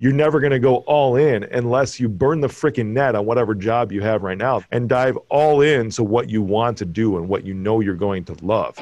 you're 0.00 0.12
never 0.12 0.38
going 0.38 0.52
to 0.52 0.60
go 0.60 0.76
all 0.86 1.16
in 1.16 1.42
unless 1.42 1.98
you 1.98 2.08
burn 2.08 2.40
the 2.40 2.46
freaking 2.46 2.86
net 2.86 3.16
on 3.16 3.26
whatever 3.26 3.52
job 3.52 3.90
you 3.90 4.00
have 4.00 4.22
right 4.22 4.38
now 4.38 4.62
and 4.70 4.88
dive 4.88 5.16
all 5.28 5.60
in 5.60 5.90
to 5.90 6.04
what 6.04 6.30
you 6.30 6.40
want 6.40 6.78
to 6.78 6.84
do 6.84 7.16
and 7.16 7.28
what 7.28 7.44
you 7.44 7.52
know 7.52 7.80
you're 7.80 7.96
going 7.96 8.24
to 8.24 8.36
love. 8.44 8.76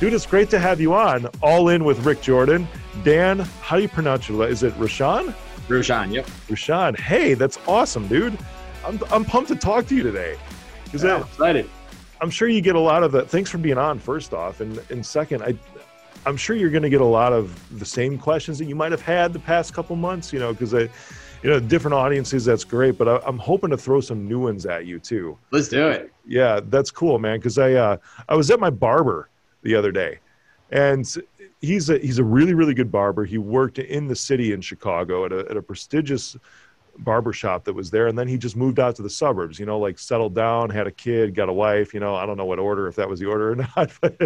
Dude, 0.00 0.14
it's 0.14 0.26
great 0.26 0.48
to 0.50 0.58
have 0.58 0.80
you 0.80 0.94
on. 0.94 1.26
All 1.42 1.68
in 1.68 1.84
with 1.84 2.04
Rick 2.06 2.22
Jordan. 2.22 2.66
Dan, 3.04 3.40
how 3.60 3.76
do 3.76 3.82
you 3.82 3.88
pronounce 3.88 4.30
your? 4.30 4.48
Is 4.48 4.62
it 4.62 4.72
Rochon? 4.78 5.34
Rochon, 5.68 6.12
yep. 6.12 6.26
Rochon. 6.48 6.98
Hey, 6.98 7.34
that's 7.34 7.58
awesome, 7.66 8.08
dude. 8.08 8.38
I'm, 8.84 9.00
I'm 9.10 9.24
pumped 9.24 9.48
to 9.48 9.56
talk 9.56 9.86
to 9.88 9.96
you 9.96 10.02
today. 10.02 10.36
Yeah, 10.92 11.20
excited. 11.20 11.68
I'm 12.20 12.30
sure 12.30 12.48
you 12.48 12.60
get 12.60 12.76
a 12.76 12.80
lot 12.80 13.02
of 13.02 13.12
the. 13.12 13.24
Thanks 13.24 13.50
for 13.50 13.58
being 13.58 13.78
on. 13.78 13.98
First 13.98 14.32
off, 14.32 14.60
and 14.60 14.78
and 14.90 15.04
second, 15.04 15.42
I, 15.42 15.54
I'm 16.24 16.36
sure 16.36 16.54
you're 16.54 16.70
going 16.70 16.82
to 16.82 16.90
get 16.90 17.00
a 17.00 17.06
lot 17.06 17.32
of 17.32 17.78
the 17.78 17.84
same 17.84 18.16
questions 18.18 18.58
that 18.58 18.66
you 18.66 18.74
might 18.76 18.92
have 18.92 19.02
had 19.02 19.32
the 19.32 19.40
past 19.40 19.74
couple 19.74 19.96
months. 19.96 20.32
You 20.32 20.38
know, 20.38 20.52
because 20.52 20.72
I, 20.72 20.88
you 21.42 21.50
know, 21.50 21.58
different 21.58 21.94
audiences. 21.94 22.44
That's 22.44 22.64
great, 22.64 22.96
but 22.96 23.08
I, 23.08 23.28
am 23.28 23.38
hoping 23.38 23.70
to 23.70 23.76
throw 23.76 24.00
some 24.00 24.28
new 24.28 24.38
ones 24.38 24.66
at 24.66 24.86
you 24.86 25.00
too. 25.00 25.36
Let's 25.50 25.68
do 25.68 25.88
it. 25.88 26.12
Yeah, 26.26 26.60
that's 26.62 26.90
cool, 26.90 27.18
man. 27.18 27.38
Because 27.38 27.58
I, 27.58 27.72
uh, 27.72 27.96
I 28.28 28.36
was 28.36 28.50
at 28.50 28.60
my 28.60 28.70
barber 28.70 29.28
the 29.62 29.74
other 29.74 29.90
day, 29.90 30.20
and 30.70 31.12
he's 31.60 31.90
a 31.90 31.98
he's 31.98 32.18
a 32.18 32.24
really 32.24 32.54
really 32.54 32.74
good 32.74 32.92
barber. 32.92 33.24
He 33.24 33.38
worked 33.38 33.78
in 33.80 34.06
the 34.06 34.16
city 34.16 34.52
in 34.52 34.60
Chicago 34.60 35.24
at 35.24 35.32
a 35.32 35.46
at 35.50 35.56
a 35.56 35.62
prestigious 35.62 36.36
barbershop 36.98 37.64
that 37.64 37.72
was 37.72 37.90
there 37.90 38.06
and 38.06 38.16
then 38.16 38.28
he 38.28 38.38
just 38.38 38.56
moved 38.56 38.78
out 38.78 38.94
to 38.94 39.02
the 39.02 39.10
suburbs 39.10 39.58
you 39.58 39.66
know 39.66 39.78
like 39.78 39.98
settled 39.98 40.34
down 40.34 40.70
had 40.70 40.86
a 40.86 40.90
kid 40.90 41.34
got 41.34 41.48
a 41.48 41.52
wife 41.52 41.92
you 41.92 42.00
know 42.00 42.14
i 42.14 42.24
don't 42.24 42.36
know 42.36 42.44
what 42.44 42.58
order 42.58 42.86
if 42.86 42.96
that 42.96 43.08
was 43.08 43.20
the 43.20 43.26
order 43.26 43.52
or 43.52 43.56
not 43.76 43.90
but, 44.00 44.16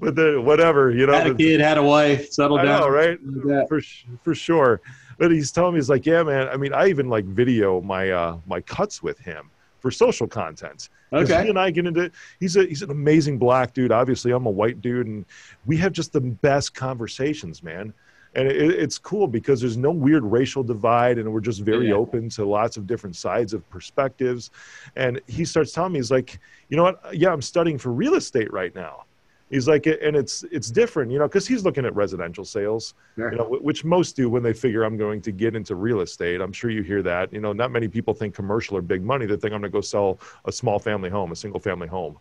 but 0.00 0.14
then 0.16 0.44
whatever 0.44 0.90
you 0.90 1.06
know 1.06 1.12
had 1.12 1.26
a 1.26 1.34
kid 1.34 1.60
had 1.60 1.78
a 1.78 1.82
wife 1.82 2.30
settled 2.32 2.60
I 2.60 2.64
down 2.64 2.80
know, 2.80 2.88
right 2.88 3.18
like 3.22 3.68
for 3.68 3.80
for 4.22 4.34
sure 4.34 4.80
but 5.18 5.30
he's 5.30 5.52
telling 5.52 5.74
me 5.74 5.78
he's 5.78 5.88
like 5.88 6.04
yeah 6.04 6.22
man 6.22 6.48
i 6.48 6.56
mean 6.56 6.72
i 6.72 6.88
even 6.88 7.08
like 7.08 7.24
video 7.24 7.80
my 7.80 8.10
uh 8.10 8.38
my 8.46 8.60
cuts 8.60 9.02
with 9.02 9.18
him 9.18 9.50
for 9.84 9.90
social 9.90 10.26
content. 10.26 10.88
Okay. 11.12 11.42
He 11.42 11.50
and 11.50 11.58
I 11.58 11.70
get 11.70 11.84
into. 11.84 12.10
He's 12.40 12.56
a 12.56 12.64
he's 12.64 12.80
an 12.80 12.90
amazing 12.90 13.36
black 13.36 13.74
dude. 13.74 13.92
Obviously, 13.92 14.32
I'm 14.32 14.46
a 14.46 14.50
white 14.50 14.80
dude, 14.80 15.06
and 15.06 15.26
we 15.66 15.76
have 15.76 15.92
just 15.92 16.14
the 16.14 16.22
best 16.22 16.72
conversations, 16.72 17.62
man. 17.62 17.92
And 18.34 18.48
it, 18.48 18.70
it's 18.70 18.98
cool 18.98 19.26
because 19.28 19.60
there's 19.60 19.76
no 19.76 19.90
weird 19.90 20.24
racial 20.24 20.62
divide, 20.62 21.18
and 21.18 21.32
we're 21.32 21.40
just 21.40 21.60
very 21.60 21.88
yeah. 21.88 21.94
open 21.94 22.28
to 22.30 22.44
lots 22.44 22.76
of 22.76 22.86
different 22.86 23.16
sides 23.16 23.54
of 23.54 23.68
perspectives. 23.70 24.50
And 24.96 25.20
he 25.26 25.44
starts 25.44 25.72
telling 25.72 25.92
me, 25.92 25.98
he's 25.98 26.10
like, 26.10 26.40
you 26.68 26.76
know 26.76 26.84
what? 26.84 27.16
Yeah, 27.16 27.32
I'm 27.32 27.42
studying 27.42 27.78
for 27.78 27.92
real 27.92 28.14
estate 28.14 28.52
right 28.52 28.74
now 28.74 29.04
he's 29.50 29.68
like 29.68 29.86
and 29.86 30.16
it's 30.16 30.42
it's 30.50 30.70
different 30.70 31.12
you 31.12 31.18
know 31.18 31.28
because 31.28 31.46
he's 31.46 31.64
looking 31.64 31.84
at 31.84 31.94
residential 31.94 32.44
sales 32.44 32.94
sure. 33.16 33.30
you 33.30 33.38
know 33.38 33.44
which 33.44 33.84
most 33.84 34.16
do 34.16 34.28
when 34.28 34.42
they 34.42 34.52
figure 34.52 34.84
i'm 34.84 34.96
going 34.96 35.20
to 35.20 35.30
get 35.30 35.54
into 35.54 35.74
real 35.74 36.00
estate 36.00 36.40
i'm 36.40 36.52
sure 36.52 36.70
you 36.70 36.82
hear 36.82 37.02
that 37.02 37.32
you 37.32 37.40
know 37.40 37.52
not 37.52 37.70
many 37.70 37.86
people 37.86 38.14
think 38.14 38.34
commercial 38.34 38.76
or 38.76 38.82
big 38.82 39.02
money 39.02 39.26
they 39.26 39.36
think 39.36 39.52
i'm 39.54 39.60
going 39.60 39.62
to 39.62 39.68
go 39.68 39.80
sell 39.80 40.18
a 40.46 40.52
small 40.52 40.78
family 40.78 41.10
home 41.10 41.30
a 41.30 41.36
single 41.36 41.60
family 41.60 41.86
home 41.86 42.16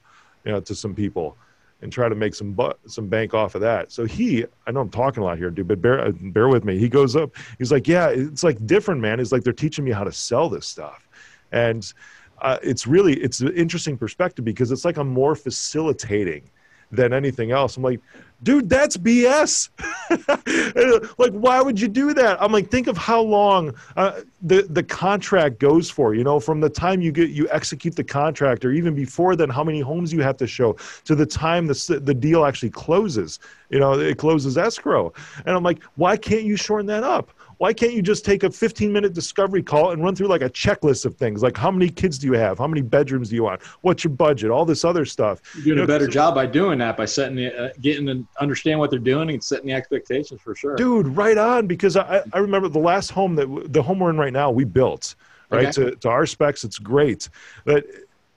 you 0.46 0.52
know 0.52 0.60
to 0.60 0.76
some 0.76 0.94
people 0.94 1.38
and 1.84 1.92
try 1.92 2.10
to 2.10 2.16
make 2.16 2.34
some 2.34 2.54
bu- 2.54 2.74
some 2.88 3.08
bank 3.08 3.34
off 3.34 3.56
of 3.56 3.62
that. 3.62 3.92
So 3.92 4.06
he 4.06 4.46
i 4.66 4.72
know 4.72 4.80
i'm 4.80 4.90
talking 4.90 5.22
a 5.22 5.26
lot 5.26 5.38
here 5.38 5.52
dude 5.52 5.68
but 5.68 5.82
bear 5.82 6.12
bear 6.12 6.48
with 6.48 6.64
me. 6.64 6.78
He 6.80 6.90
goes 6.90 7.16
up 7.16 7.32
he's 7.60 7.72
like 7.72 7.88
yeah 7.88 8.10
it's 8.10 8.44
like 8.44 8.66
different 8.66 9.02
man. 9.02 9.20
It's 9.20 9.32
like 9.32 9.44
they're 9.44 9.54
teaching 9.54 9.86
me 9.86 9.92
how 9.92 10.04
to 10.04 10.12
sell 10.12 10.50
this 10.50 10.66
stuff. 10.66 11.08
And 11.52 11.94
uh, 12.42 12.58
it's 12.64 12.88
really 12.88 13.14
it's 13.22 13.40
an 13.42 13.54
interesting 13.56 13.98
perspective 13.98 14.44
because 14.44 14.72
it's 14.72 14.84
like 14.84 14.98
i'm 14.98 15.08
more 15.08 15.36
facilitating 15.36 16.50
than 16.94 17.12
anything 17.14 17.52
else. 17.52 17.76
I'm 17.76 17.84
like, 17.84 18.00
dude, 18.44 18.70
that's 18.70 18.98
BS. 18.98 19.70
like, 21.18 21.32
why 21.32 21.62
would 21.62 21.80
you 21.80 21.88
do 21.88 22.14
that? 22.14 22.42
I'm 22.42 22.52
like, 22.52 22.70
think 22.70 22.88
of 22.88 22.98
how 22.98 23.22
long 23.22 23.74
uh, 23.98 24.22
the 24.42 24.64
the 24.70 24.84
contract 24.84 25.60
goes 25.60 25.90
for. 25.90 26.14
You 26.14 26.24
know, 26.24 26.40
from 26.40 26.60
the 26.60 26.70
time 26.70 27.02
you 27.02 27.12
get 27.12 27.30
you 27.30 27.48
execute 27.50 27.96
the 27.96 28.04
contract, 28.04 28.64
or 28.64 28.72
even 28.72 28.94
before 28.94 29.36
then, 29.36 29.50
how 29.50 29.64
many 29.64 29.80
homes 29.80 30.14
you 30.14 30.22
have 30.22 30.38
to 30.38 30.48
show 30.48 30.76
to 31.06 31.16
the 31.16 31.26
time 31.26 31.68
the 31.68 32.02
the 32.04 32.14
deal 32.14 32.46
actually 32.46 32.72
closes. 32.72 33.40
You 33.70 33.80
know, 33.80 34.00
it 34.00 34.18
closes 34.18 34.58
escrow, 34.58 35.14
and 35.46 35.56
I'm 35.56 35.64
like, 35.64 35.82
why 35.96 36.16
can't 36.16 36.44
you 36.44 36.56
shorten 36.56 36.86
that 36.88 37.04
up? 37.04 37.32
Why 37.64 37.72
can't 37.72 37.94
you 37.94 38.02
just 38.02 38.26
take 38.26 38.44
a 38.44 38.52
15 38.52 38.92
minute 38.92 39.14
discovery 39.14 39.64
call 39.64 39.92
and 39.92 40.04
run 40.04 40.18
through 40.18 40.28
like 40.28 40.42
a 40.42 40.50
checklist 40.50 41.06
of 41.06 41.16
things? 41.16 41.42
Like 41.42 41.56
how 41.56 41.72
many 41.72 41.88
kids 41.88 42.18
do 42.18 42.28
you 42.28 42.34
have? 42.34 42.58
How 42.58 42.68
many 42.68 42.82
bedrooms 42.82 43.30
do 43.30 43.36
you 43.36 43.44
want? 43.44 43.64
What's 43.80 44.04
your 44.04 44.12
budget? 44.12 44.52
All 44.52 44.66
this 44.66 44.84
other 44.84 45.06
stuff. 45.06 45.40
You're 45.56 45.64
doing 45.64 45.68
you 45.68 45.76
know, 45.76 45.84
a 45.84 45.88
better 45.88 46.08
job 46.10 46.36
by 46.36 46.46
doing 46.46 46.78
that 46.80 46.98
by 46.98 47.06
setting 47.06 47.38
the 47.38 47.58
uh, 47.58 47.70
getting 47.80 48.06
to 48.08 48.28
understand 48.42 48.82
what 48.82 48.90
they're 48.90 49.00
doing 49.00 49.30
and 49.30 49.42
setting 49.42 49.68
the 49.68 49.72
expectations 49.72 50.42
for 50.42 50.54
sure. 50.56 50.76
Dude 50.76 51.08
right 51.08 51.38
on 51.38 51.66
because 51.66 51.96
i, 51.96 52.22
I 52.34 52.40
remember 52.40 52.68
the 52.68 52.80
last 52.80 53.12
home 53.12 53.34
that 53.36 53.72
the 53.72 53.82
home 53.82 54.00
we're 54.00 54.10
in 54.10 54.18
right 54.18 54.34
now 54.34 54.52
we 54.52 54.66
built 54.66 55.16
right 55.50 55.68
okay. 55.68 55.92
to, 55.92 55.96
to 55.96 56.10
our 56.10 56.26
specs 56.26 56.66
it's 56.66 56.80
great. 56.80 57.30
But 57.64 57.86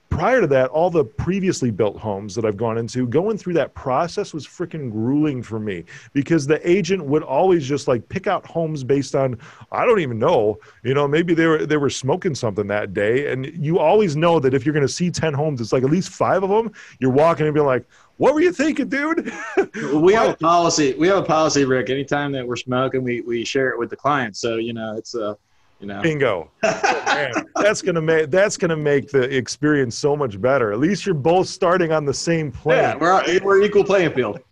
prior 0.09 0.41
to 0.41 0.47
that, 0.47 0.69
all 0.69 0.89
the 0.89 1.03
previously 1.03 1.71
built 1.71 1.97
homes 1.97 2.35
that 2.35 2.45
I've 2.45 2.57
gone 2.57 2.77
into, 2.77 3.07
going 3.07 3.37
through 3.37 3.53
that 3.53 3.73
process 3.73 4.33
was 4.33 4.47
freaking 4.47 4.91
grueling 4.91 5.43
for 5.43 5.59
me 5.59 5.83
because 6.13 6.47
the 6.47 6.67
agent 6.69 7.03
would 7.05 7.23
always 7.23 7.67
just 7.67 7.87
like 7.87 8.07
pick 8.09 8.27
out 8.27 8.45
homes 8.45 8.83
based 8.83 9.15
on 9.15 9.37
I 9.71 9.85
don't 9.85 9.99
even 9.99 10.19
know, 10.19 10.59
you 10.83 10.93
know, 10.93 11.07
maybe 11.07 11.33
they 11.33 11.45
were 11.45 11.65
they 11.65 11.77
were 11.77 11.89
smoking 11.89 12.35
something 12.35 12.67
that 12.67 12.93
day, 12.93 13.31
and 13.31 13.45
you 13.45 13.79
always 13.79 14.15
know 14.15 14.39
that 14.39 14.53
if 14.53 14.65
you're 14.65 14.73
going 14.73 14.87
to 14.87 14.91
see 14.91 15.11
ten 15.11 15.33
homes, 15.33 15.61
it's 15.61 15.73
like 15.73 15.83
at 15.83 15.89
least 15.91 16.09
five 16.09 16.43
of 16.43 16.49
them. 16.49 16.71
You're 16.99 17.11
walking 17.11 17.45
and 17.45 17.53
being 17.53 17.65
like. 17.65 17.85
What 18.17 18.33
were 18.33 18.41
you 18.41 18.51
thinking, 18.51 18.89
dude? 18.89 19.31
we 19.93 20.11
have 20.13 20.31
a 20.31 20.37
policy. 20.37 20.95
We 20.95 21.07
have 21.07 21.17
a 21.19 21.23
policy, 21.23 21.65
Rick. 21.65 21.91
Anytime 21.91 22.31
that 22.31 22.47
we're 22.47 22.55
smoking, 22.55 23.03
we, 23.03 23.21
we 23.21 23.45
share 23.45 23.69
it 23.69 23.77
with 23.77 23.91
the 23.91 23.95
clients. 23.95 24.39
So 24.39 24.55
you 24.55 24.73
know, 24.73 24.97
it's 24.97 25.13
a 25.13 25.37
you 25.79 25.87
know? 25.87 26.01
Bingo. 26.01 26.51
Oh, 26.63 27.31
that's 27.55 27.81
gonna 27.81 28.01
make 28.01 28.29
that's 28.29 28.57
gonna 28.57 28.77
make 28.77 29.09
the 29.09 29.23
experience 29.35 29.97
so 29.97 30.15
much 30.15 30.39
better. 30.39 30.71
At 30.71 30.79
least 30.79 31.05
you're 31.05 31.15
both 31.15 31.47
starting 31.47 31.91
on 31.91 32.05
the 32.05 32.13
same 32.13 32.51
plane. 32.51 32.77
yeah 32.77 32.95
we're, 32.95 33.39
we're 33.43 33.61
equal 33.63 33.83
playing 33.83 34.13
field. 34.13 34.39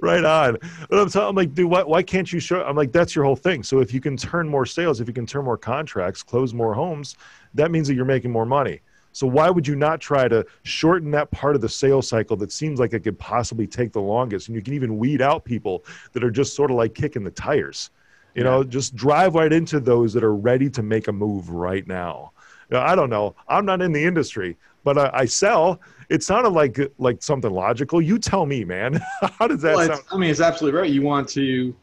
Right 0.00 0.24
on. 0.24 0.58
But 0.90 1.16
I'm, 1.16 1.22
I'm 1.22 1.34
like 1.34 1.54
dude 1.54 1.70
why, 1.70 1.82
why 1.82 2.02
can't 2.02 2.30
you 2.32 2.40
show 2.40 2.62
i'm 2.64 2.76
like 2.76 2.92
that's 2.92 3.14
your 3.14 3.24
whole 3.24 3.36
thing. 3.36 3.62
So 3.62 3.80
if 3.80 3.94
you 3.94 4.00
can 4.00 4.16
turn 4.16 4.48
more 4.48 4.66
sales 4.66 5.00
if 5.00 5.08
you 5.08 5.14
can 5.14 5.26
turn 5.26 5.44
more 5.44 5.56
contracts 5.56 6.22
close 6.22 6.52
more 6.52 6.74
homes 6.74 7.16
that 7.54 7.70
means 7.70 7.88
that 7.88 7.94
you're 7.94 8.04
making 8.04 8.30
more 8.30 8.46
money. 8.46 8.80
So 9.12 9.26
why 9.26 9.48
would 9.48 9.66
you 9.66 9.76
not 9.76 10.00
try 10.00 10.28
to 10.28 10.44
shorten 10.64 11.10
that 11.12 11.30
part 11.30 11.54
of 11.54 11.62
the 11.62 11.68
sales 11.70 12.06
cycle 12.06 12.36
that 12.36 12.52
seems 12.52 12.78
like 12.78 12.92
it 12.92 13.00
could 13.00 13.18
possibly 13.18 13.66
take 13.66 13.92
the 13.92 14.00
longest? 14.00 14.48
And 14.48 14.54
you 14.54 14.60
can 14.60 14.74
even 14.74 14.98
weed 14.98 15.22
out 15.22 15.42
people 15.44 15.84
that 16.12 16.22
are 16.22 16.30
just 16.30 16.54
sort 16.54 16.70
of 16.70 16.76
like 16.76 16.94
kicking 16.94 17.24
the 17.24 17.30
tires 17.30 17.90
you 18.36 18.44
know, 18.44 18.62
just 18.62 18.94
drive 18.94 19.34
right 19.34 19.52
into 19.52 19.80
those 19.80 20.12
that 20.12 20.22
are 20.22 20.34
ready 20.34 20.68
to 20.70 20.82
make 20.82 21.08
a 21.08 21.12
move 21.12 21.48
right 21.48 21.86
now. 21.86 22.32
You 22.70 22.76
know, 22.76 22.82
I 22.82 22.94
don't 22.94 23.08
know. 23.08 23.34
I'm 23.48 23.64
not 23.64 23.80
in 23.80 23.92
the 23.92 24.04
industry, 24.04 24.56
but 24.84 24.98
I, 24.98 25.10
I, 25.12 25.24
sell. 25.24 25.80
It 26.10 26.22
sounded 26.22 26.50
like 26.50 26.78
like 26.98 27.22
something 27.22 27.50
logical. 27.50 28.02
You 28.02 28.18
tell 28.18 28.44
me, 28.44 28.62
man. 28.64 29.00
How 29.38 29.48
does 29.48 29.62
that 29.62 29.76
well, 29.76 29.88
sound? 29.88 30.02
I 30.12 30.18
mean, 30.18 30.30
it's 30.30 30.40
absolutely 30.40 30.78
right. 30.78 30.90
You 30.90 31.02
want 31.02 31.28
to 31.30 31.74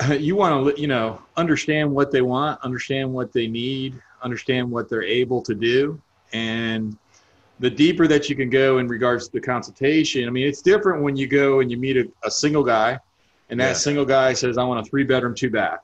you 0.10 0.36
want 0.36 0.76
to 0.76 0.80
you 0.80 0.86
know 0.86 1.20
understand 1.36 1.90
what 1.90 2.10
they 2.10 2.20
want, 2.20 2.60
understand 2.62 3.12
what 3.12 3.32
they 3.32 3.46
need, 3.46 4.00
understand 4.22 4.70
what 4.70 4.90
they're 4.90 5.02
able 5.02 5.40
to 5.42 5.54
do, 5.54 6.00
and 6.34 6.96
the 7.60 7.70
deeper 7.70 8.06
that 8.06 8.28
you 8.28 8.36
can 8.36 8.50
go 8.50 8.78
in 8.78 8.86
regards 8.86 9.26
to 9.28 9.32
the 9.32 9.40
consultation. 9.40 10.28
I 10.28 10.30
mean, 10.30 10.46
it's 10.46 10.62
different 10.62 11.02
when 11.02 11.16
you 11.16 11.26
go 11.26 11.60
and 11.60 11.70
you 11.70 11.78
meet 11.78 11.96
a, 11.96 12.08
a 12.22 12.30
single 12.30 12.62
guy 12.62 13.00
and 13.50 13.60
that 13.60 13.68
yeah. 13.68 13.72
single 13.74 14.04
guy 14.04 14.32
says, 14.32 14.58
I 14.58 14.64
want 14.64 14.86
a 14.86 14.88
three 14.88 15.04
bedroom, 15.04 15.34
two 15.34 15.50
bath. 15.50 15.80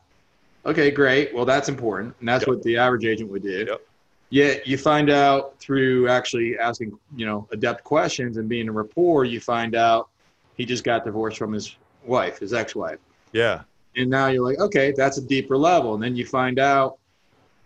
Okay, 0.66 0.90
great. 0.90 1.34
Well, 1.34 1.44
that's 1.44 1.68
important. 1.68 2.14
And 2.20 2.28
that's 2.28 2.42
yep. 2.42 2.48
what 2.48 2.62
the 2.62 2.76
average 2.76 3.04
agent 3.04 3.30
would 3.30 3.42
do. 3.42 3.66
Yep. 3.68 3.86
Yet 4.30 4.66
you 4.66 4.78
find 4.78 5.10
out 5.10 5.58
through 5.60 6.08
actually 6.08 6.58
asking, 6.58 6.98
you 7.14 7.26
know, 7.26 7.46
adept 7.52 7.84
questions 7.84 8.36
and 8.36 8.48
being 8.48 8.68
a 8.68 8.72
rapport, 8.72 9.24
you 9.24 9.40
find 9.40 9.74
out 9.74 10.08
he 10.56 10.64
just 10.64 10.82
got 10.82 11.04
divorced 11.04 11.38
from 11.38 11.52
his 11.52 11.76
wife, 12.04 12.38
his 12.38 12.52
ex 12.52 12.74
wife. 12.74 12.98
Yeah. 13.32 13.62
And 13.96 14.10
now 14.10 14.28
you're 14.28 14.44
like, 14.44 14.58
okay, 14.58 14.92
that's 14.96 15.18
a 15.18 15.22
deeper 15.22 15.56
level. 15.56 15.94
And 15.94 16.02
then 16.02 16.16
you 16.16 16.26
find 16.26 16.58
out 16.58 16.98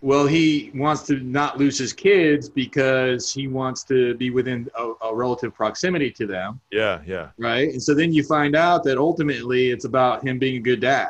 well, 0.01 0.27
he 0.27 0.71
wants 0.75 1.03
to 1.05 1.17
not 1.21 1.59
lose 1.59 1.77
his 1.77 1.93
kids 1.93 2.49
because 2.49 3.33
he 3.33 3.49
wants 3.49 3.83
to 3.85 4.15
be 4.15 4.31
within 4.31 4.69
a, 4.79 4.93
a, 5.03 5.15
relative 5.15 5.53
proximity 5.55 6.11
to 6.13 6.27
them. 6.27 6.61
Yeah, 6.71 7.01
yeah. 7.05 7.31
Right. 7.37 7.71
And 7.73 7.83
so 7.83 7.95
then 7.95 8.13
you 8.13 8.23
find 8.23 8.55
out 8.55 8.85
that 8.85 8.97
ultimately 8.97 9.71
it's 9.71 9.85
about 9.85 10.25
him 10.25 10.39
being 10.39 10.57
a 10.57 10.61
good 10.61 10.81
dad. 10.81 11.09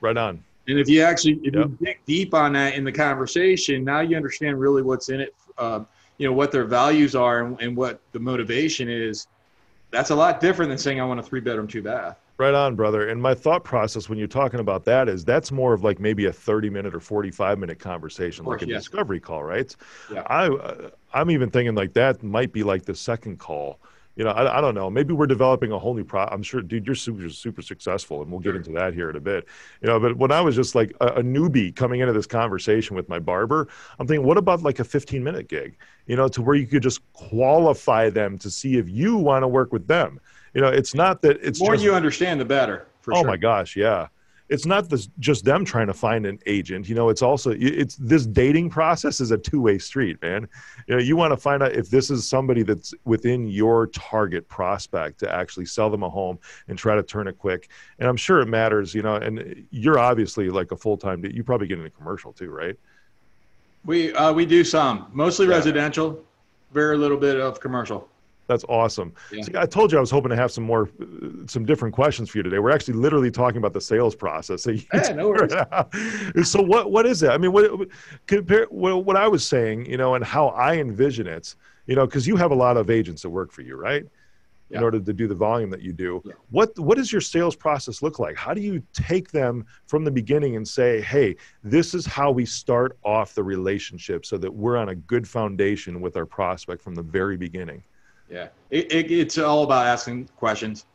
Right 0.00 0.16
on. 0.16 0.42
And 0.66 0.78
if 0.78 0.88
you 0.88 1.02
actually 1.02 1.34
if 1.42 1.54
yep. 1.54 1.66
you 1.66 1.78
dig 1.82 1.98
deep 2.06 2.32
on 2.32 2.54
that 2.54 2.74
in 2.74 2.84
the 2.84 2.92
conversation, 2.92 3.84
now 3.84 4.00
you 4.00 4.16
understand 4.16 4.58
really 4.58 4.80
what's 4.80 5.10
in 5.10 5.20
it. 5.20 5.34
Uh, 5.58 5.84
you 6.16 6.26
know 6.26 6.32
what 6.32 6.50
their 6.50 6.64
values 6.64 7.14
are 7.14 7.44
and, 7.44 7.60
and 7.60 7.76
what 7.76 8.00
the 8.12 8.18
motivation 8.18 8.88
is. 8.88 9.26
That's 9.90 10.10
a 10.10 10.14
lot 10.14 10.40
different 10.40 10.70
than 10.70 10.78
saying 10.78 11.00
I 11.00 11.04
want 11.04 11.20
a 11.20 11.22
three 11.22 11.40
bedroom, 11.40 11.68
two 11.68 11.82
bath. 11.82 12.18
Right 12.36 12.54
on, 12.54 12.74
brother. 12.74 13.08
And 13.08 13.22
my 13.22 13.34
thought 13.34 13.62
process 13.62 14.08
when 14.08 14.18
you're 14.18 14.26
talking 14.26 14.58
about 14.58 14.84
that 14.86 15.08
is 15.08 15.24
that's 15.24 15.52
more 15.52 15.72
of 15.72 15.84
like 15.84 16.00
maybe 16.00 16.26
a 16.26 16.32
30 16.32 16.68
minute 16.68 16.94
or 16.94 17.00
45 17.00 17.58
minute 17.58 17.78
conversation, 17.78 18.44
course, 18.44 18.60
like 18.60 18.68
a 18.68 18.72
yes. 18.72 18.82
discovery 18.82 19.20
call, 19.20 19.44
right? 19.44 19.74
Yeah. 20.12 20.22
I, 20.26 20.48
uh, 20.48 20.90
I'm 21.12 21.30
even 21.30 21.50
thinking 21.50 21.74
like 21.76 21.92
that 21.94 22.22
might 22.22 22.52
be 22.52 22.64
like 22.64 22.84
the 22.84 22.94
second 22.94 23.38
call 23.38 23.78
you 24.16 24.22
know, 24.22 24.30
I, 24.30 24.58
I 24.58 24.60
don't 24.60 24.74
know. 24.74 24.88
Maybe 24.88 25.12
we're 25.12 25.26
developing 25.26 25.72
a 25.72 25.78
whole 25.78 25.94
new 25.94 26.04
pro. 26.04 26.24
I'm 26.24 26.42
sure, 26.42 26.62
dude, 26.62 26.86
you're 26.86 26.94
super, 26.94 27.28
super 27.28 27.62
successful, 27.62 28.22
and 28.22 28.30
we'll 28.30 28.40
get 28.40 28.54
into 28.54 28.70
that 28.72 28.94
here 28.94 29.10
in 29.10 29.16
a 29.16 29.20
bit. 29.20 29.46
You 29.80 29.88
know, 29.88 29.98
but 29.98 30.16
when 30.16 30.30
I 30.30 30.40
was 30.40 30.54
just 30.54 30.74
like 30.74 30.92
a, 31.00 31.06
a 31.06 31.22
newbie 31.22 31.74
coming 31.74 32.00
into 32.00 32.12
this 32.12 32.26
conversation 32.26 32.94
with 32.94 33.08
my 33.08 33.18
barber, 33.18 33.68
I'm 33.98 34.06
thinking, 34.06 34.24
what 34.24 34.38
about 34.38 34.62
like 34.62 34.78
a 34.78 34.84
15 34.84 35.22
minute 35.22 35.48
gig? 35.48 35.76
You 36.06 36.16
know, 36.16 36.28
to 36.28 36.42
where 36.42 36.54
you 36.54 36.66
could 36.66 36.82
just 36.82 37.00
qualify 37.12 38.08
them 38.08 38.38
to 38.38 38.50
see 38.50 38.76
if 38.76 38.88
you 38.88 39.16
want 39.16 39.42
to 39.42 39.48
work 39.48 39.72
with 39.72 39.88
them. 39.88 40.20
You 40.54 40.60
know, 40.60 40.68
it's 40.68 40.94
not 40.94 41.20
that 41.22 41.38
it's 41.42 41.58
the 41.58 41.64
more 41.64 41.74
just, 41.74 41.84
you 41.84 41.94
understand, 41.94 42.40
the 42.40 42.44
better. 42.44 42.86
oh 43.08 43.16
sure. 43.16 43.24
my 43.24 43.36
gosh, 43.36 43.76
yeah 43.76 44.08
it's 44.50 44.66
not 44.66 44.90
this, 44.90 45.08
just 45.20 45.44
them 45.44 45.64
trying 45.64 45.86
to 45.86 45.94
find 45.94 46.26
an 46.26 46.38
agent 46.46 46.88
you 46.88 46.94
know 46.94 47.08
it's 47.08 47.22
also 47.22 47.54
it's 47.58 47.96
this 47.96 48.26
dating 48.26 48.68
process 48.68 49.20
is 49.20 49.30
a 49.30 49.38
two-way 49.38 49.78
street 49.78 50.20
man 50.20 50.46
you 50.86 50.94
know 50.94 51.00
you 51.00 51.16
want 51.16 51.32
to 51.32 51.36
find 51.36 51.62
out 51.62 51.72
if 51.72 51.88
this 51.88 52.10
is 52.10 52.28
somebody 52.28 52.62
that's 52.62 52.92
within 53.04 53.48
your 53.48 53.86
target 53.88 54.46
prospect 54.48 55.18
to 55.18 55.32
actually 55.32 55.64
sell 55.64 55.88
them 55.88 56.02
a 56.02 56.10
home 56.10 56.38
and 56.68 56.78
try 56.78 56.94
to 56.94 57.02
turn 57.02 57.26
it 57.26 57.38
quick 57.38 57.70
and 57.98 58.08
i'm 58.08 58.16
sure 58.16 58.40
it 58.40 58.46
matters 58.46 58.94
you 58.94 59.02
know 59.02 59.14
and 59.14 59.66
you're 59.70 59.98
obviously 59.98 60.50
like 60.50 60.72
a 60.72 60.76
full-time 60.76 61.24
you 61.24 61.42
probably 61.42 61.66
get 61.66 61.78
into 61.78 61.90
commercial 61.90 62.32
too 62.32 62.50
right 62.50 62.76
we 63.86 64.12
uh, 64.14 64.32
we 64.32 64.44
do 64.44 64.62
some 64.62 65.06
mostly 65.12 65.46
yeah. 65.46 65.52
residential 65.52 66.22
very 66.72 66.98
little 66.98 67.18
bit 67.18 67.40
of 67.40 67.60
commercial 67.60 68.08
that's 68.46 68.64
awesome. 68.68 69.14
Yeah. 69.32 69.42
See, 69.42 69.52
I 69.56 69.66
told 69.66 69.90
you 69.90 69.98
I 69.98 70.00
was 70.00 70.10
hoping 70.10 70.30
to 70.30 70.36
have 70.36 70.50
some 70.50 70.64
more, 70.64 70.90
uh, 71.00 71.46
some 71.46 71.64
different 71.64 71.94
questions 71.94 72.28
for 72.28 72.38
you 72.38 72.42
today. 72.42 72.58
We're 72.58 72.72
actually 72.72 72.94
literally 72.94 73.30
talking 73.30 73.58
about 73.58 73.72
the 73.72 73.80
sales 73.80 74.14
process. 74.14 74.62
So, 74.62 74.72
yeah, 74.72 75.12
no 75.12 75.28
worries. 76.34 76.50
so 76.50 76.60
what 76.60 76.90
what 76.90 77.06
is 77.06 77.22
it? 77.22 77.30
I 77.30 77.38
mean, 77.38 77.52
what 77.52 77.88
compare 78.26 78.66
what, 78.70 79.04
what 79.04 79.16
I 79.16 79.28
was 79.28 79.46
saying, 79.46 79.86
you 79.86 79.96
know, 79.96 80.14
and 80.14 80.24
how 80.24 80.48
I 80.48 80.76
envision 80.76 81.26
it, 81.26 81.54
you 81.86 81.96
know, 81.96 82.06
because 82.06 82.26
you 82.26 82.36
have 82.36 82.50
a 82.50 82.54
lot 82.54 82.76
of 82.76 82.90
agents 82.90 83.22
that 83.22 83.30
work 83.30 83.50
for 83.50 83.62
you, 83.62 83.76
right? 83.76 84.04
Yeah. 84.70 84.78
In 84.78 84.84
order 84.84 84.98
to 84.98 85.12
do 85.12 85.28
the 85.28 85.34
volume 85.34 85.68
that 85.70 85.82
you 85.82 85.92
do, 85.92 86.22
yeah. 86.24 86.32
what 86.50 86.78
what 86.78 86.96
does 86.96 87.12
your 87.12 87.20
sales 87.20 87.54
process 87.54 88.02
look 88.02 88.18
like? 88.18 88.34
How 88.34 88.54
do 88.54 88.62
you 88.62 88.82
take 88.92 89.30
them 89.30 89.66
from 89.86 90.04
the 90.04 90.10
beginning 90.10 90.56
and 90.56 90.66
say, 90.66 91.02
"Hey, 91.02 91.36
this 91.62 91.94
is 91.94 92.06
how 92.06 92.30
we 92.30 92.46
start 92.46 92.98
off 93.04 93.34
the 93.34 93.44
relationship, 93.44 94.24
so 94.24 94.38
that 94.38 94.52
we're 94.52 94.78
on 94.78 94.88
a 94.88 94.94
good 94.94 95.28
foundation 95.28 96.00
with 96.00 96.16
our 96.16 96.24
prospect 96.26 96.82
from 96.82 96.94
the 96.94 97.02
very 97.02 97.36
beginning"? 97.36 97.82
Yeah, 98.34 98.48
it, 98.70 98.92
it, 98.92 99.10
it's 99.10 99.38
all 99.38 99.62
about 99.62 99.86
asking 99.86 100.28
questions. 100.36 100.86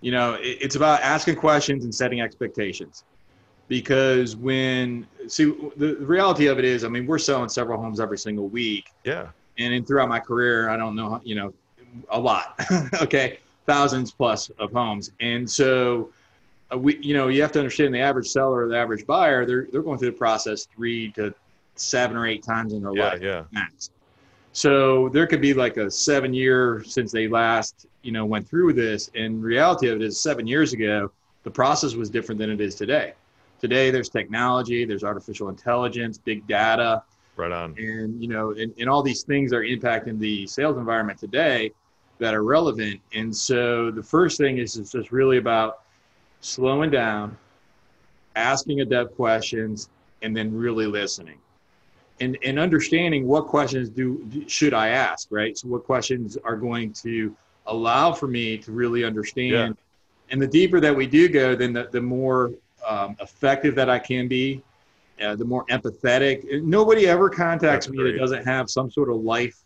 You 0.00 0.12
know, 0.12 0.34
it, 0.34 0.58
it's 0.60 0.74
about 0.74 1.02
asking 1.02 1.36
questions 1.36 1.84
and 1.84 1.94
setting 1.94 2.20
expectations. 2.20 3.04
Because 3.68 4.34
when 4.34 5.06
see 5.26 5.44
the, 5.76 5.96
the 5.96 6.06
reality 6.06 6.46
of 6.46 6.58
it 6.58 6.64
is, 6.64 6.84
I 6.84 6.88
mean, 6.88 7.06
we're 7.06 7.18
selling 7.18 7.50
several 7.50 7.78
homes 7.78 8.00
every 8.00 8.16
single 8.16 8.48
week. 8.48 8.86
Yeah. 9.04 9.28
And 9.58 9.74
in 9.74 9.84
throughout 9.84 10.08
my 10.08 10.20
career, 10.20 10.70
I 10.70 10.78
don't 10.78 10.96
know, 10.96 11.20
you 11.22 11.34
know, 11.34 11.52
a 12.08 12.18
lot. 12.18 12.58
okay, 13.02 13.40
thousands 13.66 14.10
plus 14.10 14.48
of 14.58 14.72
homes, 14.72 15.10
and 15.20 15.50
so 15.50 16.10
uh, 16.72 16.78
we, 16.78 16.96
you 16.98 17.12
know, 17.12 17.28
you 17.28 17.42
have 17.42 17.52
to 17.52 17.58
understand 17.58 17.94
the 17.94 17.98
average 17.98 18.28
seller 18.28 18.64
or 18.64 18.68
the 18.68 18.78
average 18.78 19.06
buyer, 19.06 19.44
they're 19.44 19.66
they're 19.70 19.82
going 19.82 19.98
through 19.98 20.12
the 20.12 20.16
process 20.16 20.66
three 20.74 21.10
to 21.12 21.34
seven 21.74 22.16
or 22.16 22.26
eight 22.26 22.42
times 22.42 22.72
in 22.72 22.82
their 22.82 22.94
yeah, 22.94 23.08
life 23.08 23.22
yeah. 23.22 23.44
max. 23.52 23.90
So 24.58 25.08
there 25.10 25.28
could 25.28 25.40
be 25.40 25.54
like 25.54 25.76
a 25.76 25.88
seven 25.88 26.34
year 26.34 26.82
since 26.84 27.12
they 27.12 27.28
last, 27.28 27.86
you 28.02 28.10
know, 28.10 28.24
went 28.24 28.48
through 28.48 28.72
this. 28.72 29.08
And 29.14 29.40
reality 29.40 29.88
of 29.88 30.00
it 30.00 30.02
is 30.02 30.18
seven 30.18 30.48
years 30.48 30.72
ago, 30.72 31.12
the 31.44 31.50
process 31.52 31.94
was 31.94 32.10
different 32.10 32.40
than 32.40 32.50
it 32.50 32.60
is 32.60 32.74
today. 32.74 33.12
Today 33.60 33.92
there's 33.92 34.08
technology, 34.08 34.84
there's 34.84 35.04
artificial 35.04 35.48
intelligence, 35.48 36.18
big 36.18 36.44
data. 36.48 37.04
Right 37.36 37.52
on. 37.52 37.76
And, 37.78 38.20
you 38.20 38.26
know, 38.26 38.50
and, 38.50 38.74
and 38.80 38.90
all 38.90 39.00
these 39.00 39.22
things 39.22 39.52
are 39.52 39.62
impacting 39.62 40.18
the 40.18 40.44
sales 40.48 40.76
environment 40.76 41.20
today 41.20 41.70
that 42.18 42.34
are 42.34 42.42
relevant. 42.42 43.00
And 43.14 43.34
so 43.34 43.92
the 43.92 44.02
first 44.02 44.38
thing 44.38 44.58
is, 44.58 44.74
is 44.74 44.90
just 44.90 45.12
really 45.12 45.36
about 45.36 45.82
slowing 46.40 46.90
down, 46.90 47.38
asking 48.34 48.80
a 48.80 48.82
adept 48.82 49.14
questions, 49.14 49.88
and 50.22 50.36
then 50.36 50.52
really 50.52 50.86
listening 50.86 51.38
and, 52.20 52.36
and 52.44 52.58
understanding 52.58 53.26
what 53.26 53.46
questions 53.46 53.88
do 53.88 54.44
should 54.46 54.74
I 54.74 54.88
ask, 54.88 55.28
right? 55.30 55.56
So 55.56 55.68
what 55.68 55.84
questions 55.84 56.36
are 56.44 56.56
going 56.56 56.92
to 57.04 57.34
allow 57.66 58.12
for 58.12 58.26
me 58.26 58.58
to 58.58 58.72
really 58.72 59.04
understand. 59.04 59.76
Yeah. 59.76 60.32
And 60.32 60.42
the 60.42 60.46
deeper 60.46 60.80
that 60.80 60.94
we 60.94 61.06
do 61.06 61.28
go, 61.28 61.54
then 61.54 61.72
the, 61.72 61.88
the 61.90 62.00
more 62.00 62.52
um, 62.86 63.16
effective 63.20 63.74
that 63.76 63.88
I 63.88 63.98
can 63.98 64.28
be, 64.28 64.62
uh, 65.22 65.36
the 65.36 65.44
more 65.44 65.64
empathetic. 65.66 66.62
Nobody 66.62 67.06
ever 67.06 67.28
contacts 67.28 67.86
That's 67.86 67.90
me 67.90 67.98
great. 67.98 68.12
that 68.12 68.18
doesn't 68.18 68.44
have 68.44 68.70
some 68.70 68.90
sort 68.90 69.10
of 69.10 69.16
life 69.16 69.62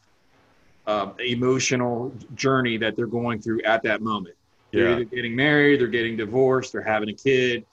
uh, 0.87 1.11
emotional 1.19 2.13
journey 2.35 2.77
that 2.79 2.97
they're 2.97 3.07
going 3.07 3.41
through 3.41 3.63
at 3.63 3.83
that 3.83 4.03
moment. 4.03 4.35
They're 4.73 4.89
yeah. 4.89 4.95
either 4.97 5.05
getting 5.05 5.37
married, 5.37 5.81
they're 5.81 5.87
getting 5.89 6.17
divorced, 6.17 6.73
they're 6.73 6.83
having 6.83 7.11
a 7.11 7.15
kid, 7.15 7.65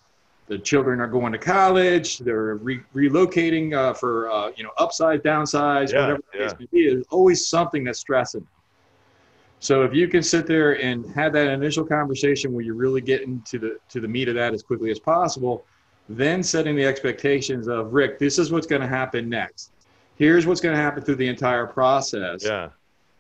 the 0.50 0.58
children 0.58 1.00
are 1.00 1.08
going 1.08 1.32
to 1.32 1.38
college 1.38 2.18
they're 2.18 2.56
re- 2.56 2.82
relocating 2.94 3.74
uh, 3.74 3.94
for 3.94 4.30
uh, 4.30 4.52
you 4.58 4.64
know 4.64 4.72
upsize 4.78 5.22
downsize 5.22 5.94
yeah, 5.94 6.02
whatever 6.02 6.24
yeah. 6.34 6.52
may 6.60 6.68
be 6.72 6.90
there's 6.90 7.06
always 7.10 7.48
something 7.48 7.84
that's 7.86 8.00
stressing. 8.00 8.46
So 9.62 9.84
if 9.84 9.94
you 9.94 10.08
can 10.08 10.24
sit 10.24 10.48
there 10.48 10.82
and 10.82 11.06
have 11.14 11.34
that 11.34 11.48
initial 11.48 11.86
conversation 11.86 12.54
where 12.54 12.64
you're 12.64 12.76
really 12.76 13.02
getting 13.02 13.42
to 13.44 13.60
the 13.60 13.78
to 13.90 14.02
the 14.02 14.08
meat 14.08 14.28
of 14.28 14.36
that 14.36 14.54
as 14.54 14.64
quickly 14.64 14.92
as 14.92 15.00
possible 15.00 15.66
then 16.12 16.42
setting 16.42 16.76
the 16.76 16.84
expectations 16.84 17.68
of 17.68 17.94
rick 17.94 18.18
this 18.18 18.40
is 18.40 18.52
what's 18.52 18.68
going 18.68 18.82
to 18.82 18.88
happen 18.88 19.30
next. 19.30 19.72
Here's 20.16 20.46
what's 20.46 20.60
going 20.60 20.76
to 20.76 20.82
happen 20.82 21.02
through 21.04 21.16
the 21.16 21.28
entire 21.28 21.66
process. 21.66 22.44
Yeah. 22.44 22.70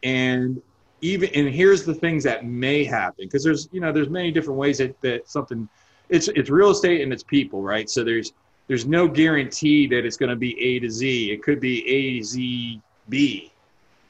And 0.03 0.61
even 1.01 1.29
and 1.33 1.47
here's 1.47 1.85
the 1.85 1.93
things 1.93 2.23
that 2.23 2.45
may 2.45 2.83
happen 2.83 3.25
because 3.25 3.43
there's 3.43 3.69
you 3.71 3.79
know 3.79 3.91
there's 3.91 4.09
many 4.09 4.31
different 4.31 4.59
ways 4.59 4.79
that, 4.79 4.99
that 5.01 5.29
something 5.29 5.69
it's 6.09 6.27
it's 6.29 6.49
real 6.49 6.71
estate 6.71 7.01
and 7.01 7.13
it's 7.13 7.23
people, 7.23 7.61
right? 7.61 7.89
So 7.89 8.03
there's 8.03 8.33
there's 8.67 8.85
no 8.85 9.07
guarantee 9.07 9.87
that 9.87 10.05
it's 10.05 10.17
going 10.17 10.29
to 10.29 10.35
be 10.35 10.59
A 10.61 10.79
to 10.79 10.89
Z. 10.89 11.31
It 11.31 11.41
could 11.41 11.59
be 11.59 11.87
A 11.87 12.21
Z 12.21 12.81
B, 13.09 13.51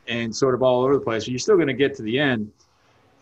and 0.08 0.36
sort 0.36 0.56
of 0.56 0.64
all 0.64 0.84
over 0.84 0.96
the 0.96 1.02
place. 1.02 1.28
You're 1.28 1.40
still 1.40 1.56
going 1.56 1.68
to 1.68 1.74
get 1.74 1.96
to 1.96 2.02
the 2.02 2.20
end. 2.20 2.52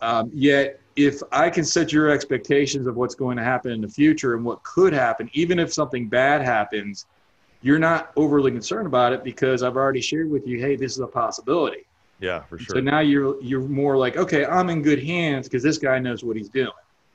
Um, 0.00 0.30
yet, 0.32 0.80
if 0.96 1.20
I 1.32 1.50
can 1.50 1.64
set 1.64 1.92
your 1.92 2.10
expectations 2.10 2.86
of 2.86 2.96
what's 2.96 3.14
going 3.14 3.36
to 3.36 3.44
happen 3.44 3.72
in 3.72 3.80
the 3.80 3.88
future 3.88 4.34
and 4.34 4.44
what 4.44 4.62
could 4.62 4.92
happen, 4.92 5.30
even 5.32 5.58
if 5.58 5.72
something 5.72 6.08
bad 6.08 6.42
happens, 6.42 7.06
you're 7.62 7.78
not 7.78 8.12
overly 8.16 8.50
concerned 8.50 8.86
about 8.86 9.12
it 9.12 9.24
because 9.24 9.62
I've 9.62 9.76
already 9.76 10.00
shared 10.00 10.30
with 10.30 10.46
you, 10.46 10.60
hey, 10.60 10.76
this 10.76 10.92
is 10.92 11.00
a 11.00 11.06
possibility. 11.06 11.86
Yeah, 12.20 12.42
for 12.42 12.58
sure. 12.58 12.76
So 12.76 12.80
now 12.80 12.98
you're 13.00 13.40
you're 13.40 13.60
more 13.60 13.96
like, 13.96 14.16
okay, 14.16 14.44
I'm 14.44 14.70
in 14.70 14.82
good 14.82 15.02
hands 15.02 15.48
because 15.48 15.62
this 15.62 15.78
guy 15.78 15.98
knows 15.98 16.24
what 16.24 16.36
he's 16.36 16.48
doing. 16.48 16.70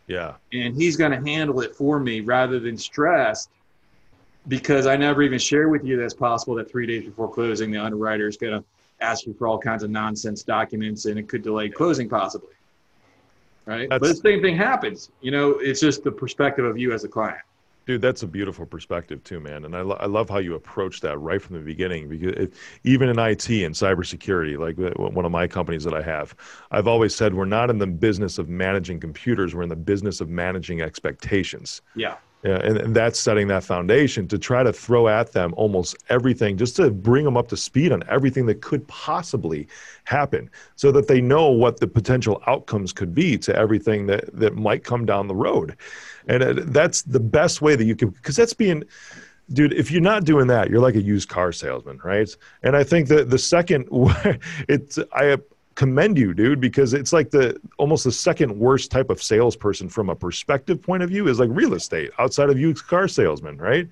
Yeah. 0.08 0.34
And 0.52 0.76
he's 0.76 0.96
going 0.96 1.12
to 1.12 1.30
handle 1.30 1.62
it 1.62 1.76
for 1.76 2.00
me 2.00 2.22
rather 2.22 2.60
than 2.60 2.78
stressed 2.78 3.50
because 4.48 4.86
I 4.86 4.98
never 4.98 5.24
even 5.24 5.40
share 5.40 5.70
with 5.70 5.86
you 5.86 5.96
that 5.98 6.04
it's 6.04 6.14
possible 6.14 6.56
that 6.56 6.70
three 6.70 6.86
days 6.86 7.06
before 7.06 7.32
closing, 7.32 7.72
the 7.72 7.78
underwriter 7.78 8.28
is 8.28 8.38
going 8.38 8.54
to 8.54 8.64
ask 9.00 9.26
you 9.26 9.34
for 9.34 9.48
all 9.48 9.58
kinds 9.58 9.84
of 9.84 9.90
nonsense 9.90 10.44
documents 10.44 11.06
and 11.06 11.18
it 11.18 11.28
could 11.30 11.42
delay 11.42 11.70
closing 11.70 12.10
possibly. 12.10 12.50
Right. 13.66 13.90
That's, 13.90 14.02
but 14.02 14.08
the 14.08 14.16
same 14.16 14.42
thing 14.42 14.58
happens. 14.58 15.10
You 15.22 15.32
know, 15.32 15.52
it's 15.52 15.80
just 15.80 16.04
the 16.04 16.12
perspective 16.12 16.66
of 16.66 16.78
you 16.78 16.92
as 16.92 17.06
a 17.06 17.08
client. 17.08 17.40
Dude, 17.86 18.02
that's 18.02 18.24
a 18.24 18.28
beautiful 18.28 18.66
perspective 18.66 19.24
too, 19.24 19.42
man. 19.42 19.66
And 19.66 19.76
I, 19.76 19.82
lo- 19.82 19.98
I 20.00 20.06
love 20.06 20.30
how 20.30 20.38
you 20.38 20.56
approach 20.56 21.02
that 21.02 21.18
right 21.18 21.42
from 21.42 21.58
the 21.58 21.62
beginning 21.62 22.08
because 22.08 22.32
it, 22.34 22.54
even 22.86 23.10
in 23.10 23.20
IT 23.20 23.50
and 23.50 23.76
cybersecurity, 23.76 24.58
like 24.58 24.80
uh, 24.80 24.94
one 25.12 25.26
of 25.26 25.32
my 25.32 25.48
companies 25.48 25.84
that 25.84 25.94
I 25.94 26.02
have, 26.02 26.34
I've 26.72 26.88
always 26.88 27.14
said 27.14 27.34
we're 27.34 27.46
not 27.46 27.70
in 27.70 27.80
the 27.80 27.88
business 27.88 28.38
of 28.38 28.48
managing 28.48 29.02
computers. 29.02 29.54
We're 29.54 29.64
in 29.64 29.70
the 29.70 29.76
business 29.76 30.22
of 30.22 30.30
managing 30.30 30.82
expectations. 30.82 31.82
Yeah. 31.96 32.16
Yeah, 32.44 32.58
and, 32.58 32.78
and 32.78 32.94
that's 32.94 33.18
setting 33.18 33.48
that 33.48 33.64
foundation 33.64 34.28
to 34.28 34.38
try 34.38 34.64
to 34.64 34.74
throw 34.74 35.08
at 35.08 35.32
them 35.32 35.54
almost 35.56 35.96
everything, 36.10 36.58
just 36.58 36.76
to 36.76 36.92
bring 36.92 37.24
them 37.24 37.38
up 37.38 37.48
to 37.50 37.58
speed 37.58 37.94
on 37.94 38.04
everything 38.10 38.46
that 38.48 38.62
could 38.62 38.86
possibly 38.90 39.66
happen, 40.04 40.50
so 40.76 40.92
that 40.92 41.08
they 41.08 41.22
know 41.22 41.48
what 41.48 41.80
the 41.80 41.88
potential 41.88 42.44
outcomes 42.46 42.92
could 42.92 43.16
be 43.16 43.38
to 43.38 43.56
everything 43.56 44.08
that 44.08 44.26
that 44.38 44.56
might 44.56 44.84
come 44.84 45.06
down 45.06 45.28
the 45.28 45.36
road, 45.36 45.78
and 46.28 46.44
uh, 46.44 46.54
that's 46.66 47.04
the 47.04 47.20
best 47.20 47.62
way 47.62 47.78
that 47.78 47.86
you 47.86 47.96
can, 47.96 48.10
because 48.10 48.36
that's 48.36 48.54
being 48.54 48.84
dude 49.54 49.74
if 49.74 49.92
you're 49.92 50.02
not 50.02 50.24
doing 50.24 50.48
that 50.48 50.70
you're 50.70 50.80
like 50.80 50.96
a 50.96 51.02
used 51.02 51.28
car 51.28 51.52
salesman 51.52 52.00
right? 52.04 52.36
And 52.64 52.78
i 52.78 52.84
think 52.84 53.10
that 53.10 53.30
the 53.30 53.38
second 53.38 53.88
it's 54.70 54.98
i 55.14 55.38
commend 55.76 56.18
you, 56.18 56.34
dude, 56.34 56.60
because 56.60 56.94
it's 56.94 57.14
like 57.14 57.30
the 57.30 57.60
almost 57.78 58.04
the 58.04 58.12
second 58.12 58.58
worst 58.58 58.92
type 58.92 59.10
of 59.10 59.22
salesperson 59.22 59.90
from 59.90 60.10
a 60.10 60.16
perspective 60.16 60.82
point 60.82 61.04
of 61.04 61.10
view 61.10 61.28
is 61.28 61.40
like 61.40 61.50
real 61.52 61.74
estate 61.74 62.12
outside 62.20 62.50
of 62.50 62.60
used 62.60 62.86
car 62.88 63.08
salesman, 63.08 63.58
right? 63.58 63.88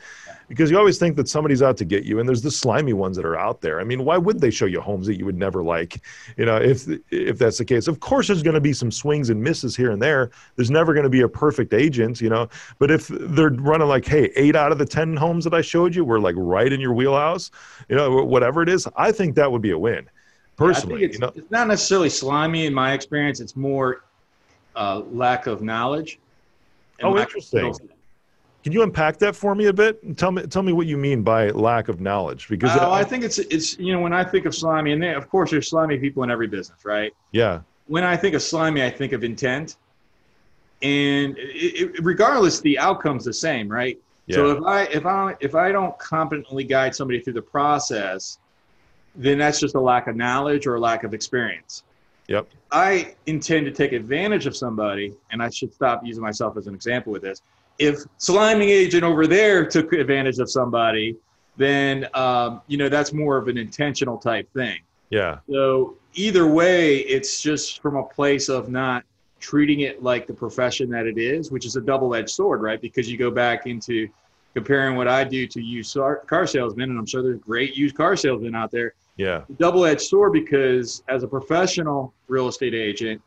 Because 0.48 0.70
you 0.70 0.78
always 0.78 0.98
think 0.98 1.16
that 1.16 1.30
somebody's 1.30 1.62
out 1.62 1.78
to 1.78 1.86
get 1.86 2.04
you, 2.04 2.20
and 2.20 2.28
there's 2.28 2.42
the 2.42 2.52
slimy 2.52 2.94
ones 2.94 3.16
that 3.16 3.26
are 3.26 3.38
out 3.38 3.62
there. 3.62 3.80
I 3.80 3.84
mean, 3.84 4.04
why 4.04 4.18
would 4.18 4.40
they 4.40 4.52
show 4.52 4.66
you 4.66 4.82
homes 4.82 5.08
that 5.08 5.18
you 5.18 5.26
would 5.26 5.38
never 5.38 5.64
like? 5.64 6.02
You 6.38 6.46
know, 6.46 6.58
if 6.58 6.88
if 7.10 7.38
that's 7.38 7.58
the 7.58 7.66
case, 7.66 7.88
of 7.88 8.00
course 8.00 8.28
there's 8.28 8.44
going 8.44 8.56
to 8.56 8.62
be 8.62 8.74
some 8.74 8.92
swings 8.92 9.30
and 9.30 9.42
misses 9.42 9.76
here 9.76 9.92
and 9.92 10.02
there. 10.02 10.32
There's 10.58 10.72
never 10.72 10.94
going 10.94 11.06
to 11.06 11.10
be 11.10 11.22
a 11.22 11.30
perfect 11.30 11.74
agent, 11.74 12.22
you 12.22 12.30
know. 12.30 12.50
But 12.80 12.92
if 12.92 13.08
they're 13.08 13.50
running 13.50 13.88
like, 13.88 14.06
hey, 14.06 14.32
eight 14.36 14.56
out 14.56 14.72
of 14.72 14.78
the 14.78 14.86
ten 14.86 15.16
homes 15.16 15.46
that 15.46 15.54
I 15.54 15.62
showed 15.62 15.96
you 15.96 16.06
were 16.06 16.20
like 16.20 16.36
right 16.38 16.72
in 16.72 16.80
your 16.82 16.94
wheelhouse, 16.94 17.50
you 17.90 17.96
know, 17.96 18.24
whatever 18.24 18.62
it 18.62 18.70
is, 18.70 18.88
I 18.96 19.12
think 19.12 19.36
that 19.36 19.52
would 19.52 19.62
be 19.62 19.72
a 19.72 19.80
win 19.80 20.10
personally. 20.56 21.02
Yeah, 21.02 21.08
it's, 21.08 21.16
you 21.16 21.20
know? 21.22 21.32
it's 21.36 21.52
not 21.52 21.68
necessarily 21.68 22.10
slimy 22.10 22.66
in 22.66 22.74
my 22.74 22.94
experience. 22.94 23.40
It's 23.40 23.56
more 23.56 24.04
uh, 24.76 25.02
lack 25.12 25.48
of 25.48 25.62
knowledge. 25.62 26.20
Oh, 27.04 27.18
interesting. 27.18 27.74
Can 28.64 28.74
you 28.74 28.84
unpack 28.84 29.18
that 29.18 29.36
for 29.36 29.56
me 29.56 29.66
a 29.68 29.74
bit? 29.74 30.18
Tell 30.18 30.32
me, 30.32 30.44
tell 30.44 30.62
me 30.62 30.72
what 30.72 30.86
you 30.86 30.96
mean 30.96 31.24
by 31.24 31.50
lack 31.50 31.88
of 31.88 32.00
knowledge. 32.00 32.48
Because 32.48 32.78
oh, 32.80 32.92
I 32.92 33.04
think 33.04 33.24
it's 33.24 33.40
it's 33.40 33.78
you 33.80 33.92
know 33.92 34.00
when 34.00 34.14
I 34.14 34.24
think 34.24 34.46
of 34.46 34.54
slimy, 34.54 34.92
and 34.92 35.02
they, 35.02 35.14
of 35.16 35.30
course 35.30 35.50
there's 35.50 35.68
slimy 35.68 35.98
people 35.98 36.22
in 36.24 36.30
every 36.30 36.48
business, 36.48 36.86
right? 36.86 37.12
Yeah. 37.32 37.62
When 37.88 38.04
I 38.04 38.16
think 38.16 38.36
of 38.36 38.44
slimy, 38.44 38.84
I 38.84 38.90
think 38.90 39.14
of 39.14 39.24
intent, 39.24 39.78
and 40.84 41.36
it, 41.38 41.96
it, 41.96 42.04
regardless, 42.04 42.62
the 42.62 42.78
outcome's 42.78 43.26
the 43.26 43.34
same, 43.34 43.68
right? 43.68 44.00
Yeah. 44.28 44.36
So 44.36 44.52
if 44.52 44.64
I 44.64 44.84
if 44.84 45.06
I 45.08 45.36
if 45.40 45.56
I 45.56 45.72
don't 45.72 45.98
competently 45.98 46.64
guide 46.64 46.94
somebody 46.94 47.20
through 47.20 47.34
the 47.34 47.42
process, 47.42 48.38
then 49.16 49.38
that's 49.38 49.60
just 49.60 49.76
a 49.76 49.80
lack 49.80 50.08
of 50.08 50.16
knowledge 50.16 50.68
or 50.68 50.76
a 50.76 50.80
lack 50.80 51.04
of 51.04 51.14
experience. 51.14 51.84
Yep. 52.28 52.48
I 52.72 53.16
intend 53.26 53.66
to 53.66 53.72
take 53.72 53.92
advantage 53.92 54.46
of 54.46 54.56
somebody, 54.56 55.14
and 55.32 55.42
I 55.44 55.50
should 55.50 55.74
stop 55.74 56.06
using 56.06 56.24
myself 56.24 56.56
as 56.58 56.68
an 56.68 56.74
example 56.74 57.12
with 57.12 57.22
this. 57.22 57.42
If 57.78 58.00
sliming 58.20 58.70
agent 58.70 59.04
over 59.04 59.28
there 59.28 59.66
took 59.66 59.92
advantage 59.94 60.40
of 60.40 60.50
somebody, 60.50 61.18
then 61.58 62.08
um, 62.14 62.62
you 62.68 62.78
know 62.78 62.90
that's 62.90 63.12
more 63.12 63.38
of 63.38 63.48
an 63.48 63.58
intentional 63.58 64.18
type 64.18 64.52
thing. 64.54 64.80
Yeah. 65.10 65.40
So 65.50 65.98
either 66.14 66.48
way, 66.48 67.00
it's 67.00 67.42
just 67.42 67.82
from 67.82 67.98
a 67.98 68.04
place 68.04 68.50
of 68.50 68.70
not 68.70 69.04
treating 69.40 69.82
it 69.82 70.02
like 70.02 70.28
the 70.28 70.34
profession 70.34 70.90
that 70.92 71.08
it 71.08 71.18
is, 71.18 71.52
which 71.52 71.66
is 71.66 71.76
a 71.76 71.82
double-edged 71.82 72.30
sword, 72.30 72.62
right? 72.62 72.80
Because 72.80 73.12
you 73.12 73.18
go 73.18 73.32
back 73.32 73.66
into 73.66 74.08
comparing 74.54 74.96
what 74.96 75.08
I 75.08 75.24
do 75.24 75.48
to 75.48 75.62
used 75.62 75.98
car 76.28 76.48
salesmen, 76.48 76.92
and 76.92 77.00
I'm 77.00 77.06
sure 77.06 77.24
there's 77.24 77.40
great 77.40 77.76
used 77.76 77.96
car 77.96 78.16
salesmen 78.16 78.56
out 78.56 78.72
there. 78.72 78.94
Yeah. 79.18 79.44
Double 79.58 79.86
edged 79.86 80.02
sword 80.02 80.34
because 80.34 81.04
as 81.08 81.24
a 81.24 81.28
professional 81.28 82.14
real 82.28 82.48
estate 82.48 82.74
agent, 82.74 83.22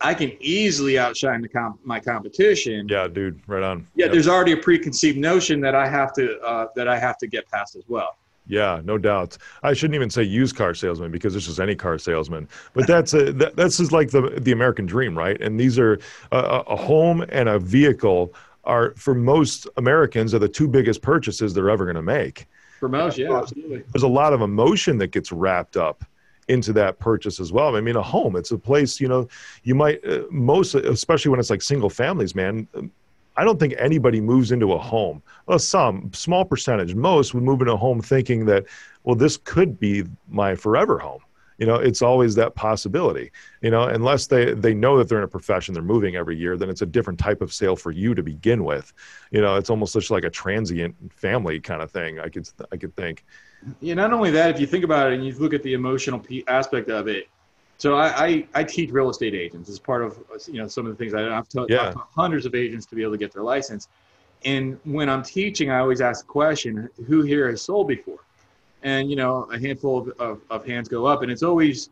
I 0.00 0.12
can 0.12 0.32
easily 0.40 0.98
outshine 0.98 1.40
the 1.40 1.48
comp- 1.48 1.80
my 1.84 2.00
competition. 2.00 2.86
Yeah, 2.88 3.08
dude, 3.08 3.40
right 3.46 3.62
on. 3.62 3.86
Yeah, 3.94 4.06
yep. 4.06 4.12
there's 4.12 4.28
already 4.28 4.52
a 4.52 4.56
preconceived 4.56 5.16
notion 5.16 5.60
that 5.60 5.74
I 5.74 5.88
have 5.88 6.12
to 6.14 6.38
uh, 6.40 6.66
that 6.76 6.88
I 6.88 6.98
have 6.98 7.16
to 7.18 7.26
get 7.26 7.48
past 7.48 7.76
as 7.76 7.84
well. 7.88 8.16
Yeah, 8.46 8.82
no 8.84 8.98
doubt. 8.98 9.38
I 9.62 9.72
shouldn't 9.72 9.94
even 9.94 10.10
say 10.10 10.22
used 10.22 10.56
car 10.56 10.74
salesman 10.74 11.10
because 11.10 11.34
it's 11.34 11.46
just 11.46 11.60
any 11.60 11.74
car 11.74 11.98
salesman. 11.98 12.48
But 12.74 12.86
that's 12.86 13.14
a 13.14 13.32
that, 13.32 13.56
that's 13.56 13.78
just 13.78 13.92
like 13.92 14.10
the 14.10 14.38
the 14.40 14.52
American 14.52 14.84
dream, 14.84 15.16
right? 15.16 15.40
And 15.40 15.58
these 15.58 15.78
are 15.78 15.98
a, 16.32 16.38
a 16.66 16.76
home 16.76 17.24
and 17.30 17.48
a 17.48 17.58
vehicle 17.58 18.34
are 18.64 18.94
for 18.96 19.14
most 19.14 19.66
Americans 19.76 20.34
are 20.34 20.38
the 20.38 20.48
two 20.48 20.68
biggest 20.68 21.00
purchases 21.00 21.54
they're 21.54 21.70
ever 21.70 21.84
going 21.84 21.96
to 21.96 22.02
make. 22.02 22.46
Yeah, 23.18 23.38
absolutely. 23.38 23.82
There's 23.92 24.02
a 24.02 24.08
lot 24.08 24.32
of 24.32 24.40
emotion 24.40 24.98
that 24.98 25.08
gets 25.08 25.32
wrapped 25.32 25.76
up 25.76 26.04
into 26.48 26.72
that 26.74 26.98
purchase 26.98 27.40
as 27.40 27.52
well. 27.52 27.76
I 27.76 27.80
mean, 27.80 27.96
a 27.96 28.02
home, 28.02 28.36
it's 28.36 28.50
a 28.50 28.58
place, 28.58 29.00
you 29.00 29.08
know, 29.08 29.28
you 29.62 29.74
might, 29.74 30.04
uh, 30.06 30.22
most, 30.30 30.74
especially 30.74 31.30
when 31.30 31.40
it's 31.40 31.50
like 31.50 31.62
single 31.62 31.88
families, 31.88 32.34
man, 32.34 32.68
I 33.36 33.44
don't 33.44 33.58
think 33.58 33.74
anybody 33.78 34.20
moves 34.20 34.52
into 34.52 34.72
a 34.72 34.78
home. 34.78 35.22
Well, 35.46 35.58
some 35.58 36.12
small 36.12 36.44
percentage, 36.44 36.94
most 36.94 37.34
would 37.34 37.42
move 37.42 37.60
into 37.62 37.72
a 37.72 37.76
home 37.78 38.00
thinking 38.00 38.44
that, 38.46 38.66
well, 39.02 39.16
this 39.16 39.38
could 39.38 39.80
be 39.80 40.04
my 40.28 40.54
forever 40.54 40.98
home 40.98 41.20
you 41.58 41.66
know 41.66 41.76
it's 41.76 42.02
always 42.02 42.34
that 42.34 42.54
possibility 42.54 43.30
you 43.62 43.70
know 43.70 43.84
unless 43.84 44.26
they 44.26 44.54
they 44.54 44.74
know 44.74 44.98
that 44.98 45.08
they're 45.08 45.18
in 45.18 45.24
a 45.24 45.28
profession 45.28 45.74
they're 45.74 45.82
moving 45.82 46.16
every 46.16 46.36
year 46.36 46.56
then 46.56 46.68
it's 46.68 46.82
a 46.82 46.86
different 46.86 47.18
type 47.18 47.40
of 47.40 47.52
sale 47.52 47.76
for 47.76 47.90
you 47.90 48.14
to 48.14 48.22
begin 48.22 48.64
with. 48.64 48.92
You 49.30 49.40
know 49.40 49.56
it's 49.56 49.70
almost 49.70 49.92
such 49.92 50.10
like 50.10 50.24
a 50.24 50.30
transient 50.30 50.94
family 51.12 51.60
kind 51.60 51.82
of 51.82 51.90
thing 51.90 52.20
i 52.20 52.28
could 52.28 52.48
i 52.72 52.76
could 52.76 52.94
think. 52.96 53.24
Yeah 53.80 53.94
not 53.94 54.12
only 54.12 54.30
that 54.32 54.50
if 54.50 54.60
you 54.60 54.66
think 54.66 54.84
about 54.84 55.10
it 55.10 55.14
and 55.14 55.24
you 55.24 55.34
look 55.34 55.54
at 55.54 55.62
the 55.62 55.74
emotional 55.74 56.22
aspect 56.48 56.90
of 56.90 57.08
it 57.08 57.28
so 57.76 57.96
I, 57.96 58.26
I, 58.26 58.48
I 58.54 58.64
teach 58.64 58.90
real 58.90 59.10
estate 59.10 59.34
agents 59.34 59.68
as 59.68 59.78
part 59.78 60.02
of 60.02 60.18
you 60.46 60.58
know 60.58 60.68
some 60.68 60.86
of 60.86 60.92
the 60.92 60.96
things 60.96 61.14
I, 61.14 61.36
I've 61.36 61.48
taught, 61.48 61.70
yeah. 61.70 61.92
hundreds 62.14 62.46
of 62.46 62.54
agents 62.54 62.86
to 62.86 62.94
be 62.94 63.02
able 63.02 63.12
to 63.12 63.18
get 63.18 63.32
their 63.32 63.42
license. 63.42 63.88
And 64.44 64.78
when 64.84 65.08
i'm 65.08 65.22
teaching 65.22 65.70
i 65.70 65.78
always 65.78 66.00
ask 66.00 66.26
the 66.26 66.30
question 66.30 66.88
who 67.06 67.22
here 67.22 67.50
has 67.50 67.62
sold 67.62 67.88
before 67.88 68.20
and 68.84 69.10
you 69.10 69.16
know 69.16 69.44
a 69.44 69.58
handful 69.58 69.98
of, 69.98 70.08
of, 70.20 70.40
of, 70.50 70.64
hands 70.64 70.88
go 70.88 71.06
up 71.06 71.22
and 71.22 71.32
it's 71.32 71.42
always 71.42 71.90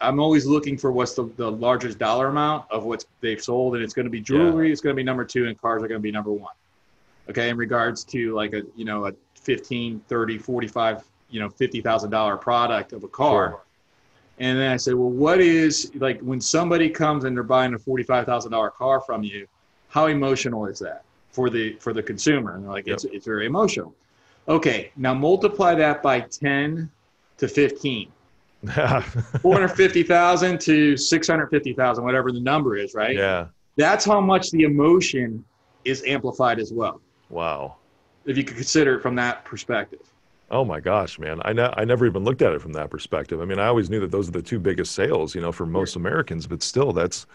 i'm 0.00 0.18
always 0.18 0.46
looking 0.46 0.78
for 0.78 0.90
what's 0.90 1.14
the, 1.14 1.24
the 1.36 1.50
largest 1.50 1.98
dollar 1.98 2.28
amount 2.28 2.64
of 2.70 2.84
what 2.84 3.04
they've 3.20 3.42
sold 3.42 3.74
and 3.74 3.84
it's 3.84 3.92
going 3.92 4.06
to 4.06 4.10
be 4.10 4.20
jewelry 4.20 4.68
yeah. 4.68 4.72
it's 4.72 4.80
going 4.80 4.94
to 4.94 4.96
be 4.96 5.02
number 5.02 5.24
two 5.24 5.46
and 5.46 5.60
cars 5.60 5.82
are 5.82 5.88
going 5.88 5.98
to 5.98 6.02
be 6.02 6.12
number 6.12 6.32
one 6.32 6.54
okay 7.28 7.50
in 7.50 7.56
regards 7.56 8.04
to 8.04 8.32
like 8.34 8.54
a 8.54 8.62
you 8.74 8.84
know 8.84 9.06
a 9.06 9.12
15 9.34 10.00
30 10.08 10.38
45 10.38 11.04
you 11.30 11.40
know 11.40 11.48
$50000 11.48 12.40
product 12.40 12.92
of 12.92 13.04
a 13.04 13.08
car 13.08 13.48
sure. 13.50 13.62
and 14.38 14.58
then 14.58 14.72
i 14.72 14.76
say 14.76 14.94
well 14.94 15.10
what 15.10 15.40
is 15.40 15.90
like 15.96 16.20
when 16.20 16.40
somebody 16.40 16.88
comes 16.88 17.24
and 17.24 17.36
they're 17.36 17.42
buying 17.42 17.74
a 17.74 17.78
$45000 17.78 18.72
car 18.72 19.00
from 19.00 19.22
you 19.22 19.46
how 19.88 20.06
emotional 20.06 20.66
is 20.66 20.78
that 20.78 21.02
for 21.30 21.50
the 21.50 21.74
for 21.80 21.92
the 21.92 22.02
consumer 22.02 22.54
and 22.54 22.64
they're 22.64 22.70
like 22.70 22.86
yep. 22.86 22.94
it's, 22.94 23.04
it's 23.04 23.26
very 23.26 23.46
emotional 23.46 23.94
Okay, 24.48 24.92
now 24.96 25.12
multiply 25.12 25.74
that 25.74 26.02
by 26.02 26.20
10 26.20 26.90
to 27.36 27.48
15. 27.48 28.10
450,000 29.42 30.60
to 30.60 30.96
650,000, 30.96 32.04
whatever 32.04 32.32
the 32.32 32.40
number 32.40 32.76
is, 32.76 32.94
right? 32.94 33.14
Yeah. 33.14 33.46
That's 33.76 34.04
how 34.04 34.20
much 34.20 34.50
the 34.50 34.62
emotion 34.62 35.44
is 35.84 36.02
amplified 36.06 36.58
as 36.58 36.72
well. 36.72 37.00
Wow. 37.30 37.76
If 38.24 38.36
you 38.36 38.44
could 38.44 38.56
consider 38.56 38.96
it 38.96 39.02
from 39.02 39.14
that 39.16 39.44
perspective. 39.44 40.00
Oh 40.50 40.64
my 40.64 40.80
gosh, 40.80 41.18
man. 41.18 41.40
I, 41.44 41.52
ne- 41.52 41.74
I 41.76 41.84
never 41.84 42.06
even 42.06 42.24
looked 42.24 42.42
at 42.42 42.52
it 42.52 42.62
from 42.62 42.72
that 42.72 42.90
perspective. 42.90 43.40
I 43.40 43.44
mean, 43.44 43.58
I 43.58 43.66
always 43.66 43.90
knew 43.90 44.00
that 44.00 44.10
those 44.10 44.28
are 44.28 44.32
the 44.32 44.42
two 44.42 44.58
biggest 44.58 44.94
sales, 44.94 45.34
you 45.34 45.40
know, 45.42 45.52
for 45.52 45.66
most 45.66 45.94
Americans, 45.94 46.46
but 46.46 46.62
still 46.62 46.92
that's, 46.92 47.26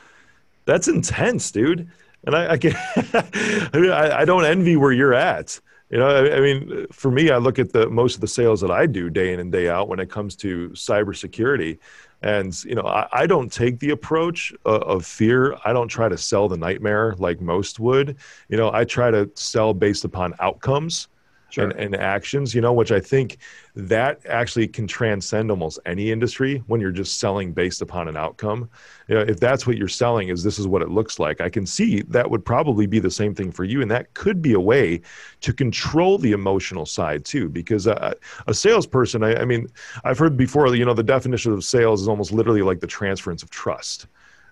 that's 0.65 0.87
intense, 0.87 1.51
dude. 1.51 1.89
And 2.25 2.35
I, 2.35 2.53
I, 2.53 2.57
can, 2.57 2.73
I, 2.95 3.69
mean, 3.73 3.91
I, 3.91 4.21
I 4.21 4.25
don't 4.25 4.45
envy 4.45 4.77
where 4.77 4.91
you're 4.91 5.13
at. 5.13 5.59
You 5.93 5.99
know, 5.99 6.07
I, 6.07 6.37
I, 6.37 6.39
mean, 6.39 6.87
for 6.91 7.11
me, 7.11 7.29
I 7.29 7.37
look 7.37 7.59
at 7.59 7.71
the 7.71 7.87
most 7.87 8.15
of 8.15 8.21
the 8.21 8.27
sales 8.27 8.61
that 8.61 8.71
I 8.71 8.87
do 8.87 9.11
day 9.11 9.31
in 9.31 9.39
and 9.39 9.51
day 9.51 9.69
out 9.69 9.89
when 9.89 9.99
it 9.99 10.09
comes 10.09 10.35
to 10.37 10.69
cybersecurity, 10.69 11.77
and 12.23 12.63
you 12.65 12.73
know, 12.73 12.81
I, 12.81 13.07
I 13.11 13.27
don't 13.27 13.53
take 13.53 13.77
the 13.77 13.91
approach 13.91 14.51
of, 14.65 14.81
of 14.81 15.05
fear. 15.05 15.55
I 15.63 15.71
don't 15.71 15.87
try 15.87 16.09
to 16.09 16.17
sell 16.17 16.49
the 16.49 16.57
nightmare 16.57 17.13
like 17.19 17.41
most 17.41 17.79
would. 17.79 18.17
You 18.49 18.57
know, 18.57 18.73
I 18.73 18.85
try 18.85 19.11
to 19.11 19.29
sell 19.35 19.71
based 19.71 20.03
upon 20.03 20.33
outcomes 20.39 21.09
sure. 21.53 21.69
and, 21.69 21.79
and 21.79 21.95
actions, 21.95 22.55
you 22.55 22.61
know, 22.61 22.73
which 22.73 22.91
I 22.91 22.99
think 22.99 23.37
that 23.75 24.19
actually 24.27 24.67
can 24.67 24.87
transcend 24.87 25.51
almost 25.51 25.79
any 25.85 26.11
industry 26.11 26.63
when 26.67 26.81
you're 26.81 26.91
just 26.91 27.19
selling 27.19 27.53
based 27.53 27.81
upon 27.81 28.07
an 28.07 28.17
outcome. 28.17 28.69
You 29.07 29.15
know, 29.15 29.21
if 29.21 29.39
that's 29.39 29.67
what 29.67 29.77
you're 29.77 29.87
selling 29.87 30.29
is 30.29 30.43
this 30.43 30.57
is 30.57 30.67
what 30.67 30.81
it 30.81 30.89
looks 30.89 31.19
like, 31.19 31.41
I 31.41 31.49
can 31.49 31.65
see 31.65 32.01
that 32.03 32.29
would 32.29 32.43
probably 32.43 32.85
be 32.85 32.99
the 32.99 33.11
same 33.11 33.35
thing 33.35 33.51
for 33.51 33.63
you. 33.63 33.81
And 33.81 33.91
that 33.91 34.13
could 34.13 34.41
be 34.41 34.53
a 34.53 34.59
way 34.59 35.01
to 35.41 35.53
control 35.53 36.17
the 36.17 36.31
emotional 36.31 36.85
side 36.85 37.25
too, 37.25 37.49
because 37.49 37.87
uh, 37.87 38.13
a 38.47 38.53
salesperson, 38.53 39.23
I, 39.23 39.41
I 39.41 39.45
mean, 39.45 39.67
I've 40.03 40.17
heard 40.17 40.37
before, 40.37 40.73
you 40.75 40.85
know, 40.85 40.93
the 40.93 41.03
definition 41.03 41.53
of 41.53 41.63
sales 41.63 42.01
is 42.01 42.07
almost 42.07 42.31
literally 42.31 42.61
like 42.61 42.79
the 42.79 42.87
transference 42.87 43.43
of 43.43 43.49
trust 43.49 44.07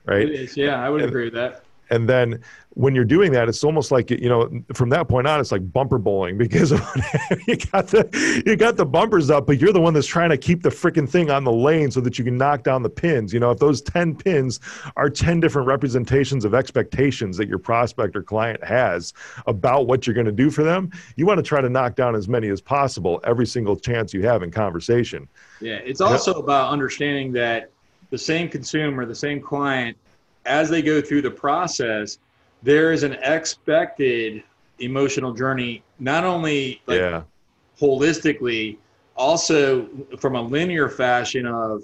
right? 0.06 0.28
It 0.28 0.32
is, 0.32 0.58
yeah, 0.58 0.84
I 0.84 0.90
would 0.90 1.02
and, 1.02 1.10
agree 1.10 1.26
with 1.26 1.36
that 1.36 1.64
and 1.92 2.08
then 2.08 2.42
when 2.76 2.96
you're 2.96 3.04
doing 3.04 3.34
that 3.34 3.50
it's 3.50 3.64
almost 3.64 3.92
like 3.92 4.10
you 4.10 4.30
know 4.30 4.50
from 4.74 4.90
that 4.90 5.08
point 5.10 5.28
on 5.28 5.40
it's 5.40 5.52
like 5.52 5.72
bumper 5.74 5.98
bowling 5.98 6.38
because 6.38 6.72
you 7.48 7.58
got 7.58 7.88
the 7.88 8.44
you 8.46 8.56
got 8.56 8.78
the 8.78 8.86
bumpers 8.86 9.30
up 9.30 9.46
but 9.46 9.60
you're 9.60 9.74
the 9.74 9.82
one 9.82 9.94
that's 9.94 10.08
trying 10.08 10.30
to 10.30 10.38
keep 10.38 10.64
the 10.64 10.70
freaking 10.70 11.08
thing 11.08 11.30
on 11.30 11.44
the 11.44 11.52
lane 11.52 11.92
so 11.92 12.00
that 12.00 12.18
you 12.18 12.24
can 12.24 12.38
knock 12.38 12.64
down 12.64 12.82
the 12.82 12.90
pins. 12.90 13.34
You 13.34 13.40
know 13.40 13.52
if 13.52 13.60
those 13.60 13.82
10 13.82 14.16
pins 14.16 14.60
are 14.96 15.10
10 15.10 15.42
different 15.42 15.68
representations 15.68 16.46
of 16.46 16.56
expectations 16.56 17.38
that 17.38 17.48
your 17.48 17.60
prospect 17.60 18.16
or 18.16 18.24
client 18.24 18.64
has 18.64 19.14
about 19.46 19.86
what 19.86 20.08
you're 20.08 20.14
going 20.14 20.26
to 20.26 20.32
do 20.32 20.50
for 20.50 20.64
them 20.64 20.92
you 21.18 21.26
want 21.26 21.38
to 21.38 21.44
try 21.44 21.62
to 21.62 21.70
knock 21.70 21.96
down 21.96 22.16
as 22.16 22.28
many 22.28 22.48
as 22.48 22.62
possible 22.62 23.20
every 23.26 23.46
single 23.46 23.76
chance 23.76 24.14
you 24.14 24.26
have 24.26 24.42
in 24.42 24.50
conversation. 24.50 25.28
Yeah 25.60 25.80
it's 25.84 26.02
also 26.02 26.34
about 26.36 26.72
understanding 26.72 27.34
that 27.34 27.72
the 28.12 28.18
same 28.18 28.48
consumer 28.48 29.06
the 29.06 29.14
same 29.14 29.42
client 29.42 29.98
as 30.46 30.70
they 30.70 30.82
go 30.82 31.02
through 31.02 31.22
the 31.22 31.32
process, 31.32 32.20
there 32.64 32.92
is 32.92 33.04
an 33.04 33.14
expected 33.24 34.44
emotional 34.80 35.34
journey, 35.34 35.84
not 36.00 36.24
only 36.24 36.82
like 36.88 37.00
yeah. 37.00 37.24
holistically, 37.80 38.78
also 39.16 39.88
from 40.20 40.36
a 40.36 40.42
linear 40.42 40.90
fashion 40.90 41.46
of 41.46 41.84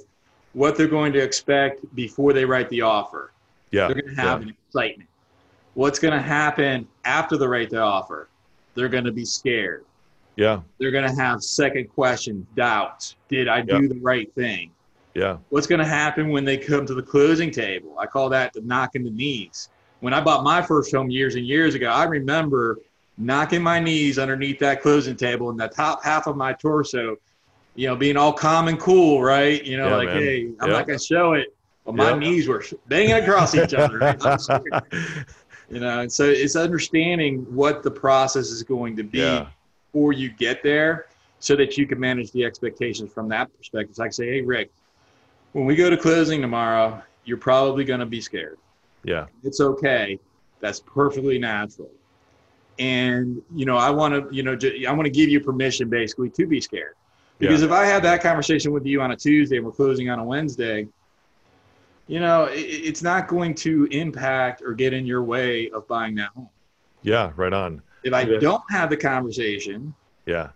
what 0.54 0.76
they're 0.76 0.88
going 0.88 1.14
to 1.14 1.20
expect 1.20 1.84
before 1.96 2.34
they 2.34 2.46
write 2.46 2.70
the 2.70 2.82
offer. 2.82 3.32
Yeah. 3.72 3.88
They're 3.88 4.02
going 4.02 4.16
to 4.16 4.22
have 4.22 4.42
yeah. 4.42 4.48
an 4.48 4.56
excitement. 4.68 5.10
What's 5.74 6.00
going 6.00 6.14
to 6.14 6.22
happen 6.22 6.88
after 7.06 7.38
they 7.38 7.46
write 7.46 7.70
the 7.70 7.80
offer? 7.80 8.30
They're 8.74 8.90
going 8.90 9.04
to 9.04 9.12
be 9.12 9.26
scared. 9.26 9.86
Yeah. 10.36 10.62
They're 10.80 10.92
going 10.92 11.08
to 11.08 11.16
have 11.16 11.44
second 11.44 11.90
questions, 11.90 12.46
doubts. 12.56 13.16
Did 13.30 13.48
I 13.48 13.62
do 13.62 13.82
Yeah. 13.82 13.88
the 13.90 14.00
right 14.02 14.34
thing? 14.34 14.72
Yeah. 15.18 15.38
What's 15.50 15.66
going 15.66 15.80
to 15.80 15.86
happen 15.86 16.30
when 16.30 16.46
they 16.46 16.58
come 16.58 16.86
to 16.86 16.94
the 16.94 17.02
closing 17.02 17.50
table? 17.50 17.98
I 17.98 18.06
call 18.06 18.30
that 18.30 18.54
the 18.54 18.62
knocking 18.62 19.04
the 19.04 19.10
knees. 19.10 19.70
When 20.00 20.14
I 20.14 20.22
bought 20.22 20.44
my 20.44 20.62
first 20.62 20.94
home 20.94 21.10
years 21.10 21.34
and 21.34 21.44
years 21.44 21.74
ago, 21.74 21.88
I 21.90 22.04
remember 22.04 22.78
knocking 23.18 23.64
my 23.64 23.80
knees 23.80 24.20
underneath 24.20 24.60
that 24.60 24.84
closing 24.84 25.16
table 25.16 25.50
and 25.50 25.60
the 25.60 25.70
top 25.70 26.04
half 26.04 26.28
of 26.28 26.38
my 26.38 26.54
torso, 26.54 27.16
you 27.74 27.88
know, 27.88 27.96
being 27.96 28.16
all 28.16 28.32
calm 28.32 28.68
and 28.68 28.80
cool, 28.80 29.24
right? 29.24 29.64
You 29.66 29.78
know, 29.78 29.90
Yeah, 29.90 29.96
like, 29.96 30.10
man. 30.10 30.22
hey, 30.22 30.50
I'm 30.60 30.70
not 30.70 30.86
going 30.86 31.00
to 31.00 31.04
show 31.06 31.34
it. 31.34 31.48
But 31.84 31.96
my 31.96 32.14
knees 32.16 32.48
were 32.48 32.64
banging 32.88 33.14
across 33.14 33.56
each 33.56 33.74
other. 33.74 34.16
You 35.70 35.82
know, 35.82 36.00
and 36.00 36.10
so 36.10 36.24
it's 36.24 36.56
understanding 36.56 37.40
what 37.54 37.84
the 37.84 37.92
process 37.92 38.52
is 38.52 38.64
going 38.64 38.96
to 38.96 39.04
be 39.04 39.20
Yeah. 39.20 39.48
before 39.92 40.14
you 40.14 40.30
get 40.30 40.64
there 40.64 41.08
so 41.40 41.58
that 41.58 41.76
you 41.78 41.86
can 41.86 42.00
manage 42.00 42.32
the 42.32 42.46
expectations 42.46 43.12
from 43.12 43.28
that 43.30 43.50
perspective. 43.58 43.94
So 43.98 44.04
I 44.04 44.06
can 44.06 44.14
say, 44.14 44.28
hey, 44.28 44.42
Rick, 44.42 44.72
when 45.54 45.66
we 45.66 45.76
go 45.76 45.90
to 45.90 45.98
closing 45.98 46.42
tomorrow, 46.42 47.02
you're 47.26 47.38
probably 47.38 47.84
going 47.84 48.00
to 48.00 48.06
be 48.06 48.22
scared. 48.22 48.58
yeah. 49.04 49.26
It's 49.44 49.60
okay. 49.62 50.20
That's 50.62 50.80
perfectly 50.80 51.38
natural. 51.40 51.92
And, 52.80 53.42
you 53.56 53.66
know, 53.66 53.78
I 53.78 53.90
want 53.90 54.14
to, 54.14 54.36
you 54.36 54.44
know, 54.44 54.58
I 54.88 54.92
want 54.92 55.06
to 55.06 55.12
give 55.12 55.30
you 55.30 55.40
permission 55.40 55.90
basically 55.90 56.30
to 56.32 56.46
be 56.46 56.62
scared. 56.62 56.94
Because 57.40 57.62
if 57.62 57.72
I 57.72 57.86
had 57.86 58.02
that 58.04 58.22
conversation 58.24 58.72
with 58.72 58.86
you 58.86 59.02
on 59.02 59.12
a 59.12 59.16
Tuesday 59.16 59.58
and 59.58 59.66
we're 59.66 59.72
closing 59.72 60.10
on 60.10 60.18
a 60.20 60.24
Wednesday, 60.24 60.88
you 62.08 62.20
know, 62.20 62.46
it, 62.46 62.60
it's 62.60 63.04
not 63.04 63.28
going 63.28 63.54
to 63.56 63.86
impact 63.92 64.62
or 64.64 64.74
get 64.74 64.94
in 64.94 65.06
your 65.06 65.24
way 65.24 65.70
of 65.72 65.88
buying 65.88 66.16
that 66.16 66.30
home. 66.30 66.50
Yeah. 67.04 67.32
Right 67.36 67.54
on. 67.54 67.82
If 68.04 68.14
I 68.14 68.22
Yeah. 68.22 68.40
don't 68.40 68.64
have 68.72 68.90
the 68.90 68.98
conversation, 68.98 69.94
Yeah. 70.26 70.50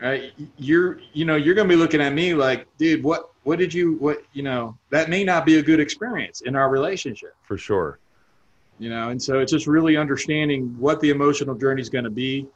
right, 0.00 0.32
you're, 0.56 0.98
you 1.12 1.24
know, 1.24 1.36
you're 1.36 1.54
going 1.54 1.68
to 1.68 1.72
be 1.72 1.78
looking 1.78 2.00
at 2.00 2.12
me 2.12 2.34
like, 2.34 2.66
dude, 2.78 3.02
what, 3.04 3.30
what 3.44 3.58
did 3.58 3.72
you, 3.72 3.94
what, 3.96 4.22
you 4.32 4.42
know, 4.42 4.76
that 4.90 5.08
may 5.08 5.22
not 5.22 5.46
be 5.46 5.58
a 5.58 5.62
good 5.62 5.80
experience 5.80 6.40
in 6.42 6.56
our 6.56 6.68
relationship, 6.70 7.34
For 7.42 7.56
sure. 7.56 7.98
you 8.78 8.90
know? 8.90 9.10
And 9.10 9.22
so 9.22 9.38
it's 9.38 9.52
just 9.52 9.66
really 9.66 9.96
understanding 9.96 10.74
what 10.78 11.00
the 11.00 11.10
emotional 11.10 11.54
journey 11.54 11.80
is 11.80 11.88
going 11.90 12.04
to 12.04 12.10
be, 12.10 12.46